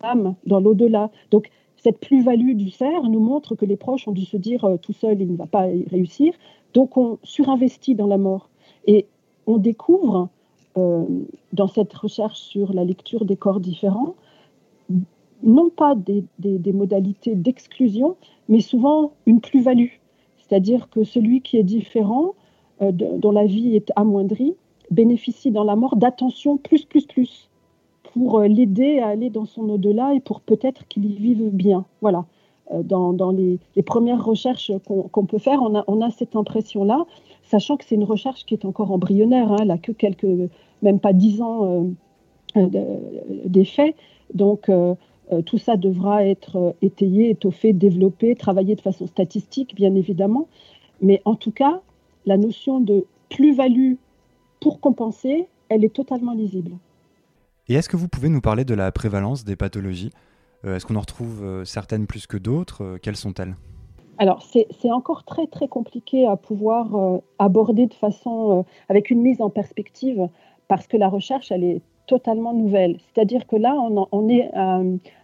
âmes 0.00 0.34
dans 0.46 0.60
l'au-delà. 0.60 1.10
Donc 1.30 1.50
cette 1.84 2.00
plus-value 2.00 2.54
du 2.54 2.70
cerf 2.70 3.04
nous 3.04 3.20
montre 3.20 3.54
que 3.54 3.64
les 3.64 3.76
proches 3.76 4.08
ont 4.08 4.12
dû 4.12 4.24
se 4.24 4.36
dire 4.36 4.64
euh, 4.64 4.76
tout 4.76 4.92
seul, 4.92 5.20
il 5.20 5.30
ne 5.30 5.36
va 5.36 5.46
pas 5.46 5.68
y 5.68 5.86
réussir. 5.88 6.34
Donc 6.72 6.96
on 6.96 7.18
surinvestit 7.22 7.94
dans 7.94 8.08
la 8.08 8.18
mort. 8.18 8.48
Et 8.86 9.06
on 9.46 9.58
découvre 9.58 10.28
dans 11.52 11.68
cette 11.68 11.94
recherche 11.94 12.40
sur 12.40 12.72
la 12.72 12.82
lecture 12.82 13.24
des 13.24 13.36
corps 13.36 13.60
différents 13.60 14.16
non 15.44 15.70
pas 15.70 15.94
des, 15.94 16.72
modalités 16.72 17.34
d'exclusion, 17.34 18.16
mais 18.48 18.60
souvent 18.60 19.12
une 19.26 19.40
plus-value. 19.40 19.92
C'est-à-dire 20.38 20.88
que 20.90 21.04
celui 21.04 21.42
qui 21.42 21.58
est 21.58 21.64
différent, 21.64 22.34
euh, 22.82 22.92
dont 22.92 23.30
la 23.30 23.46
vie 23.46 23.76
est 23.76 23.92
amoindrie, 23.96 24.54
bénéficie 24.90 25.50
dans 25.50 25.64
la 25.64 25.76
mort 25.76 25.96
d'attention 25.96 26.56
plus, 26.56 26.84
plus, 26.84 27.06
plus, 27.06 27.48
pour 28.14 28.38
euh, 28.38 28.46
l'aider 28.46 29.00
à 29.00 29.08
aller 29.08 29.28
dans 29.28 29.44
son 29.44 29.68
au-delà 29.68 30.14
et 30.14 30.20
pour 30.20 30.40
peut-être 30.40 30.88
qu'il 30.88 31.04
y 31.04 31.14
vive 31.14 31.50
bien. 31.50 31.84
Voilà. 32.00 32.24
Euh, 32.72 32.82
dans, 32.82 33.30
les, 33.30 33.58
premières 33.84 34.24
recherches 34.24 34.72
qu'on 34.86 35.26
peut 35.26 35.38
faire, 35.38 35.60
on 35.62 36.00
a, 36.00 36.10
cette 36.10 36.34
impression-là, 36.34 37.04
sachant 37.42 37.76
que 37.76 37.84
c'est 37.84 37.94
une 37.94 38.04
recherche 38.04 38.46
qui 38.46 38.54
est 38.54 38.64
encore 38.64 38.90
embryonnaire, 38.90 39.52
hein, 39.52 39.56
elle 39.60 39.68
n'a 39.68 39.76
que 39.76 39.92
quelques, 39.92 40.26
même 40.80 40.98
pas 40.98 41.12
dix 41.12 41.42
ans 41.42 41.92
d'effet. 42.54 43.94
Donc, 44.32 44.70
euh, 45.32 45.40
tout 45.42 45.58
ça 45.58 45.76
devra 45.76 46.24
être 46.24 46.56
euh, 46.56 46.72
étayé, 46.82 47.30
étoffé, 47.30 47.72
développé, 47.72 48.34
travaillé 48.34 48.74
de 48.74 48.80
façon 48.80 49.06
statistique, 49.06 49.74
bien 49.74 49.94
évidemment. 49.94 50.48
Mais 51.00 51.22
en 51.24 51.34
tout 51.34 51.50
cas, 51.50 51.80
la 52.26 52.36
notion 52.36 52.80
de 52.80 53.06
plus-value 53.30 53.94
pour 54.60 54.80
compenser, 54.80 55.46
elle 55.68 55.84
est 55.84 55.94
totalement 55.94 56.34
lisible. 56.34 56.72
Et 57.68 57.74
est-ce 57.74 57.88
que 57.88 57.96
vous 57.96 58.08
pouvez 58.08 58.28
nous 58.28 58.40
parler 58.40 58.64
de 58.64 58.74
la 58.74 58.92
prévalence 58.92 59.44
des 59.44 59.56
pathologies? 59.56 60.10
Euh, 60.64 60.76
Est-ce 60.76 60.84
qu'on 60.86 60.96
en 60.96 61.00
retrouve 61.00 61.64
certaines 61.64 62.06
plus 62.06 62.26
que 62.26 62.36
d'autres? 62.36 62.98
Quelles 63.02 63.16
sont-elles? 63.16 63.56
Alors, 64.18 64.42
c'est 64.42 64.92
encore 64.92 65.24
très, 65.24 65.46
très 65.46 65.66
compliqué 65.66 66.26
à 66.26 66.36
pouvoir 66.36 67.20
aborder 67.38 67.86
de 67.86 67.94
façon, 67.94 68.64
avec 68.88 69.10
une 69.10 69.22
mise 69.22 69.40
en 69.40 69.50
perspective, 69.50 70.28
parce 70.68 70.86
que 70.86 70.96
la 70.96 71.08
recherche, 71.08 71.50
elle 71.50 71.64
est 71.64 71.82
totalement 72.06 72.52
nouvelle. 72.52 72.98
C'est-à-dire 72.98 73.46
que 73.46 73.56
là, 73.56 73.74
on, 74.12 74.28
est 74.28 74.50
à 74.54 74.80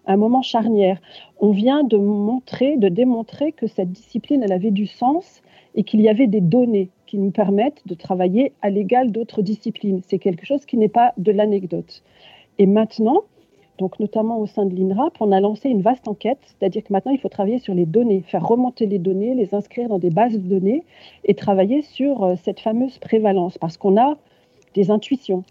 un 0.07 0.17
moment 0.17 0.43
charnière. 0.43 1.01
On 1.39 1.53
vient 1.53 1.85
de 1.85 1.97
montrer, 1.99 2.77
de 2.77 2.89
démontrer 2.89 3.53
que 3.53 3.67
cette 3.67 3.93
discipline, 3.93 4.43
elle 4.43 4.53
avait 4.53 4.71
du 4.71 4.87
sens 4.87 5.43
et 5.75 5.85
qu'il 5.85 6.01
y 6.01 6.09
avait 6.09 6.27
des 6.27 6.41
données 6.41 6.91
qui 7.07 7.19
nous 7.19 7.31
permettent 7.31 7.83
de 7.87 7.95
travailler 7.95 8.53
à 8.63 8.71
l'égal 8.71 9.13
d'autres 9.13 9.43
disciplines. 9.43 10.01
C'est 10.07 10.19
quelque 10.19 10.47
chose 10.47 10.65
qui 10.65 10.77
n'est 10.77 10.89
pas 10.89 11.13
de 11.17 11.33
l'anecdote. 11.33 12.03
Et 12.61 12.67
maintenant, 12.67 13.23
donc 13.79 13.99
notamment 14.01 14.39
au 14.39 14.45
sein 14.45 14.67
de 14.67 14.77
l'INRAP, 14.77 15.15
on 15.21 15.33
a 15.33 15.41
lancé 15.41 15.71
une 15.71 15.81
vaste 15.81 16.07
enquête, 16.09 16.41
c'est-à-dire 16.43 16.85
que 16.85 16.93
maintenant 16.93 17.11
il 17.11 17.19
faut 17.19 17.31
travailler 17.31 17.59
sur 17.59 17.73
les 17.73 17.87
données, 17.87 18.21
faire 18.21 18.47
remonter 18.47 18.85
les 18.85 18.99
données, 18.99 19.35
les 19.35 19.55
inscrire 19.55 19.89
dans 19.89 19.99
des 19.99 20.11
bases 20.11 20.35
de 20.35 20.47
données 20.47 20.85
et 21.25 21.33
travailler 21.33 21.81
sur 21.81 22.23
euh, 22.23 22.35
cette 22.45 22.61
fameuse 22.61 22.99
prévalence, 22.99 23.57
parce 23.57 23.79
qu'on 23.79 23.99
a 23.99 24.19
des 24.75 24.91
intuitions. 24.91 25.43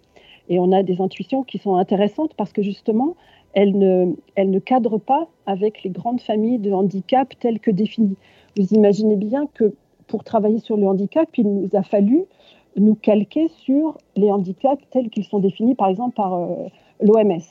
Et 0.49 0.59
on 0.59 0.71
a 0.71 0.83
des 0.83 1.01
intuitions 1.01 1.41
qui 1.41 1.57
sont 1.57 1.77
intéressantes 1.77 2.35
parce 2.37 2.53
que 2.53 2.61
justement, 2.61 3.15
elles 3.53 3.75
ne, 3.75 4.13
elles 4.35 4.51
ne 4.51 4.59
cadrent 4.59 5.01
pas 5.01 5.29
avec 5.47 5.81
les 5.81 5.89
grandes 5.89 6.21
familles 6.21 6.59
de 6.59 6.71
handicap 6.71 7.33
telles 7.39 7.59
que 7.59 7.71
définies. 7.71 8.17
Vous 8.55 8.67
imaginez 8.67 9.15
bien 9.15 9.47
que 9.55 9.73
pour 10.05 10.23
travailler 10.23 10.59
sur 10.59 10.77
le 10.77 10.87
handicap, 10.87 11.27
il 11.35 11.47
nous 11.47 11.69
a 11.73 11.81
fallu 11.81 12.25
nous 12.75 12.93
calquer 12.93 13.47
sur 13.47 13.97
les 14.15 14.29
handicaps 14.29 14.83
tels 14.91 15.09
qu'ils 15.09 15.23
sont 15.25 15.39
définis 15.39 15.73
par 15.73 15.87
exemple 15.87 16.13
par 16.15 16.35
euh, 16.35 16.67
l'OMS, 17.01 17.41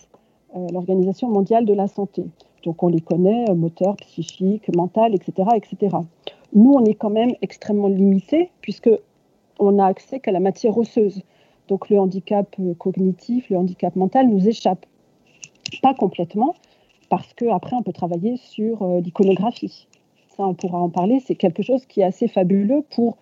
euh, 0.56 0.66
l'Organisation 0.72 1.28
mondiale 1.28 1.64
de 1.64 1.74
la 1.74 1.88
santé. 1.88 2.24
Donc 2.64 2.82
on 2.82 2.88
les 2.88 3.00
connaît, 3.00 3.48
euh, 3.50 3.54
moteur, 3.54 3.96
psychique, 3.96 4.74
mental, 4.74 5.14
etc., 5.14 5.48
etc. 5.54 5.96
Nous, 6.54 6.72
on 6.72 6.84
est 6.84 6.94
quand 6.94 7.10
même 7.10 7.32
extrêmement 7.42 7.88
limité 7.88 8.50
puisque 8.60 8.90
on 9.58 9.72
n'a 9.72 9.86
accès 9.86 10.20
qu'à 10.20 10.32
la 10.32 10.40
matière 10.40 10.76
osseuse. 10.76 11.22
Donc 11.68 11.90
le 11.90 11.98
handicap 11.98 12.48
euh, 12.60 12.74
cognitif, 12.74 13.50
le 13.50 13.58
handicap 13.58 13.94
mental 13.96 14.28
nous 14.28 14.48
échappe. 14.48 14.86
Pas 15.82 15.92
complètement, 15.92 16.54
parce 17.10 17.34
qu'après, 17.34 17.76
on 17.76 17.82
peut 17.82 17.92
travailler 17.92 18.38
sur 18.38 18.86
l'iconographie. 19.02 19.86
Ça, 20.34 20.46
on 20.46 20.54
pourra 20.54 20.78
en 20.78 20.88
parler. 20.88 21.20
C'est 21.20 21.34
quelque 21.34 21.62
chose 21.62 21.84
qui 21.84 22.00
est 22.00 22.04
assez 22.04 22.26
fabuleux 22.26 22.82
pour 22.88 23.18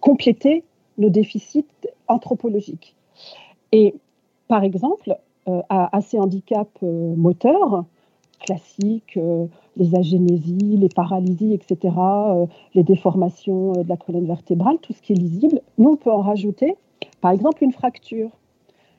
compléter 0.00 0.62
nos 0.96 1.08
déficits 1.08 1.66
anthropologiques. 2.06 2.94
Et 3.72 3.96
par 4.54 4.62
exemple, 4.62 5.16
à, 5.68 6.00
ces 6.00 6.16
handicaps 6.20 6.80
moteurs, 6.82 7.84
classiques, 8.38 9.18
les 9.76 9.96
agénésies, 9.96 10.76
les 10.76 10.88
paralysies, 10.88 11.54
etc., 11.54 11.94
euh, 11.98 12.46
les 12.74 12.84
déformations 12.84 13.72
euh, 13.72 13.82
de 13.82 13.88
la 13.88 13.96
colonne 13.96 14.26
vertébrale, 14.26 14.78
tout 14.80 14.92
ce 14.92 15.02
qui 15.02 15.12
est 15.12 15.16
lisible. 15.16 15.60
Nous, 15.78 15.90
on 15.90 15.96
peut 15.96 16.12
en 16.12 16.20
rajouter 16.20 16.76
Par 17.20 17.32
exemple, 17.32 17.64
une 17.64 17.72
fracture. 17.72 18.30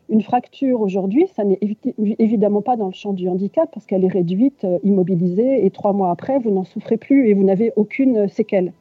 Une 0.10 0.22
fracture 0.22 0.82
aujourd'hui, 0.82 1.28
ça 1.36 1.46
n'est 1.46 1.60
évidemment 2.20 2.62
pas 2.62 2.76
dans 2.76 2.88
le 2.88 2.94
champ 2.94 3.14
du 3.14 3.28
handicap 3.28 3.70
parce 3.74 3.86
qu'elle 3.86 4.04
est 4.04 4.12
réduite, 4.12 4.66
euh, 4.66 4.78
immobilisée, 4.84 5.66
et 5.66 5.72
trois 5.72 5.94
mois 5.94 6.12
après, 6.12 6.38
vous 6.38 6.52
n'en 6.52 6.64
souffrez 6.66 6.98
plus 6.98 7.30
et 7.30 7.34
vous 7.34 7.44
n'avez 7.44 7.72
aucune 7.78 8.28
séquelle. 8.28 8.74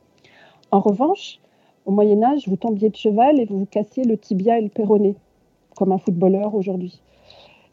En 0.72 0.80
revanche, 0.80 1.38
au 1.86 1.92
Moyen 1.92 2.22
Âge, 2.22 2.48
vous 2.48 2.56
tombiez 2.56 2.90
de 2.90 2.96
cheval 2.96 3.38
et 3.38 3.44
vous 3.44 3.60
vous 3.60 3.66
cassiez 3.66 4.04
le 4.04 4.18
tibia 4.18 4.58
et 4.58 4.62
le 4.62 4.68
péroné, 4.68 5.14
comme 5.74 5.92
un 5.92 5.98
footballeur 5.98 6.54
aujourd'hui. 6.54 7.00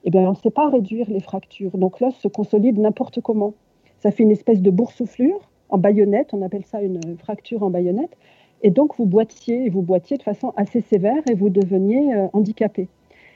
Eh 0.04 0.10
bien, 0.10 0.22
on 0.22 0.32
ne 0.32 0.36
sait 0.36 0.52
pas 0.52 0.70
réduire 0.70 1.10
les 1.10 1.20
fractures. 1.20 1.78
Donc 1.78 2.00
l'os 2.00 2.16
se 2.16 2.28
consolide 2.28 2.80
n'importe 2.80 3.22
comment. 3.22 3.54
Ça 4.00 4.12
fait 4.12 4.24
une 4.24 4.32
espèce 4.32 4.62
de 4.62 4.72
boursouflure 4.72 5.40
en 5.70 5.78
baïonnette, 5.78 6.34
on 6.34 6.42
appelle 6.42 6.66
ça 6.66 6.82
une 6.82 7.18
fracture 7.18 7.64
en 7.64 7.70
baïonnette. 7.70 8.18
Et 8.64 8.70
donc 8.70 8.96
vous 8.98 9.06
boitiez, 9.06 9.70
vous 9.70 9.82
boitiez 9.82 10.18
de 10.18 10.24
façon 10.24 10.54
assez 10.56 10.82
sévère 10.82 11.22
et 11.30 11.34
vous 11.34 11.50
deveniez 11.50 12.14
euh, 12.14 12.28
handicapé. 12.34 12.88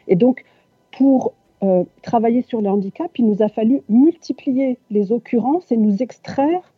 Et 0.08 0.16
donc, 0.16 0.44
pour 0.92 1.34
euh, 1.64 1.84
travailler 2.02 2.42
sur 2.42 2.62
le 2.62 2.70
handicap, 2.70 3.10
il 3.18 3.26
nous 3.26 3.42
a 3.42 3.48
fallu 3.48 3.82
multiplier 3.90 4.78
les 4.92 5.12
occurrences 5.12 5.72
et 5.72 5.78
nous 5.78 6.04
extraire 6.04 6.74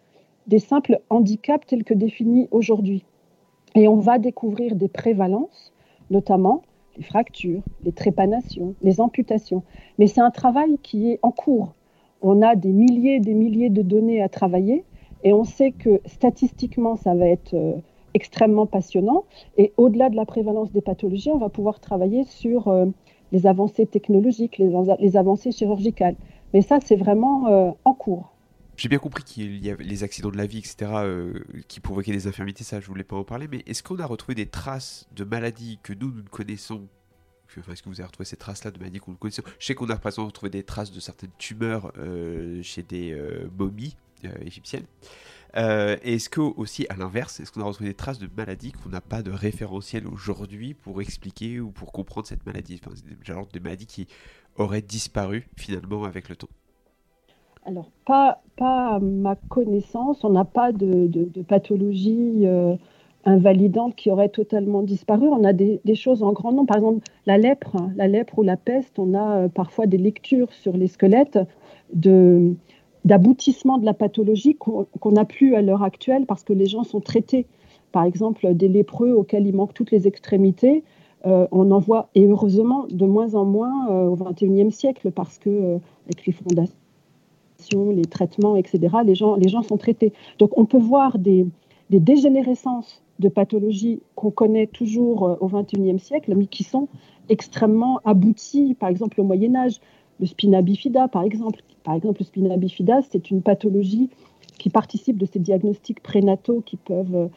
des 0.48 0.60
simples 0.60 1.00
handicaps 1.10 1.68
tels 1.68 1.84
que 1.84 1.94
définis 1.94 2.48
aujourd'hui. 2.52 3.04
Et 3.76 3.88
on 3.88 3.98
va 3.98 4.18
découvrir 4.18 4.76
des 4.76 4.88
prévalences, 4.88 5.74
notamment 6.10 6.62
les 6.98 7.04
fractures, 7.04 7.62
les 7.84 7.92
trépanations, 7.92 8.76
les 8.82 9.00
amputations. 9.00 9.64
Mais 10.00 10.08
c'est 10.08 10.22
un 10.22 10.32
travail 10.32 10.78
qui 10.82 11.12
est 11.12 11.20
en 11.22 11.32
cours. 11.32 11.74
On 12.22 12.42
a 12.42 12.56
des 12.56 12.72
milliers 12.72 13.16
et 13.16 13.20
des 13.20 13.36
milliers 13.36 13.70
de 13.70 13.82
données 13.82 14.22
à 14.22 14.30
travailler 14.30 14.84
et 15.24 15.34
on 15.34 15.44
sait 15.44 15.72
que 15.72 16.02
statistiquement, 16.06 16.96
ça 16.96 17.14
va 17.16 17.28
être 17.28 17.54
euh, 17.54 17.74
extrêmement 18.14 18.66
passionnant. 18.66 19.26
Et 19.58 19.74
au-delà 19.78 20.10
de 20.10 20.16
la 20.16 20.26
prévalence 20.26 20.72
des 20.72 20.82
pathologies, 20.82 21.32
on 21.32 21.38
va 21.38 21.50
pouvoir 21.50 21.80
travailler 21.80 22.24
sur 22.24 22.68
euh, 22.68 22.86
les 23.32 23.46
avancées 23.46 23.86
technologiques, 23.86 24.58
les, 24.58 25.18
avancées 25.18 25.52
chirurgicales. 25.52 26.16
Mais 26.54 26.62
ça, 26.62 26.80
c'est 26.84 26.96
vraiment 26.96 27.48
euh, 27.48 27.72
en 27.86 27.94
cours. 27.94 28.37
J'ai 28.78 28.90
bien 28.90 29.00
compris 29.00 29.24
qu'il 29.24 29.58
y 29.58 29.72
avait 29.72 29.84
les 29.84 30.04
accidents 30.04 30.30
de 30.30 30.38
la 30.38 30.46
vie, 30.46 30.60
etc., 30.60 30.92
euh, 30.98 31.34
qui 31.68 31.80
provoquaient 31.80 32.12
des 32.12 32.28
infirmités, 32.28 32.64
ça 32.64 32.80
je 32.80 32.86
voulais 32.86 33.04
pas 33.04 33.16
en 33.16 33.24
parler, 33.24 33.48
mais 33.52 33.64
est-ce 33.66 33.82
qu'on 33.82 33.98
a 33.98 34.06
retrouvé 34.06 34.36
des 34.36 34.46
traces 34.46 35.08
de 35.16 35.24
maladies 35.24 35.80
que 35.82 35.94
nous, 35.94 36.12
nous 36.12 36.22
ne 36.22 36.30
connaissons 36.30 36.88
est-ce 37.72 37.82
que 37.82 37.90
vous 37.90 38.02
avez 38.02 38.06
retrouvé 38.06 38.26
ces 38.26 38.36
traces-là 38.36 38.70
de 38.70 38.78
maladies 38.78 39.00
qu'on 39.00 39.14
ne 39.14 39.16
connaissait 39.16 39.42
Je 39.58 39.66
sais 39.66 39.74
qu'on 39.74 39.90
a 39.90 39.96
par 39.96 40.12
exemple 40.12 40.28
retrouvé 40.28 40.52
des 40.52 40.64
traces 40.64 40.92
de 40.92 41.00
certaines 41.00 41.32
tumeurs 41.40 41.92
euh, 41.98 42.62
chez 42.62 42.84
des 42.84 43.20
momies 43.58 43.96
égyptiennes. 44.46 44.86
est-ce 45.56 46.30
que 46.30 46.42
aussi, 46.42 46.86
à 46.90 46.98
l'inverse, 46.98 47.40
est-ce 47.40 47.52
qu'on 47.52 47.62
a 47.62 47.64
retrouvé 47.64 47.90
des 47.90 47.96
traces 47.96 48.20
de 48.20 48.30
maladies 48.38 48.74
qu'on 48.74 48.90
n'a 48.90 49.02
pas 49.02 49.24
de 49.24 49.32
référentiel 49.32 50.06
aujourd'hui 50.06 50.76
pour 50.76 51.02
expliquer 51.02 51.60
ou 51.60 51.72
pour 51.72 51.92
comprendre 51.92 52.28
cette 52.28 52.46
maladie? 52.46 52.80
Enfin, 52.86 52.94
Genre 53.24 53.48
des 53.48 53.60
maladies 53.60 53.88
qui 53.88 54.08
auraient 54.58 54.84
disparu 54.84 55.48
finalement 55.56 56.04
avec 56.04 56.30
le 56.30 56.36
temps 56.36 56.50
alors, 57.68 57.92
pas, 58.06 58.42
pas 58.56 58.96
à 58.96 59.00
ma 59.00 59.36
connaissance, 59.36 60.24
on 60.24 60.30
n'a 60.30 60.46
pas 60.46 60.72
de, 60.72 61.28
pathologie 61.50 62.44
euh, 62.46 62.76
invalidante 63.26 63.94
qui 63.94 64.10
aurait 64.10 64.30
totalement 64.30 64.84
disparu. 64.84 65.28
On 65.28 65.44
a 65.44 65.52
des, 65.52 65.82
choses 65.94 66.24
en 66.24 66.32
grand 66.32 66.54
nombre. 66.54 66.68
Par 66.68 66.78
exemple, 66.78 67.06
la 67.26 67.38
lèpre, 67.38 67.76
la 67.98 68.08
lèpre 68.08 68.40
ou 68.40 68.44
la 68.44 68.56
peste, 68.56 68.98
on 69.00 69.14
a 69.14 69.36
euh, 69.36 69.48
parfois 69.50 69.86
des 69.86 69.98
lectures 69.98 70.54
sur 70.54 70.78
les 70.78 70.88
squelettes 70.88 71.40
d'aboutissement 73.04 73.78
de 73.78 73.86
la 73.86 73.94
pathologie 73.94 74.56
qu'on 74.56 75.12
n'a 75.12 75.26
plus 75.26 75.56
à 75.56 75.62
l'heure 75.62 75.84
actuelle 75.84 76.26
parce 76.26 76.46
que 76.46 76.54
les 76.54 76.68
gens 76.68 76.84
sont 76.84 77.02
traités. 77.02 77.48
Par 77.92 78.06
exemple, 78.06 78.54
des 78.54 78.70
lépreux 78.70 79.12
auxquels 79.12 79.46
il 79.46 79.56
manque 79.56 79.74
toutes 79.74 79.92
les 79.92 80.08
extrémités, 80.08 80.86
euh, 81.26 81.48
on 81.52 81.72
en 81.72 81.80
voit, 81.80 82.10
et 82.16 82.26
heureusement, 82.26 82.86
de 82.90 83.06
moins 83.06 83.36
en 83.36 83.44
moins 83.44 83.88
au 84.08 84.16
XXIe 84.16 84.72
siècle 84.72 85.12
parce 85.12 85.38
que, 85.38 85.80
avec 86.06 86.26
les 86.26 86.32
fondations 86.32 86.76
les 87.94 88.06
traitements, 88.06 88.56
etc., 88.56 88.80
les 89.06 89.16
gens, 89.16 89.36
les 89.36 89.50
gens 89.50 89.64
sont 89.64 89.78
traités. 89.78 90.14
Donc 90.40 90.58
on 90.58 90.66
peut 90.66 90.78
voir 90.78 91.18
des, 91.18 91.48
dégénérescences 91.90 93.02
de 93.20 93.30
pathologies 93.30 94.02
qu'on 94.16 94.32
connaît 94.32 94.68
toujours 94.68 95.26
euh, 95.26 95.36
au 95.40 95.48
XXIe 95.48 96.00
siècle, 96.00 96.36
mais 96.36 96.46
qui 96.46 96.64
sont 96.64 96.88
extrêmement 97.30 98.00
abouties, 98.06 98.76
par 98.76 98.90
exemple 98.90 99.20
au 99.22 99.24
Moyen 99.24 99.56
Âge. 99.56 99.80
Le 100.20 100.26
spina 100.26 100.62
bifida, 100.62 101.08
par 101.08 101.24
exemple. 101.24 101.62
Par 101.84 101.94
exemple, 101.94 102.22
le 102.22 102.26
spina 102.26 102.58
bifida, 102.58 103.02
c'est 103.10 103.30
une 103.32 103.42
pathologie 103.42 104.10
qui 104.58 104.70
participe 104.70 105.18
de 105.18 105.26
ces 105.26 105.40
diagnostics 105.40 106.02
prénataux 106.02 106.62
qui 106.66 106.78
peuvent 106.78 107.30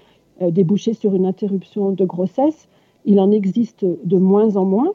euh, 0.42 0.50
déboucher 0.50 0.94
sur 0.94 1.14
une 1.14 1.26
interruption 1.26 1.92
de 1.92 2.04
grossesse. 2.04 2.68
Il 3.04 3.20
en 3.20 3.30
existe 3.30 3.84
de 3.84 4.16
moins 4.16 4.56
en 4.56 4.64
moins. 4.64 4.92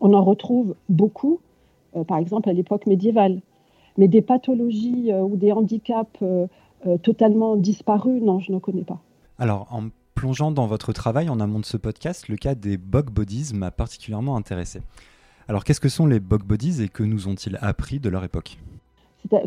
On 0.00 0.14
en 0.14 0.22
retrouve 0.22 0.74
beaucoup, 0.88 1.40
euh, 1.96 2.04
par 2.04 2.18
exemple 2.18 2.48
à 2.48 2.52
l'époque 2.52 2.86
médiévale. 2.86 3.40
Mais 3.98 4.08
des 4.08 4.22
pathologies 4.22 5.10
euh, 5.10 5.22
ou 5.22 5.36
des 5.36 5.52
handicaps 5.52 6.10
euh, 6.22 6.46
euh, 6.86 6.98
totalement 6.98 7.56
disparus, 7.56 8.22
non, 8.22 8.40
je 8.40 8.52
ne 8.52 8.58
connais 8.58 8.84
pas. 8.84 8.98
Alors, 9.38 9.66
en 9.70 9.88
plongeant 10.14 10.50
dans 10.50 10.66
votre 10.66 10.92
travail 10.92 11.28
en 11.28 11.40
amont 11.40 11.60
de 11.60 11.64
ce 11.64 11.76
podcast, 11.76 12.28
le 12.28 12.36
cas 12.36 12.54
des 12.54 12.76
bug 12.76 13.10
bodies 13.10 13.52
m'a 13.54 13.70
particulièrement 13.70 14.36
intéressé. 14.36 14.80
Alors, 15.48 15.64
qu'est-ce 15.64 15.80
que 15.80 15.88
sont 15.88 16.06
les 16.06 16.20
bug 16.20 16.42
bodies 16.42 16.82
et 16.82 16.88
que 16.88 17.02
nous 17.02 17.28
ont-ils 17.28 17.58
appris 17.60 18.00
de 18.00 18.08
leur 18.08 18.24
époque? 18.24 18.58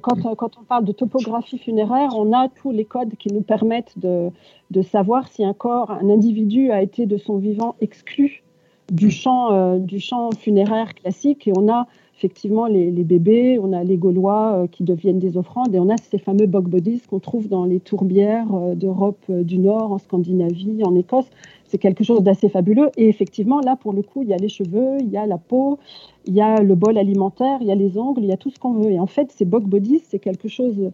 Quand, 0.02 0.36
quand, 0.36 0.58
on 0.60 0.64
parle 0.64 0.84
de 0.84 0.91
topographie 0.91 1.58
funéraire, 1.58 2.10
on 2.18 2.34
a 2.34 2.50
tous 2.50 2.72
les 2.72 2.84
codes 2.84 3.16
qui 3.18 3.30
nous 3.30 3.41
permettent 3.41 3.97
de, 3.97 4.30
de 4.72 4.82
savoir 4.82 5.30
si 5.30 5.45
un 5.45 5.54
corps, 5.54 5.91
un 5.91 6.10
individu 6.10 6.72
a 6.72 6.82
été 6.82 7.06
de 7.06 7.18
son 7.18 7.38
vivant 7.38 7.76
exclu 7.80 8.43
du 8.91 9.10
champ, 9.10 9.78
du 9.78 10.02
champ 10.02 10.32
funéraire 10.32 10.95
classique 10.95 11.47
et 11.47 11.54
on 11.56 11.72
a 11.72 11.88
effectivement 12.20 12.65
les, 12.65 12.91
bébés, 12.91 13.59
on 13.63 13.72
a 13.72 13.82
les 13.82 13.95
Gaulois 13.95 14.51
euh, 14.53 14.67
qui 14.67 14.84
deviennent 14.84 15.20
des 15.20 15.38
offrandes 15.38 15.74
et 15.74 15.80
on 15.80 15.88
a 15.88 15.95
ces 16.11 16.17
fameux 16.17 16.47
bog 16.47 16.67
bodies 16.67 17.01
qu'on 17.09 17.20
trouve 17.20 17.47
dans 17.47 17.63
les 17.63 17.80
tourbières 17.80 18.53
euh, 18.53 18.76
d'Europe 18.76 19.24
euh, 19.30 19.41
du 19.41 19.57
Nord, 19.57 19.93
en 19.93 19.99
Scandinavie, 19.99 20.84
en 20.84 20.95
Écosse. 20.95 21.30
C'est 21.63 21.78
quelque 21.78 22.03
chose 22.03 22.22
d'assez 22.22 22.49
fabuleux. 22.49 22.89
Et 22.97 23.07
effectivement, 23.07 23.61
là, 23.61 23.78
pour 23.78 23.93
le 23.93 24.01
coup, 24.01 24.22
il 24.22 24.28
y 24.28 24.34
a 24.34 24.38
les 24.38 24.49
cheveux, 24.49 24.97
il 24.99 25.09
y 25.09 25.15
a 25.15 25.26
la 25.26 25.38
peau, 25.38 25.80
il 26.26 26.34
y 26.34 26.41
a 26.41 26.61
le 26.61 26.76
bol 26.76 26.97
alimentaire, 26.97 27.59
il 27.61 27.67
y 27.67 27.72
a 27.72 27.76
les 27.76 27.97
ongles, 27.97 28.24
il 28.24 28.28
y 28.28 28.34
a 28.34 28.38
tout 28.38 28.49
ce 28.49 28.59
qu'on 28.59 28.74
veut. 28.74 28.91
Et 28.91 28.99
en 28.99 29.07
fait, 29.07 29.32
ces 29.32 29.45
bog 29.45 29.63
bodies, 29.63 30.01
c'est 30.03 30.20
quelque 30.20 30.49
chose 30.49 30.91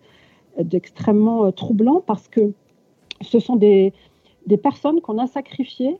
d'extrêmement 0.61 1.51
troublant 1.51 2.03
parce 2.05 2.27
que 2.27 2.51
ce 3.21 3.39
sont 3.39 3.55
des, 3.55 3.93
des 4.45 4.57
personnes 4.57 5.01
qu'on 5.01 5.17
a 5.17 5.25
sacrifiées 5.25 5.97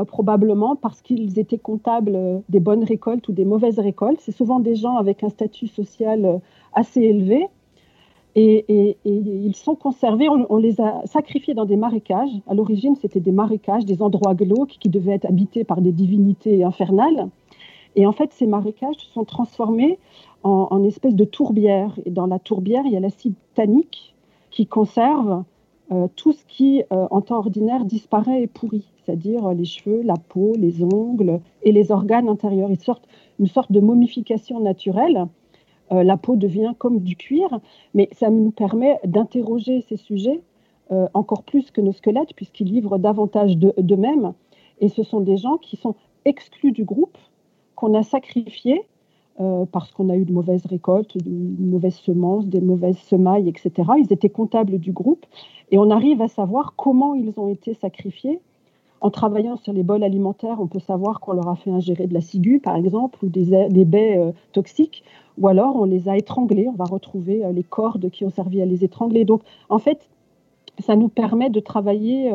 euh, 0.00 0.04
probablement 0.04 0.76
parce 0.76 1.02
qu'ils 1.02 1.38
étaient 1.38 1.58
comptables 1.58 2.14
euh, 2.14 2.38
des 2.48 2.60
bonnes 2.60 2.84
récoltes 2.84 3.28
ou 3.28 3.32
des 3.32 3.44
mauvaises 3.44 3.78
récoltes. 3.78 4.20
C'est 4.20 4.32
souvent 4.32 4.60
des 4.60 4.74
gens 4.74 4.96
avec 4.96 5.22
un 5.22 5.28
statut 5.28 5.68
social 5.68 6.24
euh, 6.24 6.38
assez 6.72 7.00
élevé. 7.00 7.46
Et, 8.36 8.96
ils 9.04 9.56
sont 9.56 9.74
conservés, 9.74 10.28
on, 10.28 10.56
les 10.56 10.80
a 10.80 11.02
sacrifiés 11.04 11.52
dans 11.52 11.64
des 11.64 11.76
marécages. 11.76 12.30
À 12.46 12.54
l'origine, 12.54 12.94
c'était 12.94 13.18
des 13.18 13.32
marécages, 13.32 13.84
des 13.84 14.02
endroits 14.02 14.34
glauques 14.34 14.76
qui 14.78 14.88
devaient 14.88 15.14
être 15.14 15.26
habités 15.26 15.64
par 15.64 15.80
des 15.80 15.90
divinités 15.90 16.62
infernales. 16.62 17.28
Et 17.96 18.06
en 18.06 18.12
fait, 18.12 18.32
ces 18.32 18.46
marécages 18.46 18.94
se 18.98 19.10
sont 19.12 19.24
transformés 19.24 19.98
en, 20.44 20.68
en 20.70 20.84
espèces 20.84 21.16
de 21.16 21.24
tourbières. 21.24 21.98
Et 22.06 22.10
dans 22.10 22.26
la 22.26 22.38
tourbière, 22.38 22.82
il 22.86 22.92
y 22.92 22.96
a 22.96 23.00
l'acide 23.00 23.34
tannique 23.54 24.14
qui 24.52 24.64
conserve 24.64 25.42
tout 26.14 26.32
ce 26.32 26.44
qui, 26.46 26.82
en 26.90 27.20
temps 27.20 27.38
ordinaire, 27.38 27.84
disparaît 27.84 28.42
et 28.42 28.46
pourrit 28.46 28.86
c'est-à-dire 29.10 29.48
les 29.54 29.64
cheveux, 29.64 30.02
la 30.02 30.14
peau, 30.16 30.52
les 30.56 30.84
ongles 30.84 31.40
et 31.62 31.72
les 31.72 31.90
organes 31.90 32.28
intérieurs. 32.28 32.70
Ils 32.70 32.80
sortent 32.80 33.08
une 33.40 33.48
sorte 33.48 33.72
de 33.72 33.80
momification 33.80 34.60
naturelle. 34.60 35.26
Euh, 35.92 36.04
la 36.04 36.16
peau 36.16 36.36
devient 36.36 36.74
comme 36.78 37.00
du 37.00 37.16
cuir, 37.16 37.60
mais 37.94 38.08
ça 38.12 38.30
nous 38.30 38.52
permet 38.52 39.00
d'interroger 39.04 39.80
ces 39.88 39.96
sujets 39.96 40.40
euh, 40.92 41.08
encore 41.14 41.42
plus 41.42 41.70
que 41.70 41.80
nos 41.80 41.92
squelettes, 41.92 42.34
puisqu'ils 42.36 42.68
livrent 42.68 42.98
davantage 42.98 43.56
d'eux-mêmes. 43.56 44.32
Et 44.80 44.88
ce 44.88 45.02
sont 45.02 45.20
des 45.20 45.36
gens 45.36 45.56
qui 45.56 45.76
sont 45.76 45.96
exclus 46.24 46.72
du 46.72 46.84
groupe, 46.84 47.18
qu'on 47.74 47.94
a 47.94 48.02
sacrifiés 48.02 48.82
euh, 49.40 49.64
parce 49.70 49.90
qu'on 49.92 50.10
a 50.10 50.16
eu 50.16 50.26
de 50.26 50.32
mauvaises 50.32 50.66
récoltes, 50.66 51.16
de 51.16 51.30
mauvaises 51.64 51.96
semences, 51.96 52.46
des 52.46 52.60
mauvaises 52.60 52.98
semailles, 52.98 53.48
etc. 53.48 53.72
Ils 53.98 54.12
étaient 54.12 54.28
comptables 54.28 54.78
du 54.78 54.92
groupe. 54.92 55.24
Et 55.70 55.78
on 55.78 55.90
arrive 55.90 56.20
à 56.20 56.28
savoir 56.28 56.74
comment 56.76 57.14
ils 57.14 57.32
ont 57.38 57.48
été 57.48 57.72
sacrifiés. 57.72 58.40
En 59.00 59.08
travaillant 59.08 59.56
sur 59.56 59.72
les 59.72 59.82
bols 59.82 60.04
alimentaires, 60.04 60.58
on 60.60 60.66
peut 60.66 60.80
savoir 60.80 61.20
qu'on 61.20 61.32
leur 61.32 61.48
a 61.48 61.56
fait 61.56 61.70
ingérer 61.70 62.06
de 62.06 62.12
la 62.12 62.20
ciguë, 62.20 62.60
par 62.60 62.76
exemple, 62.76 63.24
ou 63.24 63.28
des, 63.28 63.84
baies 63.86 64.18
euh, 64.18 64.32
toxiques, 64.52 65.04
ou 65.38 65.48
alors 65.48 65.76
on 65.76 65.84
les 65.84 66.10
a 66.10 66.18
étranglés, 66.18 66.68
on 66.68 66.76
va 66.76 66.84
retrouver 66.84 67.42
euh, 67.42 67.52
les 67.52 67.62
cordes 67.62 68.10
qui 68.10 68.26
ont 68.26 68.30
servi 68.30 68.60
à 68.60 68.66
les 68.66 68.84
étrangler. 68.84 69.24
Donc, 69.24 69.40
en 69.70 69.78
fait, 69.78 70.10
ça 70.80 70.96
nous 70.96 71.08
permet 71.08 71.48
de 71.48 71.60
travailler 71.60 72.30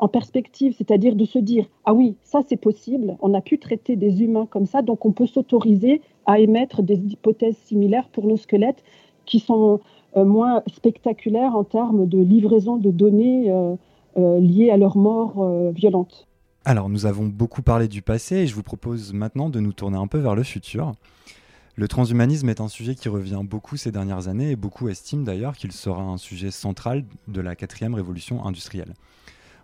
en 0.00 0.08
perspective, 0.08 0.74
c'est-à-dire 0.76 1.14
de 1.14 1.24
se 1.24 1.38
dire, 1.38 1.66
ah 1.84 1.92
oui, 1.92 2.16
ça 2.22 2.40
c'est 2.48 2.56
possible, 2.56 3.16
on 3.20 3.34
a 3.34 3.40
pu 3.40 3.58
traiter 3.58 3.96
des 3.96 4.22
humains 4.22 4.46
comme 4.46 4.66
ça, 4.66 4.80
donc 4.80 5.04
on 5.04 5.12
peut 5.12 5.26
s'autoriser 5.26 6.00
à 6.30 6.38
émettre 6.38 6.82
des 6.82 6.96
hypothèses 6.96 7.56
similaires 7.64 8.08
pour 8.08 8.26
nos 8.26 8.36
squelettes 8.36 8.82
qui 9.26 9.38
sont 9.38 9.80
moins 10.16 10.62
spectaculaires 10.66 11.54
en 11.54 11.62
termes 11.62 12.08
de 12.08 12.18
livraison 12.18 12.76
de 12.76 12.90
données 12.90 13.48
euh, 14.16 14.40
liées 14.40 14.70
à 14.70 14.76
leur 14.76 14.96
mort 14.96 15.34
euh, 15.38 15.70
violente. 15.70 16.26
Alors, 16.64 16.88
nous 16.88 17.06
avons 17.06 17.26
beaucoup 17.26 17.62
parlé 17.62 17.86
du 17.86 18.02
passé 18.02 18.38
et 18.38 18.46
je 18.48 18.56
vous 18.56 18.64
propose 18.64 19.12
maintenant 19.12 19.48
de 19.48 19.60
nous 19.60 19.72
tourner 19.72 19.98
un 19.98 20.08
peu 20.08 20.18
vers 20.18 20.34
le 20.34 20.42
futur. 20.42 20.94
Le 21.76 21.86
transhumanisme 21.86 22.48
est 22.48 22.60
un 22.60 22.66
sujet 22.66 22.96
qui 22.96 23.08
revient 23.08 23.42
beaucoup 23.44 23.76
ces 23.76 23.92
dernières 23.92 24.26
années 24.26 24.50
et 24.50 24.56
beaucoup 24.56 24.88
estiment 24.88 25.22
d'ailleurs 25.22 25.56
qu'il 25.56 25.70
sera 25.70 26.02
un 26.02 26.16
sujet 26.16 26.50
central 26.50 27.04
de 27.28 27.40
la 27.40 27.54
quatrième 27.54 27.94
révolution 27.94 28.44
industrielle. 28.44 28.94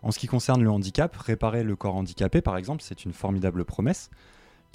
En 0.05 0.13
ce 0.13 0.21
qui 0.21 0.29
concerne 0.29 0.63
le 0.63 0.71
handicap, 0.71 1.15
réparer 1.17 1.65
le 1.65 1.75
corps 1.75 1.97
handicapé 1.97 2.41
par 2.41 2.57
exemple, 2.57 2.85
c'est 2.85 3.05
une 3.05 3.13
formidable 3.13 3.65
promesse. 3.65 4.11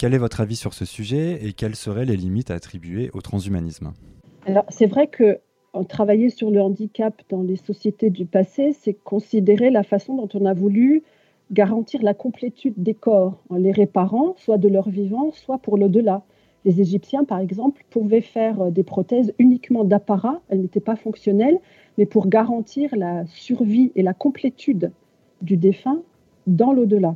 Quel 0.02 0.14
est 0.14 0.18
votre 0.18 0.40
avis 0.40 0.56
sur 0.56 0.74
ce 0.74 0.84
sujet 0.84 1.46
et 1.46 1.52
quelles 1.52 1.76
seraient 1.76 2.04
les 2.04 2.16
limites 2.16 2.50
à 2.50 2.54
attribuer 2.54 3.10
au 3.14 3.20
transhumanisme? 3.20 3.92
Alors 4.46 4.64
c'est 4.68 4.86
vrai 4.86 5.06
que 5.06 5.38
travailler 5.88 6.28
sur 6.28 6.50
le 6.50 6.60
handicap 6.60 7.22
dans 7.28 7.42
les 7.42 7.54
sociétés 7.54 8.10
du 8.10 8.26
passé, 8.26 8.72
c'est 8.72 8.94
considérer 8.94 9.70
la 9.70 9.84
façon 9.84 10.16
dont 10.16 10.28
on 10.34 10.44
a 10.44 10.54
voulu 10.54 11.04
garantir 11.52 12.02
la 12.02 12.14
complétude 12.14 12.74
des 12.76 12.94
corps 12.94 13.44
en 13.48 13.54
les 13.54 13.70
réparant, 13.70 14.34
soit 14.38 14.58
de 14.58 14.66
leur 14.66 14.88
vivant, 14.88 15.30
soit 15.30 15.58
pour 15.58 15.78
l'au-delà. 15.78 16.24
Les 16.64 16.80
Égyptiens, 16.80 17.22
par 17.22 17.38
exemple, 17.38 17.84
pouvaient 17.88 18.22
faire 18.22 18.60
euh, 18.60 18.70
des 18.72 18.82
prothèses 18.82 19.32
uniquement 19.38 19.84
d'apparat, 19.84 20.40
elles 20.48 20.62
n'étaient 20.62 20.80
pas 20.80 20.96
fonctionnelles, 20.96 21.60
mais 21.96 22.06
pour 22.06 22.26
garantir 22.26 22.90
la 22.96 23.24
survie 23.26 23.92
et 23.94 24.02
la 24.02 24.14
complétude 24.14 24.90
du 25.42 25.56
défunt 25.56 26.02
dans 26.48 26.72
l'au-delà. 26.72 27.14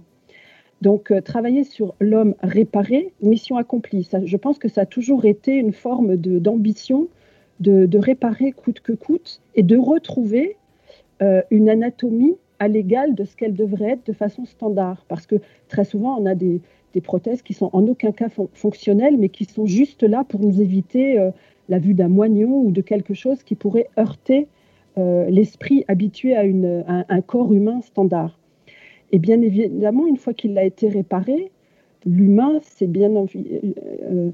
Donc, 0.82 1.10
euh, 1.10 1.20
travailler 1.20 1.64
sur 1.64 1.94
l'homme 2.00 2.34
réparé, 2.42 3.12
mission 3.22 3.56
accomplie. 3.56 4.08
je 4.24 4.36
pense 4.36 4.58
que 4.58 4.68
ça 4.68 4.82
a 4.82 4.86
toujours 4.86 5.24
été 5.24 5.54
une 5.54 5.72
forme 5.72 6.16
d'ambition 6.16 7.08
de, 7.60 7.98
réparer 7.98 8.52
coûte 8.52 8.80
que 8.80 8.92
coûte 8.92 9.40
et 9.54 9.62
de 9.62 9.78
retrouver 9.78 10.56
euh, 11.22 11.40
une 11.50 11.70
anatomie 11.70 12.36
à 12.58 12.68
l'égal 12.68 13.14
de 13.14 13.24
ce 13.24 13.34
qu'elle 13.36 13.54
devrait 13.54 13.92
être 13.92 14.06
de 14.06 14.12
façon 14.12 14.44
standard. 14.44 15.04
Parce 15.08 15.26
que 15.26 15.36
très 15.68 15.84
souvent, 15.84 16.18
on 16.20 16.26
a 16.26 16.34
des, 16.34 16.60
prothèses 17.04 17.42
qui 17.42 17.52
sont 17.52 17.68
en 17.74 17.86
aucun 17.88 18.10
cas 18.10 18.30
fonctionnelles, 18.54 19.18
mais 19.18 19.28
qui 19.28 19.44
sont 19.44 19.66
juste 19.66 20.02
là 20.02 20.24
pour 20.24 20.40
nous 20.40 20.62
éviter 20.62 21.18
euh, 21.18 21.30
la 21.68 21.78
vue 21.78 21.92
d'un 21.92 22.08
moignon 22.08 22.62
ou 22.62 22.70
de 22.70 22.80
quelque 22.80 23.12
chose 23.12 23.42
qui 23.42 23.54
pourrait 23.54 23.88
heurter 23.98 24.48
l'esprit 25.28 25.84
habitué 25.88 26.34
à, 26.34 27.04
un 27.10 27.20
corps 27.20 27.52
humain 27.52 27.82
standard. 27.82 28.38
Et 29.12 29.18
bien 29.18 29.40
évidemment, 29.40 30.06
une 30.06 30.16
fois 30.16 30.34
qu'il 30.34 30.56
a 30.58 30.64
été 30.64 30.88
réparé, 30.88 31.50
l'humain 32.04 32.58
s'est 32.62 32.86
bien 32.86 33.10
euh, 33.14 34.30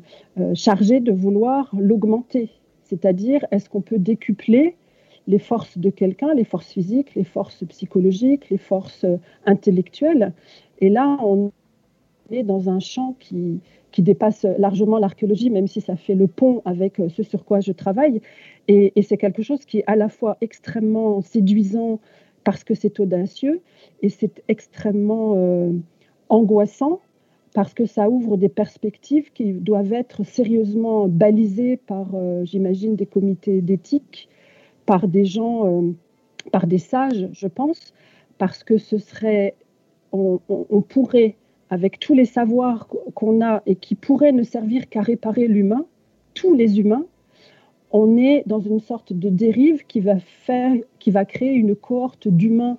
chargé 0.55 1.01
de 1.01 1.13
vouloir 1.13 1.71
l'augmenter. 1.79 2.51
C'est-à-dire, 2.85 3.45
est-ce 3.51 3.69
qu'on 3.69 3.81
peut 3.81 3.99
décupler 3.99 4.77
les 5.29 5.39
forces 5.39 5.79
de 5.79 5.91
quelqu'un, 5.91 6.35
les 6.35 6.45
forces 6.45 6.73
physiques, 6.73 7.15
les 7.15 7.25
forces 7.25 7.65
psychologiques, 7.65 8.51
les 8.51 8.59
forces 8.59 9.07
intellectuelles? 9.47 10.33
Et 10.81 10.89
là, 10.89 11.17
on 11.23 11.53
dans 12.43 12.71
un 12.71 12.81
champ 12.81 13.15
qui, 13.21 13.61
dépasse 13.99 14.47
largement 14.59 14.99
l'archéologie, 14.99 15.51
même 15.51 15.67
si 15.67 15.83
ça 15.83 15.97
fait 15.97 16.15
le 16.15 16.27
pont 16.27 16.63
avec 16.65 16.99
euh, 16.99 17.11
ce 17.11 17.23
sur 17.23 17.45
quoi 17.45 17.61
je 17.61 17.73
travaille. 17.73 18.23
Et, 18.67 18.91
c'est 19.03 19.19
quelque 19.19 19.43
chose 19.43 19.67
qui 19.67 19.81
est 19.81 19.85
à 19.87 19.97
la 19.97 20.09
fois 20.09 20.39
extrêmement 20.41 21.21
séduisant 21.21 22.01
parce 22.45 22.65
que 22.65 22.75
c'est 22.75 23.01
audacieux 23.01 23.61
et 24.03 24.09
c'est 24.09 24.43
extrêmement 24.49 25.35
euh, 25.37 25.73
angoissant 26.29 27.01
parce 27.55 27.75
que 27.75 27.85
ça 27.85 28.09
ouvre 28.09 28.37
des 28.37 28.49
perspectives 28.49 29.33
qui 29.33 29.53
doivent 29.53 29.93
être 29.93 30.25
sérieusement 30.25 31.07
balisées 31.07 31.77
par, 31.77 32.09
euh, 32.15 32.45
j'imagine, 32.45 32.97
des 32.97 33.07
comités 33.07 33.61
d'éthique, 33.61 34.29
par 34.87 35.07
des 35.07 35.25
gens, 35.25 35.95
par 36.51 36.67
des 36.67 36.79
sages, 36.79 37.29
je 37.33 37.47
pense, 37.47 37.95
parce 38.37 38.65
que 38.65 38.79
ce 38.79 38.99
serait, 38.99 39.55
on 40.11 40.83
pourrait 40.89 41.37
avec 41.73 41.99
tous 41.99 42.13
les 42.13 42.27
savoirs 42.27 42.87
qu'on 43.15 43.43
a 43.43 43.63
et 43.65 43.77
qui 43.77 43.95
pourraient 43.95 44.33
ne 44.33 44.43
servir 44.43 44.91
qu'à 44.91 45.01
réparer 45.01 45.49
l'humain, 45.49 45.87
tous 46.35 46.55
les 46.55 46.79
humains, 46.79 47.07
on 47.93 48.17
est 48.17 48.43
dans 48.47 48.61
une 48.61 48.81
sorte 48.81 49.13
de 49.13 49.29
dérive 49.29 49.87
qui 49.87 50.01
va 50.01 50.19
faire, 50.19 50.75
qui 50.99 51.11
va 51.11 51.25
créer 51.25 51.53
une 51.53 51.77
cohorte 51.77 52.27
d'humains 52.27 52.79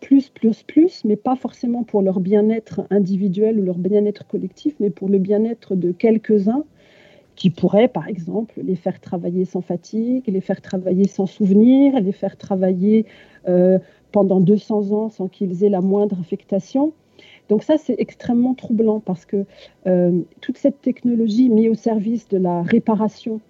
plus, 0.00 0.28
plus, 0.30 0.62
plus, 0.62 1.04
mais 1.04 1.16
pas 1.16 1.36
forcément 1.36 1.82
pour 1.82 2.02
leur 2.02 2.20
bien-être 2.20 2.82
individuel 2.90 3.58
ou 3.58 3.62
leur 3.62 3.78
bien-être 3.78 4.26
collectif, 4.26 4.74
mais 4.80 4.90
pour 4.90 5.08
le 5.08 5.18
bien-être 5.18 5.74
de 5.74 5.92
quelques-uns 5.92 6.64
qui 7.34 7.50
pourraient, 7.50 7.88
par 7.88 8.08
exemple, 8.08 8.60
les 8.62 8.76
faire 8.76 8.98
travailler 8.98 9.44
sans 9.44 9.60
fatigue, 9.60 10.24
les 10.26 10.40
faire 10.40 10.62
travailler 10.62 11.06
sans 11.06 11.26
souvenir, 11.26 12.00
les 12.00 12.12
faire 12.12 12.36
travailler 12.38 13.04
euh, 13.46 13.78
pendant 14.10 14.40
200 14.40 14.92
ans 14.92 15.10
sans 15.10 15.28
qu'ils 15.28 15.64
aient 15.64 15.68
la 15.68 15.82
moindre 15.82 16.18
affectation. 16.18 16.94
Donc 17.50 17.62
ça, 17.62 17.76
c'est 17.76 17.96
extrêmement 17.98 18.54
troublant 18.54 19.00
parce 19.00 19.26
que 19.26 19.44
euh, 19.86 20.20
toute 20.40 20.56
cette 20.56 20.80
technologie 20.80 21.50
mise 21.50 21.68
au 21.68 21.74
service 21.74 22.26
de 22.28 22.38
la 22.38 22.62
réparation, 22.62 23.40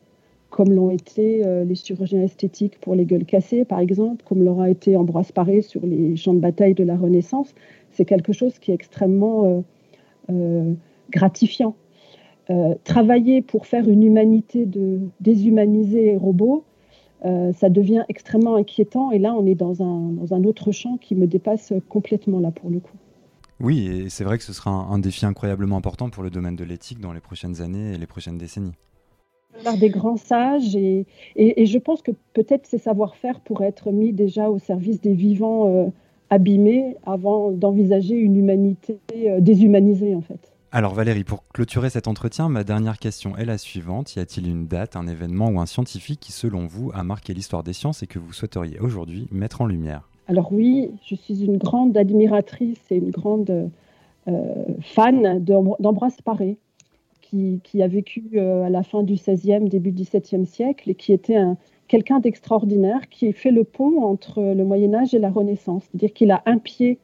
comme 0.51 0.73
l'ont 0.73 0.91
été 0.91 1.47
euh, 1.47 1.65
les 1.65 1.75
chirurgiens 1.75 2.23
esthétiques 2.23 2.79
pour 2.81 2.95
les 2.95 3.05
gueules 3.05 3.25
cassées, 3.25 3.65
par 3.65 3.81
exemple, 3.81 4.25
comme 4.27 4.43
l'aura 4.43 4.71
été 4.71 4.97
Ambroise 4.97 5.33
Paré 5.33 5.63
sur 5.63 5.85
les 5.85 6.17
champs 6.17 6.35
de 6.35 6.41
bataille 6.41 6.75
de 6.75 6.85
la 6.85 6.97
Renaissance, 6.97 7.55
c'est 7.91 8.05
quelque 8.05 8.33
chose 8.33 8.59
qui 8.59 8.71
est 8.71 8.75
extrêmement 8.75 9.65
euh, 10.31 10.75
gratifiant. 11.11 11.75
travailler 12.85 13.43
pour 13.43 13.67
faire 13.67 13.89
une 13.89 14.03
humanité 14.03 14.67
de 14.67 15.01
déshumaniser 15.21 16.17
robots, 16.17 16.65
ça 17.23 17.69
devient 17.71 18.05
extrêmement 18.09 18.55
inquiétant. 18.57 19.11
Et 19.11 19.19
là, 19.19 19.35
on 19.35 19.47
est 19.47 19.57
dans 19.57 19.83
un, 19.83 20.13
dans 20.13 20.35
un 20.35 20.45
autre 20.45 20.71
champ 20.71 20.97
qui 20.97 21.15
me 21.17 21.27
dépasse 21.27 21.73
complètement, 21.89 22.39
là, 22.39 22.53
pour 22.53 22.71
le 22.71 22.79
coup. 22.79 22.97
Oui, 23.59 23.87
et 23.87 24.09
c'est 24.11 24.25
vrai 24.25 24.37
que 24.37 24.45
ce 24.45 24.53
sera 24.53 24.71
un, 24.71 24.99
défi 24.99 25.25
incroyablement 25.25 25.79
important 25.79 26.11
pour 26.11 26.23
le 26.23 26.31
domaine 26.31 26.57
de 26.57 26.65
l'éthique 26.65 27.01
dans 27.01 27.13
les 27.13 27.21
prochaines 27.21 27.63
années 27.63 27.95
et 27.95 27.99
les 27.99 28.07
prochaines 28.07 28.37
décennies. 28.37 28.75
Par 29.65 29.77
des 29.77 29.91
grands 29.91 30.17
sages 30.17 30.77
et, 30.77 31.07
et, 31.37 31.67
je 31.67 31.79
pense 31.79 32.03
que 32.03 32.13
peut-être 32.35 32.67
ces 32.67 32.79
savoir-faire 32.79 33.41
pourraient 33.41 33.69
être 33.69 33.91
mis 33.91 34.13
déjà 34.13 34.51
au 34.51 34.59
service 34.59 35.01
des 35.01 35.15
vivants 35.15 35.69
euh, 35.69 35.87
abîmés 36.31 36.97
avant 37.05 37.51
d'envisager 37.51 38.15
une 38.15 38.37
humanité 38.37 38.99
euh, 39.25 39.41
déshumanisée 39.41 40.15
en 40.15 40.21
fait. 40.21 40.53
Alors 40.73 40.95
Valérie, 40.95 41.25
pour 41.25 41.47
clôturer 41.49 41.91
cet 41.91 42.09
entretien, 42.09 42.49
ma 42.49 42.65
dernière 42.65 42.99
question 42.99 43.37
est 43.37 43.45
la 43.45 43.57
suivante. 43.57 44.15
Y 44.17 44.21
a-t-il 44.21 44.49
une 44.49 44.67
date, 44.67 44.97
un 44.97 45.07
événement 45.07 45.49
ou 45.49 45.61
un 45.61 45.67
scientifique 45.67 46.21
qui 46.21 46.33
selon 46.33 46.67
vous 46.67 46.91
a 46.93 47.03
marqué 47.03 47.33
l'histoire 47.33 47.63
des 47.63 47.73
sciences 47.73 48.03
et 48.03 48.07
que 48.07 48.19
vous 48.19 48.33
souhaiteriez 48.33 48.79
aujourd'hui 48.81 49.29
mettre 49.31 49.63
en 49.63 49.67
lumière? 49.67 50.09
Alors 50.29 50.53
oui, 50.53 50.91
je 51.05 51.15
suis 51.15 51.45
une 51.45 51.57
grande 51.57 51.97
admiratrice 51.97 52.81
et 52.91 52.97
une 52.97 53.11
grande 53.11 53.71
euh, 54.29 54.65
fan 54.81 55.43
d'Ambroise 55.45 56.17
Paré, 56.25 56.59
qui, 57.31 57.83
a 57.83 57.89
vécu 57.89 58.25
euh, 58.35 58.65
à 58.65 58.71
la 58.71 58.83
fin 58.83 59.03
du 59.03 59.15
XVIe, 59.15 59.69
début 59.69 59.93
du 59.93 60.05
XVIIe 60.05 60.47
siècle 60.47 60.91
et 60.91 60.95
qui 60.95 61.13
était 61.13 61.39
quelqu'un 61.89 62.21
d'extraordinaire, 62.21 63.09
qui 63.09 63.33
fait 63.33 63.51
le 63.51 63.65
pont 63.65 64.03
entre 64.03 64.41
le 64.43 64.65
Moyen 64.65 64.95
Âge 64.95 65.15
et 65.15 65.19
la 65.19 65.31
Renaissance. 65.31 65.85
C'est-à-dire 65.85 66.13
qu'il 66.13 66.31
a 66.31 66.43
un 66.47 66.59
pied 66.59 66.99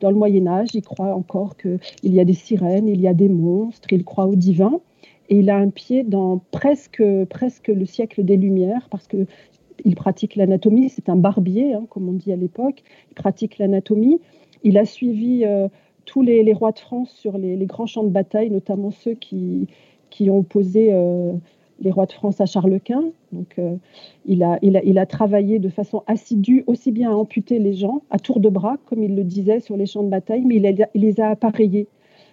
dans 0.00 0.10
le 0.10 0.16
Moyen 0.16 0.46
Âge, 0.46 0.68
il 0.74 0.82
croit 0.82 1.14
encore 1.14 1.56
qu'il 1.56 1.78
y 2.02 2.20
a 2.20 2.24
des 2.24 2.34
sirènes, 2.34 2.88
il 2.88 3.00
y 3.00 3.08
a 3.08 3.14
des 3.14 3.28
monstres, 3.28 3.88
il 3.92 4.04
croit 4.04 4.26
au 4.26 4.34
divin. 4.34 4.80
Et 5.30 5.38
il 5.38 5.48
a 5.48 5.56
un 5.56 5.70
pied 5.70 6.04
dans 6.04 6.42
presque, 6.50 7.02
presque 7.30 7.68
le 7.68 7.86
siècle 7.86 8.24
des 8.24 8.36
Lumières, 8.36 8.88
parce 8.90 9.06
que 9.06 9.26
il 9.84 9.96
pratique 9.96 10.36
l'anatomie, 10.36 10.88
c'est 10.88 11.08
un 11.08 11.16
barbier, 11.16 11.74
hein, 11.74 11.86
comme 11.90 12.08
on 12.08 12.12
dit 12.12 12.32
à 12.32 12.36
l'époque. 12.36 12.82
Il 13.10 13.14
pratique 13.14 13.58
l'anatomie. 13.58 14.20
Il 14.62 14.78
a 14.78 14.84
suivi 14.84 15.44
euh, 15.44 15.68
tous 16.04 16.22
les, 16.22 16.52
rois 16.52 16.72
de 16.72 16.78
France 16.78 17.10
sur 17.10 17.38
les, 17.38 17.56
grands 17.66 17.86
champs 17.86 18.04
de 18.04 18.10
bataille, 18.10 18.50
notamment 18.50 18.90
ceux 18.90 19.14
qui, 19.14 19.66
qui 20.10 20.30
ont 20.30 20.38
opposé 20.38 20.88
euh, 20.92 21.32
les 21.80 21.90
rois 21.90 22.06
de 22.06 22.12
France 22.12 22.40
à 22.40 22.46
Charles 22.46 22.80
Quint. 22.80 23.10
Donc, 23.32 23.54
euh, 23.58 23.76
il, 24.26 24.42
a, 24.42 24.58
il, 24.62 24.76
a, 24.76 24.84
il, 24.84 24.98
a, 24.98 25.06
travaillé 25.06 25.58
de 25.58 25.68
façon 25.68 26.02
assidue 26.06 26.64
aussi 26.66 26.92
bien 26.92 27.10
à 27.10 27.14
amputer 27.14 27.58
les 27.58 27.74
gens 27.74 28.02
à 28.10 28.18
tour 28.18 28.40
de 28.40 28.48
bras, 28.48 28.76
comme 28.86 29.02
il 29.02 29.14
le 29.16 29.24
disait 29.24 29.60
sur 29.60 29.76
les 29.76 29.86
champs 29.86 30.02
de 30.02 30.10
bataille, 30.10 30.44
mais 30.44 30.56
il, 30.56 30.86
les 30.94 31.20
a 31.20 31.30
appareillés. 31.30 31.88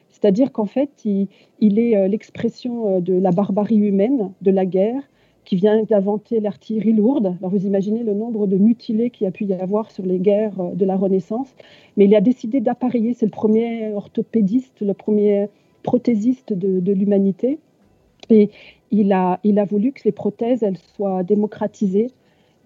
C'est-à-dire 0.10 0.52
qu'en 0.52 0.66
fait, 0.66 0.90
il, 1.06 1.28
il 1.60 1.80
est 1.80 2.08
l'expression 2.08 3.00
de 3.00 3.14
la 3.14 3.32
barbarie 3.32 3.78
humaine, 3.78 4.32
de 4.42 4.52
la 4.52 4.66
guerre, 4.66 5.02
qui 5.46 5.56
vient 5.56 5.84
d'inventer 5.84 6.40
l'artillerie 6.40 6.94
lourde. 6.94 7.36
Alors 7.40 7.52
vous 7.52 7.66
imaginez 7.66 8.04
le 8.04 8.14
nombre 8.14 8.48
de 8.48 8.58
mutilés 8.58 9.10
qu'il 9.10 9.28
a 9.28 9.32
pu 9.32 9.46
y 9.46 9.54
avoir 9.54 9.92
sur 9.92 10.06
les 10.06 10.20
guerres 10.20 10.60
euh, 10.60 10.74
de 10.74 10.86
la 10.86 10.96
Renaissance. 10.96 11.54
Mais 11.98 12.06
il 12.06 12.16
a 12.16 12.22
décidé 12.22 12.62
d'appareiller, 12.62 13.14
c'est 13.14 13.26
le 13.26 13.32
premier 13.32 13.92
orthopédiste, 13.94 14.82
le 14.82 14.94
premier 14.94 15.48
prothésiste 15.84 16.54
de, 16.54 16.92
l'humanité. 16.92 17.60
Et 18.30 18.50
il 18.92 19.12
a, 19.14 19.40
il 19.44 19.60
a 19.60 19.66
voulu 19.66 19.92
que 19.92 20.02
les 20.06 20.12
prothèses 20.12 20.64
elles 20.64 20.78
soient 20.78 21.24
démocratisées. 21.24 22.12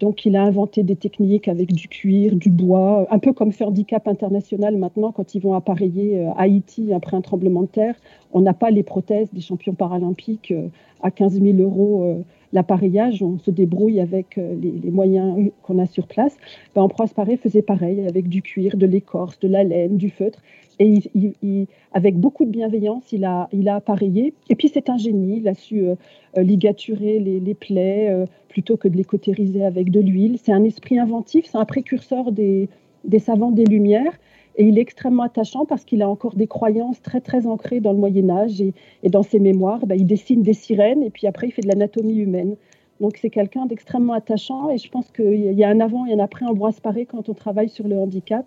Donc 0.02 0.26
il 0.26 0.36
a 0.36 0.44
inventé 0.44 0.84
des 0.84 0.98
techniques 0.98 1.48
avec 1.48 1.72
du 1.72 1.88
cuir, 1.88 2.36
du 2.36 2.50
bois, 2.50 3.08
un 3.10 3.20
peu 3.20 3.32
comme 3.32 3.52
Handicap 3.58 4.10
International 4.10 4.76
maintenant, 4.76 5.14
quand 5.14 5.34
ils 5.36 5.42
vont 5.42 5.54
appareiller 5.54 6.20
euh, 6.20 6.32
Haïti 6.36 6.92
après 6.92 7.16
un 7.16 7.22
tremblement 7.22 7.62
de 7.62 7.68
terre. 7.68 7.96
On 8.34 8.42
n'a 8.42 8.54
pas 8.54 8.72
les 8.72 8.84
prothèses 8.84 9.30
des 9.32 9.40
champions 9.40 9.74
paralympiques 9.74 10.52
euh, 10.52 10.68
à 11.02 11.12
15 11.12 11.42
000 11.42 11.58
euros 11.60 12.26
l'appareillage, 12.56 13.22
on 13.22 13.38
se 13.38 13.52
débrouille 13.52 14.00
avec 14.00 14.38
euh, 14.38 14.56
les, 14.56 14.90
moyens 14.90 15.52
qu'on 15.62 15.78
a 15.78 15.86
sur 15.86 16.08
place. 16.08 16.36
Ben, 16.74 16.82
Ambroise 16.82 17.14
faisait 17.42 17.62
pareil, 17.62 18.08
avec 18.08 18.30
du 18.30 18.42
cuir, 18.42 18.78
de 18.78 18.86
l'écorce, 18.86 19.40
de 19.42 19.50
la 19.50 19.64
laine, 19.64 19.98
du 19.98 20.10
feutre. 20.10 20.42
Et 20.80 21.00
avec 21.94 22.18
beaucoup 22.18 22.44
de 22.44 22.50
bienveillance, 22.50 23.12
il 23.12 23.24
a, 23.24 23.48
il 23.54 23.70
a 23.70 23.76
appareillé. 23.76 24.34
Et 24.50 24.56
puis 24.56 24.70
c'est 24.70 24.90
un 24.90 24.98
génie, 24.98 25.38
il 25.38 25.48
a 25.48 25.54
su 25.54 25.82
euh, 25.82 25.96
euh, 26.38 26.44
ligaturer 26.44 27.20
les, 27.20 27.54
plaies 27.54 28.26
plutôt 28.50 28.76
que 28.76 28.88
de 28.88 28.98
les 28.98 29.04
cautériser 29.04 29.64
avec 29.64 29.92
de 29.92 30.00
l'huile. 30.00 30.38
C'est 30.42 30.52
un 30.52 30.64
esprit 30.64 30.98
inventif, 30.98 31.46
c'est 31.46 31.58
un 31.58 31.66
précurseur 31.66 32.32
des 32.32 32.70
savants 33.20 33.52
des 33.52 33.66
Lumières. 33.66 34.18
Et 34.58 34.66
il 34.66 34.78
est 34.78 34.82
extrêmement 34.82 35.24
attachant 35.24 35.66
parce 35.66 35.84
qu'il 35.84 36.02
a 36.02 36.10
encore 36.10 36.36
des 36.36 36.48
croyances 36.48 37.02
très 37.02 37.20
très 37.20 37.46
ancrées 37.46 37.82
dans 37.82 37.92
le 37.92 37.98
Moyen 37.98 38.30
Âge 38.30 38.62
et, 38.62 39.10
dans 39.10 39.24
ses 39.24 39.40
mémoires, 39.40 39.86
bah, 39.86 39.96
il 39.96 40.06
dessine 40.06 40.44
des 40.44 40.54
sirènes 40.54 41.04
et 41.04 41.10
puis 41.10 41.28
après 41.28 41.48
il 41.48 41.52
fait 41.52 41.62
de 41.62 41.68
l'anatomie 41.68 42.18
humaine. 42.18 42.56
Donc 43.02 43.18
c'est 43.18 43.30
quelqu'un 43.30 43.66
d'extrêmement 43.66 44.14
attachant 44.14 44.70
et 44.70 44.78
je 44.78 44.90
pense 44.90 45.12
qu'il 45.12 45.54
y 45.54 45.64
a 45.64 45.70
un 45.70 45.82
avant 45.82 46.06
et 46.06 46.14
un 46.14 46.20
après 46.20 46.46
Ambroise 46.46 46.80
Paré 46.80 47.06
quand 47.06 47.28
on 47.28 47.34
travaille 47.34 47.68
sur 47.68 47.88
le 47.88 47.98
handicap. 47.98 48.46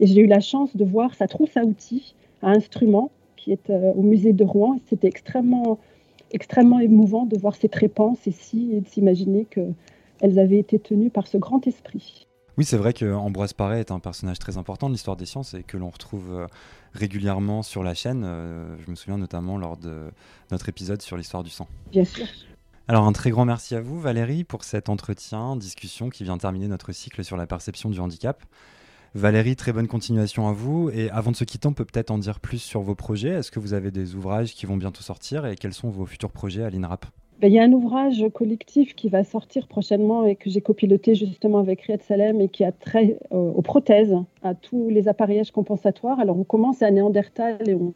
Et 0.00 0.06
j'ai 0.06 0.22
eu 0.22 0.26
la 0.26 0.40
chance 0.40 0.74
de 0.74 0.84
voir 0.84 1.14
sa 1.14 1.28
trousse 1.28 1.56
à 1.56 1.64
outils, 1.64 2.14
à 2.40 2.50
instruments, 2.50 3.10
qui 3.36 3.52
est 3.52 3.68
euh, 3.68 3.92
au 3.92 4.02
musée 4.02 4.32
de 4.32 4.44
Rouen. 4.44 4.78
C'était 4.86 5.08
extrêmement, 5.08 5.78
extrêmement 6.32 6.80
émouvant 6.80 7.26
de 7.26 7.38
voir 7.38 7.54
ces 7.56 7.68
trépenses 7.68 8.26
ici 8.26 8.70
et 8.72 8.80
de 8.80 8.88
s'imaginer 8.88 9.44
qu'elles 9.44 10.38
avaient 10.38 10.58
été 10.58 10.78
tenues 10.78 11.10
par 11.10 11.26
ce 11.26 11.36
grand 11.36 11.66
esprit. 11.66 12.26
Oui, 12.58 12.64
c'est 12.64 12.76
vrai 12.76 12.92
qu'Ambroise 12.92 13.54
Paré 13.54 13.80
est 13.80 13.90
un 13.90 13.98
personnage 13.98 14.38
très 14.38 14.58
important 14.58 14.88
de 14.88 14.92
l'histoire 14.92 15.16
des 15.16 15.24
sciences 15.24 15.54
et 15.54 15.62
que 15.62 15.78
l'on 15.78 15.88
retrouve 15.88 16.32
euh, 16.32 16.46
régulièrement 16.92 17.62
sur 17.62 17.82
la 17.82 17.94
chaîne. 17.94 18.24
Euh, 18.24 18.76
je 18.84 18.90
me 18.90 18.94
souviens 18.94 19.16
notamment 19.16 19.56
lors 19.56 19.78
de 19.78 20.10
notre 20.50 20.68
épisode 20.68 21.00
sur 21.00 21.16
l'histoire 21.16 21.42
du 21.42 21.50
sang. 21.50 21.66
Bien 21.90 22.04
sûr. 22.04 22.26
Alors 22.88 23.06
un 23.06 23.12
très 23.12 23.30
grand 23.30 23.44
merci 23.44 23.74
à 23.74 23.80
vous 23.80 23.98
Valérie 23.98 24.44
pour 24.44 24.64
cet 24.64 24.88
entretien, 24.88 25.56
discussion 25.56 26.10
qui 26.10 26.24
vient 26.24 26.36
terminer 26.36 26.68
notre 26.68 26.92
cycle 26.92 27.24
sur 27.24 27.36
la 27.36 27.46
perception 27.46 27.88
du 27.88 28.00
handicap. 28.00 28.42
Valérie, 29.14 29.56
très 29.56 29.72
bonne 29.72 29.88
continuation 29.88 30.48
à 30.48 30.52
vous. 30.52 30.90
Et 30.92 31.10
avant 31.10 31.30
de 31.30 31.36
se 31.36 31.44
quitter, 31.44 31.68
on 31.68 31.74
peut 31.74 31.84
peut-être 31.84 32.10
en 32.10 32.18
dire 32.18 32.40
plus 32.40 32.58
sur 32.58 32.80
vos 32.80 32.94
projets. 32.94 33.30
Est-ce 33.30 33.50
que 33.50 33.60
vous 33.60 33.74
avez 33.74 33.90
des 33.90 34.14
ouvrages 34.14 34.54
qui 34.54 34.66
vont 34.66 34.76
bientôt 34.76 35.02
sortir 35.02 35.46
et 35.46 35.56
quels 35.56 35.74
sont 35.74 35.90
vos 35.90 36.06
futurs 36.06 36.32
projets 36.32 36.64
à 36.64 36.70
l'INRAP? 36.70 37.06
Ben, 37.42 37.48
il 37.48 37.54
y 37.54 37.58
a 37.58 37.64
un 37.64 37.72
ouvrage 37.72 38.24
collectif 38.32 38.94
qui 38.94 39.08
va 39.08 39.24
sortir 39.24 39.66
prochainement 39.66 40.24
et 40.24 40.36
que 40.36 40.48
j'ai 40.48 40.60
copiloté 40.60 41.16
justement 41.16 41.58
avec 41.58 41.80
Riyad 41.80 42.00
Salem 42.00 42.40
et 42.40 42.48
qui 42.48 42.62
a 42.62 42.70
trait 42.70 43.18
euh, 43.32 43.36
aux 43.36 43.62
prothèses, 43.62 44.14
à 44.44 44.54
tous 44.54 44.88
les 44.90 45.08
appareillages 45.08 45.50
compensatoires. 45.50 46.20
Alors 46.20 46.38
on 46.38 46.44
commence 46.44 46.82
à 46.82 46.90
Néandertal 46.92 47.58
et 47.68 47.74
on, 47.74 47.94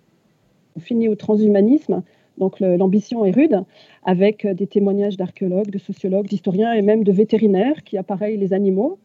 finit 0.81 1.09
au 1.09 1.15
transhumanisme. 1.15 2.03
Donc 2.39 2.59
l'ambition 2.59 3.25
est 3.25 3.31
rude, 3.31 3.63
avec 4.03 4.45
euh, 4.45 4.53
des 4.53 4.67
témoignages 4.67 5.17
d'archéologues, 5.17 5.71
de 5.71 5.79
sociologues, 5.79 6.27
d'historiens 6.27 6.73
et 6.73 6.83
même 6.83 7.05
de 7.05 7.13
vétérinaires 7.13 7.85
qui 7.85 7.97
appareillent 7.99 8.39
les 8.39 8.53
animaux. 8.53 8.99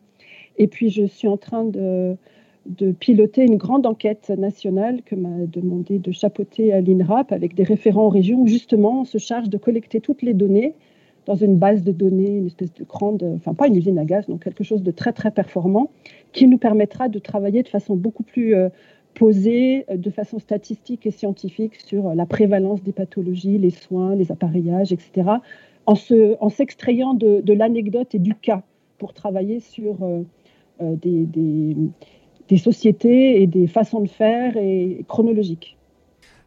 Et 0.57 0.65
puis 0.65 0.89
je 0.89 1.05
suis 1.05 1.27
en 1.27 1.37
train 1.37 1.65
de, 1.65 2.17
de 2.66 2.91
piloter 2.91 3.43
une 3.43 3.57
grande 3.57 3.86
enquête 3.86 4.30
nationale 4.30 5.01
que 5.03 5.16
m'a 5.16 5.45
demandé 5.47 5.99
de 5.99 6.12
chapeauter 6.12 6.74
à 6.74 6.82
l'INRAP 6.82 7.32
avec 7.32 7.55
des 7.55 7.64
référents 7.64 8.05
en 8.05 8.09
région 8.09 8.41
où 8.41 8.47
justement 8.47 9.01
on 9.01 9.05
se 9.05 9.18
charge 9.18 9.49
de 9.49 9.57
collecter 9.57 9.99
toutes 9.99 10.22
les 10.22 10.34
données 10.34 10.76
dans 11.26 11.36
une 11.36 11.57
base 11.57 11.84
de 11.84 11.91
données, 11.91 12.38
une 12.38 12.47
espèce 12.47 12.74
de 12.74 12.84
grande, 12.84 13.24
enfin 13.36 13.53
pas 13.53 13.68
une 13.68 13.76
usine 13.76 13.99
à 13.99 14.05
gaz, 14.05 14.28
donc 14.28 14.43
quelque 14.43 14.64
chose 14.64 14.82
de 14.82 14.91
très 14.91 15.14
très 15.14 15.32
performant 15.32 15.91
qui 16.34 16.47
nous 16.47 16.57
permettra 16.57 17.09
de 17.09 17.20
travailler 17.20 17.64
de 17.64 17.68
façon 17.68 17.95
beaucoup 17.95 18.24
plus 18.24 18.55
euh, 18.55 18.70
posée, 19.14 19.86
de 19.93 20.09
façon 20.09 20.39
statistique 20.39 21.05
et 21.05 21.12
scientifique 21.12 21.76
sur 21.76 22.16
la 22.16 22.26
prévalence 22.26 22.82
des 22.84 22.91
pathologies, 22.91 23.57
les 23.57 23.70
soins, 23.70 24.16
les 24.16 24.32
appareillages, 24.32 24.91
etc. 24.91 25.30
En, 25.86 25.95
en 26.39 26.49
s'extrayant 26.49 27.14
de, 27.14 27.53
l'anecdote 27.53 28.16
et 28.16 28.20
du 28.20 28.36
cas 28.36 28.64
pour 28.97 29.14
travailler 29.14 29.59
sur 29.59 30.03
euh, 30.03 30.22
euh, 30.82 30.95
des 30.95 31.76
des 32.52 32.58
sociétés 32.58 33.41
et 33.41 33.47
des 33.47 33.66
façons 33.66 34.02
de 34.02 34.10
faire 34.10 34.58
et 34.58 35.06
chronologiques. 35.08 35.78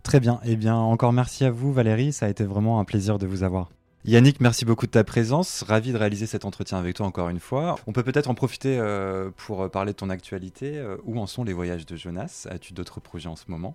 Très 0.03 0.21
bien. 0.21 0.39
Eh 0.45 0.55
bien, 0.55 0.77
encore 0.77 1.15
merci 1.15 1.45
à 1.45 1.51
vous, 1.51 1.73
Valérie. 1.73 2.13
Ça 2.13 2.27
a 2.27 2.29
été 2.29 2.45
vraiment 2.45 2.79
un 2.79 2.85
plaisir 2.85 3.19
de 3.19 3.27
vous 3.27 3.43
avoir. 3.43 3.71
Yannick, 4.05 4.39
merci 4.43 4.67
beaucoup 4.67 4.85
de 4.85 4.91
ta 4.91 5.03
présence. 5.03 5.63
Ravi 5.63 5.93
de 5.93 5.97
réaliser 5.97 6.27
cet 6.27 6.45
entretien 6.45 6.77
avec 6.77 6.97
toi 6.97 7.07
encore 7.07 7.31
une 7.31 7.41
fois. 7.41 7.77
On 7.87 7.93
peut 7.93 8.03
peut-être 8.03 8.29
en 8.29 8.35
profiter 8.35 8.77
euh, 8.79 9.31
pour 9.35 9.71
parler 9.71 9.93
de 9.93 9.97
ton 9.97 10.11
actualité. 10.11 10.77
Euh, 10.77 10.99
où 11.05 11.19
en 11.19 11.27
sont 11.27 11.43
les 11.43 11.55
voyages 11.55 11.87
de 11.87 11.97
Jonas? 11.97 12.47
As-tu 12.51 12.75
d'autres 12.75 13.01
projets 13.01 13.31
en 13.31 13.37
ce 13.37 13.45
moment? 13.49 13.75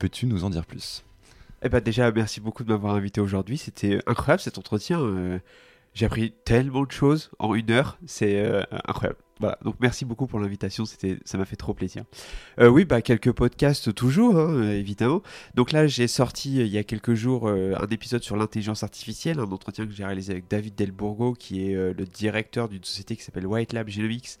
Peux-tu 0.00 0.26
nous 0.26 0.42
en 0.42 0.50
dire 0.50 0.66
plus? 0.66 1.04
Eh 1.62 1.68
ben 1.68 1.80
déjà, 1.80 2.10
merci 2.10 2.40
beaucoup 2.40 2.64
de 2.64 2.70
m'avoir 2.72 2.96
invité 2.96 3.20
aujourd'hui. 3.20 3.56
C'était 3.56 4.00
incroyable 4.08 4.40
cet 4.40 4.58
entretien. 4.58 5.00
Euh, 5.00 5.38
j'ai 5.94 6.06
appris 6.06 6.32
tellement 6.44 6.82
de 6.82 6.90
choses 6.90 7.30
en 7.38 7.54
une 7.54 7.70
heure. 7.70 7.98
C'est 8.04 8.64
incroyable. 8.84 9.18
Voilà, 9.40 9.58
donc 9.64 9.76
merci 9.80 10.04
beaucoup 10.04 10.26
pour 10.26 10.40
l'invitation, 10.40 10.84
c'était, 10.84 11.18
ça 11.24 11.38
m'a 11.38 11.44
fait 11.44 11.56
trop 11.56 11.72
plaisir. 11.72 12.04
Euh, 12.58 12.68
oui, 12.68 12.84
bah 12.84 13.02
quelques 13.02 13.32
podcasts 13.32 13.94
toujours, 13.94 14.36
hein, 14.36 14.70
évidemment. 14.70 15.22
Donc 15.54 15.70
là, 15.70 15.86
j'ai 15.86 16.08
sorti 16.08 16.60
euh, 16.60 16.64
il 16.64 16.72
y 16.72 16.78
a 16.78 16.82
quelques 16.82 17.14
jours 17.14 17.48
euh, 17.48 17.74
un 17.78 17.86
épisode 17.86 18.22
sur 18.22 18.36
l'intelligence 18.36 18.82
artificielle, 18.82 19.38
un 19.38 19.52
entretien 19.52 19.86
que 19.86 19.92
j'ai 19.92 20.04
réalisé 20.04 20.32
avec 20.32 20.48
David 20.48 20.74
Delbourgo, 20.74 21.34
qui 21.34 21.70
est 21.70 21.74
le 21.74 22.04
directeur 22.04 22.68
d'une 22.68 22.82
société 22.82 23.16
qui 23.16 23.22
s'appelle 23.22 23.46
White 23.46 23.72
Lab 23.72 23.88
Genomics, 23.88 24.38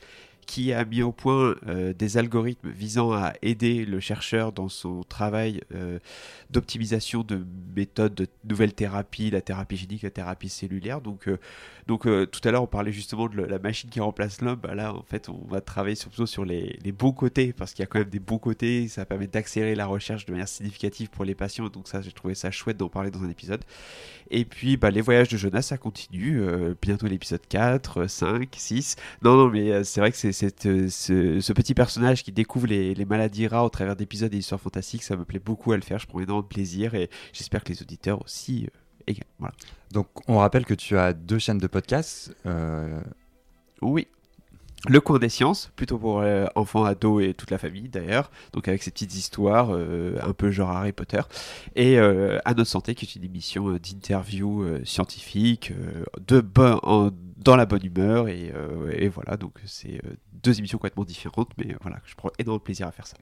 qui 0.48 0.72
a 0.72 0.82
mis 0.86 1.02
au 1.02 1.12
point 1.12 1.56
euh, 1.68 1.92
des 1.92 2.16
algorithmes 2.16 2.70
visant 2.70 3.12
à 3.12 3.34
aider 3.42 3.84
le 3.84 4.00
chercheur 4.00 4.50
dans 4.50 4.70
son 4.70 5.02
travail 5.02 5.60
euh, 5.74 5.98
d'optimisation 6.48 7.22
de 7.22 7.44
méthodes 7.76 8.14
de 8.14 8.26
nouvelles 8.48 8.72
thérapies, 8.72 9.30
la 9.30 9.42
thérapie 9.42 9.76
génique, 9.76 10.02
la 10.02 10.10
thérapie 10.10 10.48
cellulaire. 10.48 11.02
Donc, 11.02 11.28
euh, 11.28 11.38
donc 11.86 12.04
tout 12.04 12.40
à 12.44 12.50
l'heure, 12.50 12.62
on 12.62 12.66
parlait 12.66 12.92
justement 12.92 13.28
de 13.28 13.42
la 13.42 13.58
machine 13.58 13.90
qui 13.90 14.00
remplace 14.00 14.40
l'homme. 14.40 14.58
Bah 14.62 14.74
là, 14.74 14.94
en 14.94 15.02
fait, 15.02 15.28
on 15.28 15.46
va 15.48 15.60
travailler 15.60 15.96
surtout 15.96 16.26
sur 16.26 16.46
les, 16.46 16.78
les 16.82 16.92
bons 16.92 17.12
côtés, 17.12 17.52
parce 17.52 17.72
qu'il 17.72 17.82
y 17.82 17.84
a 17.84 17.86
quand 17.86 17.98
même 17.98 18.08
des 18.08 18.18
bons 18.18 18.38
côtés. 18.38 18.88
Ça 18.88 19.04
permet 19.04 19.26
d'accélérer 19.26 19.74
la 19.74 19.86
recherche 19.86 20.24
de 20.24 20.32
manière 20.32 20.48
significative 20.48 21.10
pour 21.10 21.26
les 21.26 21.34
patients. 21.34 21.68
Donc 21.68 21.88
ça, 21.88 22.00
j'ai 22.00 22.12
trouvé 22.12 22.34
ça 22.34 22.50
chouette 22.50 22.78
d'en 22.78 22.88
parler 22.88 23.10
dans 23.10 23.22
un 23.22 23.30
épisode. 23.30 23.64
Et 24.30 24.44
puis, 24.44 24.76
bah, 24.78 24.90
les 24.90 25.00
voyages 25.02 25.28
de 25.28 25.36
Jonas, 25.36 25.62
ça 25.62 25.78
continue. 25.78 26.42
bientôt 26.80 27.06
l'épisode 27.06 27.46
4, 27.48 28.06
5, 28.06 28.48
6. 28.54 28.96
Non, 29.22 29.36
non, 29.36 29.48
mais 29.48 29.84
c'est 29.84 30.00
vrai 30.00 30.10
que 30.10 30.16
c'est 30.16 30.37
euh, 30.44 30.88
ce, 30.88 31.52
petit 31.52 31.74
personnage 31.74 32.22
qui 32.22 32.32
découvre 32.32 32.66
les, 32.66 33.04
maladies 33.04 33.46
rares 33.46 33.64
au 33.64 33.68
travers 33.70 33.96
d'épisodes 33.96 34.32
et 34.32 34.38
histoires 34.38 34.60
fantastiques, 34.60 35.02
ça 35.02 35.16
me 35.16 35.24
plaît 35.24 35.38
beaucoup 35.38 35.72
à 35.72 35.76
le 35.76 35.82
faire. 35.82 35.98
Je 35.98 36.06
prends 36.06 36.20
énormément 36.20 36.42
de 36.42 36.48
plaisir 36.48 36.94
et 36.94 37.10
j'espère 37.32 37.64
que 37.64 37.72
les 37.72 37.82
auditeurs 37.82 38.22
aussi. 38.22 38.68
Euh, 39.08 39.14
voilà. 39.38 39.54
Donc, 39.92 40.08
on 40.28 40.38
rappelle 40.38 40.66
que 40.66 40.74
tu 40.74 40.98
as 40.98 41.12
deux 41.12 41.38
chaînes 41.38 41.58
de 41.58 41.66
podcasts. 41.66 42.34
Euh, 42.46 43.00
oui. 43.80 44.06
Le 44.86 45.00
cours 45.00 45.18
des 45.18 45.28
sciences, 45.28 45.72
plutôt 45.74 45.98
pour 45.98 46.22
enfants, 46.54 46.84
ados 46.84 47.24
et 47.24 47.34
toute 47.34 47.50
la 47.50 47.58
famille 47.58 47.88
d'ailleurs, 47.88 48.30
donc 48.52 48.68
avec 48.68 48.82
ces 48.82 48.92
petites 48.92 49.14
histoires 49.16 49.70
un 49.70 50.32
peu 50.32 50.52
genre 50.52 50.70
Harry 50.70 50.92
Potter, 50.92 51.20
et 51.74 51.98
à 51.98 52.54
notre 52.54 52.70
santé 52.70 52.94
qui 52.94 53.04
est 53.04 53.16
une 53.16 53.24
émission 53.24 53.72
d'interview 53.72 54.64
scientifique, 54.84 55.72
de 56.26 56.40
bon, 56.40 57.12
dans 57.38 57.56
la 57.56 57.66
bonne 57.66 57.84
humeur, 57.84 58.28
et, 58.28 58.52
et 58.92 59.08
voilà, 59.08 59.36
donc 59.36 59.54
c'est 59.66 60.00
deux 60.44 60.56
émissions 60.60 60.78
complètement 60.78 61.04
différentes, 61.04 61.50
mais 61.58 61.74
voilà, 61.82 61.98
je 62.04 62.14
prends 62.14 62.30
énormément 62.38 62.58
de 62.58 62.62
plaisir 62.62 62.86
à 62.86 62.92
faire 62.92 63.08
ça. 63.08 63.16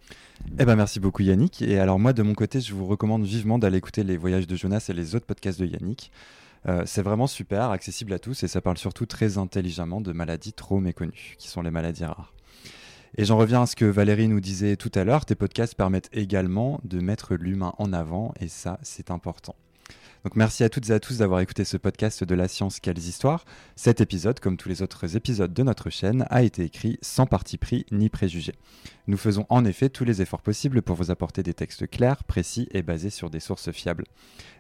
Eh 0.59 0.65
ben 0.67 0.77
merci 0.77 1.01
beaucoup 1.01 1.23
Yannick. 1.23 1.63
Et 1.63 1.79
alors 1.79 1.99
moi 1.99 2.13
de 2.13 2.23
mon 2.23 2.35
côté, 2.35 2.61
je 2.61 2.75
vous 2.75 2.85
recommande 2.85 3.25
vivement 3.25 3.59
d'aller 3.59 3.79
écouter 3.79 4.05
les 4.05 4.19
voyages 4.19 4.47
de 4.47 4.57
Jonas 4.57 4.85
et 4.91 4.93
les 4.93 5.15
autres 5.15 5.25
podcasts 5.25 5.59
de 5.59 5.65
Yannick. 5.65 6.13
Euh, 6.69 6.83
c'est 6.85 7.03
vraiment 7.03 7.27
super, 7.27 7.71
accessible 7.71 8.13
à 8.13 8.19
tous 8.19 8.43
et 8.43 8.49
ça 8.49 8.61
parle 8.61 8.79
surtout 8.79 9.07
très 9.07 9.39
intelligemment 9.39 10.01
de 10.01 10.13
maladies 10.13 10.53
trop 10.53 10.81
méconnues, 10.81 11.35
qui 11.39 11.49
sont 11.49 11.63
les 11.63 11.71
maladies 11.71 12.05
rares. 12.05 12.33
Et 13.17 13.25
j'en 13.25 13.39
reviens 13.39 13.63
à 13.63 13.67
ce 13.67 13.77
que 13.77 13.85
Valérie 13.85 14.29
nous 14.29 14.41
disait 14.41 14.77
tout 14.77 14.91
à 14.95 15.05
l'heure, 15.05 15.25
tes 15.25 15.37
podcasts 15.37 15.75
permettent 15.75 16.11
également 16.13 16.81
de 16.85 17.01
mettre 17.01 17.35
l'humain 17.35 17.73
en 17.79 17.93
avant 17.93 18.35
et 18.41 18.49
ça 18.49 18.79
c'est 18.83 19.11
important. 19.11 19.55
Merci 20.35 20.65
à 20.65 20.69
toutes 20.69 20.91
et 20.91 20.93
à 20.93 21.01
tous 21.01 21.19
d'avoir 21.19 21.41
écouté 21.41 21.65
ce 21.65 21.77
podcast 21.77 22.25
de 22.25 22.35
la 22.35 22.49
science 22.49 22.81
Quelles 22.81 22.99
histoires. 22.99 23.45
Cet 23.77 24.01
épisode, 24.01 24.41
comme 24.41 24.57
tous 24.57 24.69
les 24.69 24.83
autres 24.83 25.17
épisodes 25.17 25.53
de 25.53 25.63
notre 25.63 25.89
chaîne, 25.89 26.27
a 26.31 26.43
été 26.43 26.65
écrit 26.65 26.99
sans 27.01 27.27
parti 27.27 27.59
pris 27.59 27.87
ni 27.93 28.09
préjugé. 28.09 28.55
Nous 29.07 29.17
faisons 29.17 29.47
en 29.51 29.65
effet 29.65 29.89
tous 29.89 30.05
les 30.05 30.23
efforts 30.23 30.43
possibles 30.43 30.83
pour 30.83 30.97
vous 30.97 31.11
apporter 31.11 31.43
des 31.43 31.55
textes 31.55 31.89
clairs, 31.89 32.25
précis 32.25 32.69
et 32.73 32.83
basés 32.83 33.11
sur 33.11 33.31
des 33.31 33.41
sources 33.41 33.71
fiables. 33.71 34.05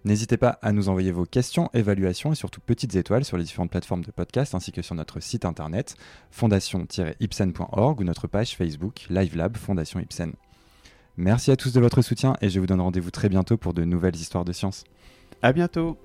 N'hésitez 0.05 0.37
pas 0.37 0.59
à 0.63 0.73
nous 0.73 0.89
envoyer 0.89 1.11
vos 1.11 1.27
questions, 1.27 1.69
évaluations 1.75 2.33
et 2.33 2.37
surtout 2.37 2.61
petites 2.61 2.95
étoiles 2.95 3.25
sur 3.25 3.37
les 3.37 3.45
différentes 3.45 3.71
plateformes 3.71 4.05
de 4.05 4.13
podcast 4.13 4.55
ainsi 4.55 4.73
que 4.73 4.83
sur 4.83 4.95
notre 4.95 5.21
site 5.21 5.45
internet 5.45 5.97
fondation-ipsen.org 6.31 8.01
ou 8.01 8.05
notre 8.05 8.29
page 8.29 8.57
Facebook 8.57 9.07
LiveLab 9.11 9.57
Fondation 9.57 10.01
Ipsen. 10.01 10.33
Merci 11.17 11.51
à 11.51 11.57
tous 11.57 11.73
de 11.73 11.81
votre 11.81 12.03
soutien 12.03 12.37
et 12.43 12.51
je 12.51 12.61
vous 12.61 12.67
donne 12.67 12.81
rendez-vous 12.81 13.11
très 13.11 13.31
bientôt 13.31 13.57
pour 13.57 13.73
de 13.73 13.85
nouvelles 13.85 14.17
histoires 14.17 14.45
de 14.45 14.53
science. 14.53 14.85
À 15.47 15.53
bientôt 15.53 15.97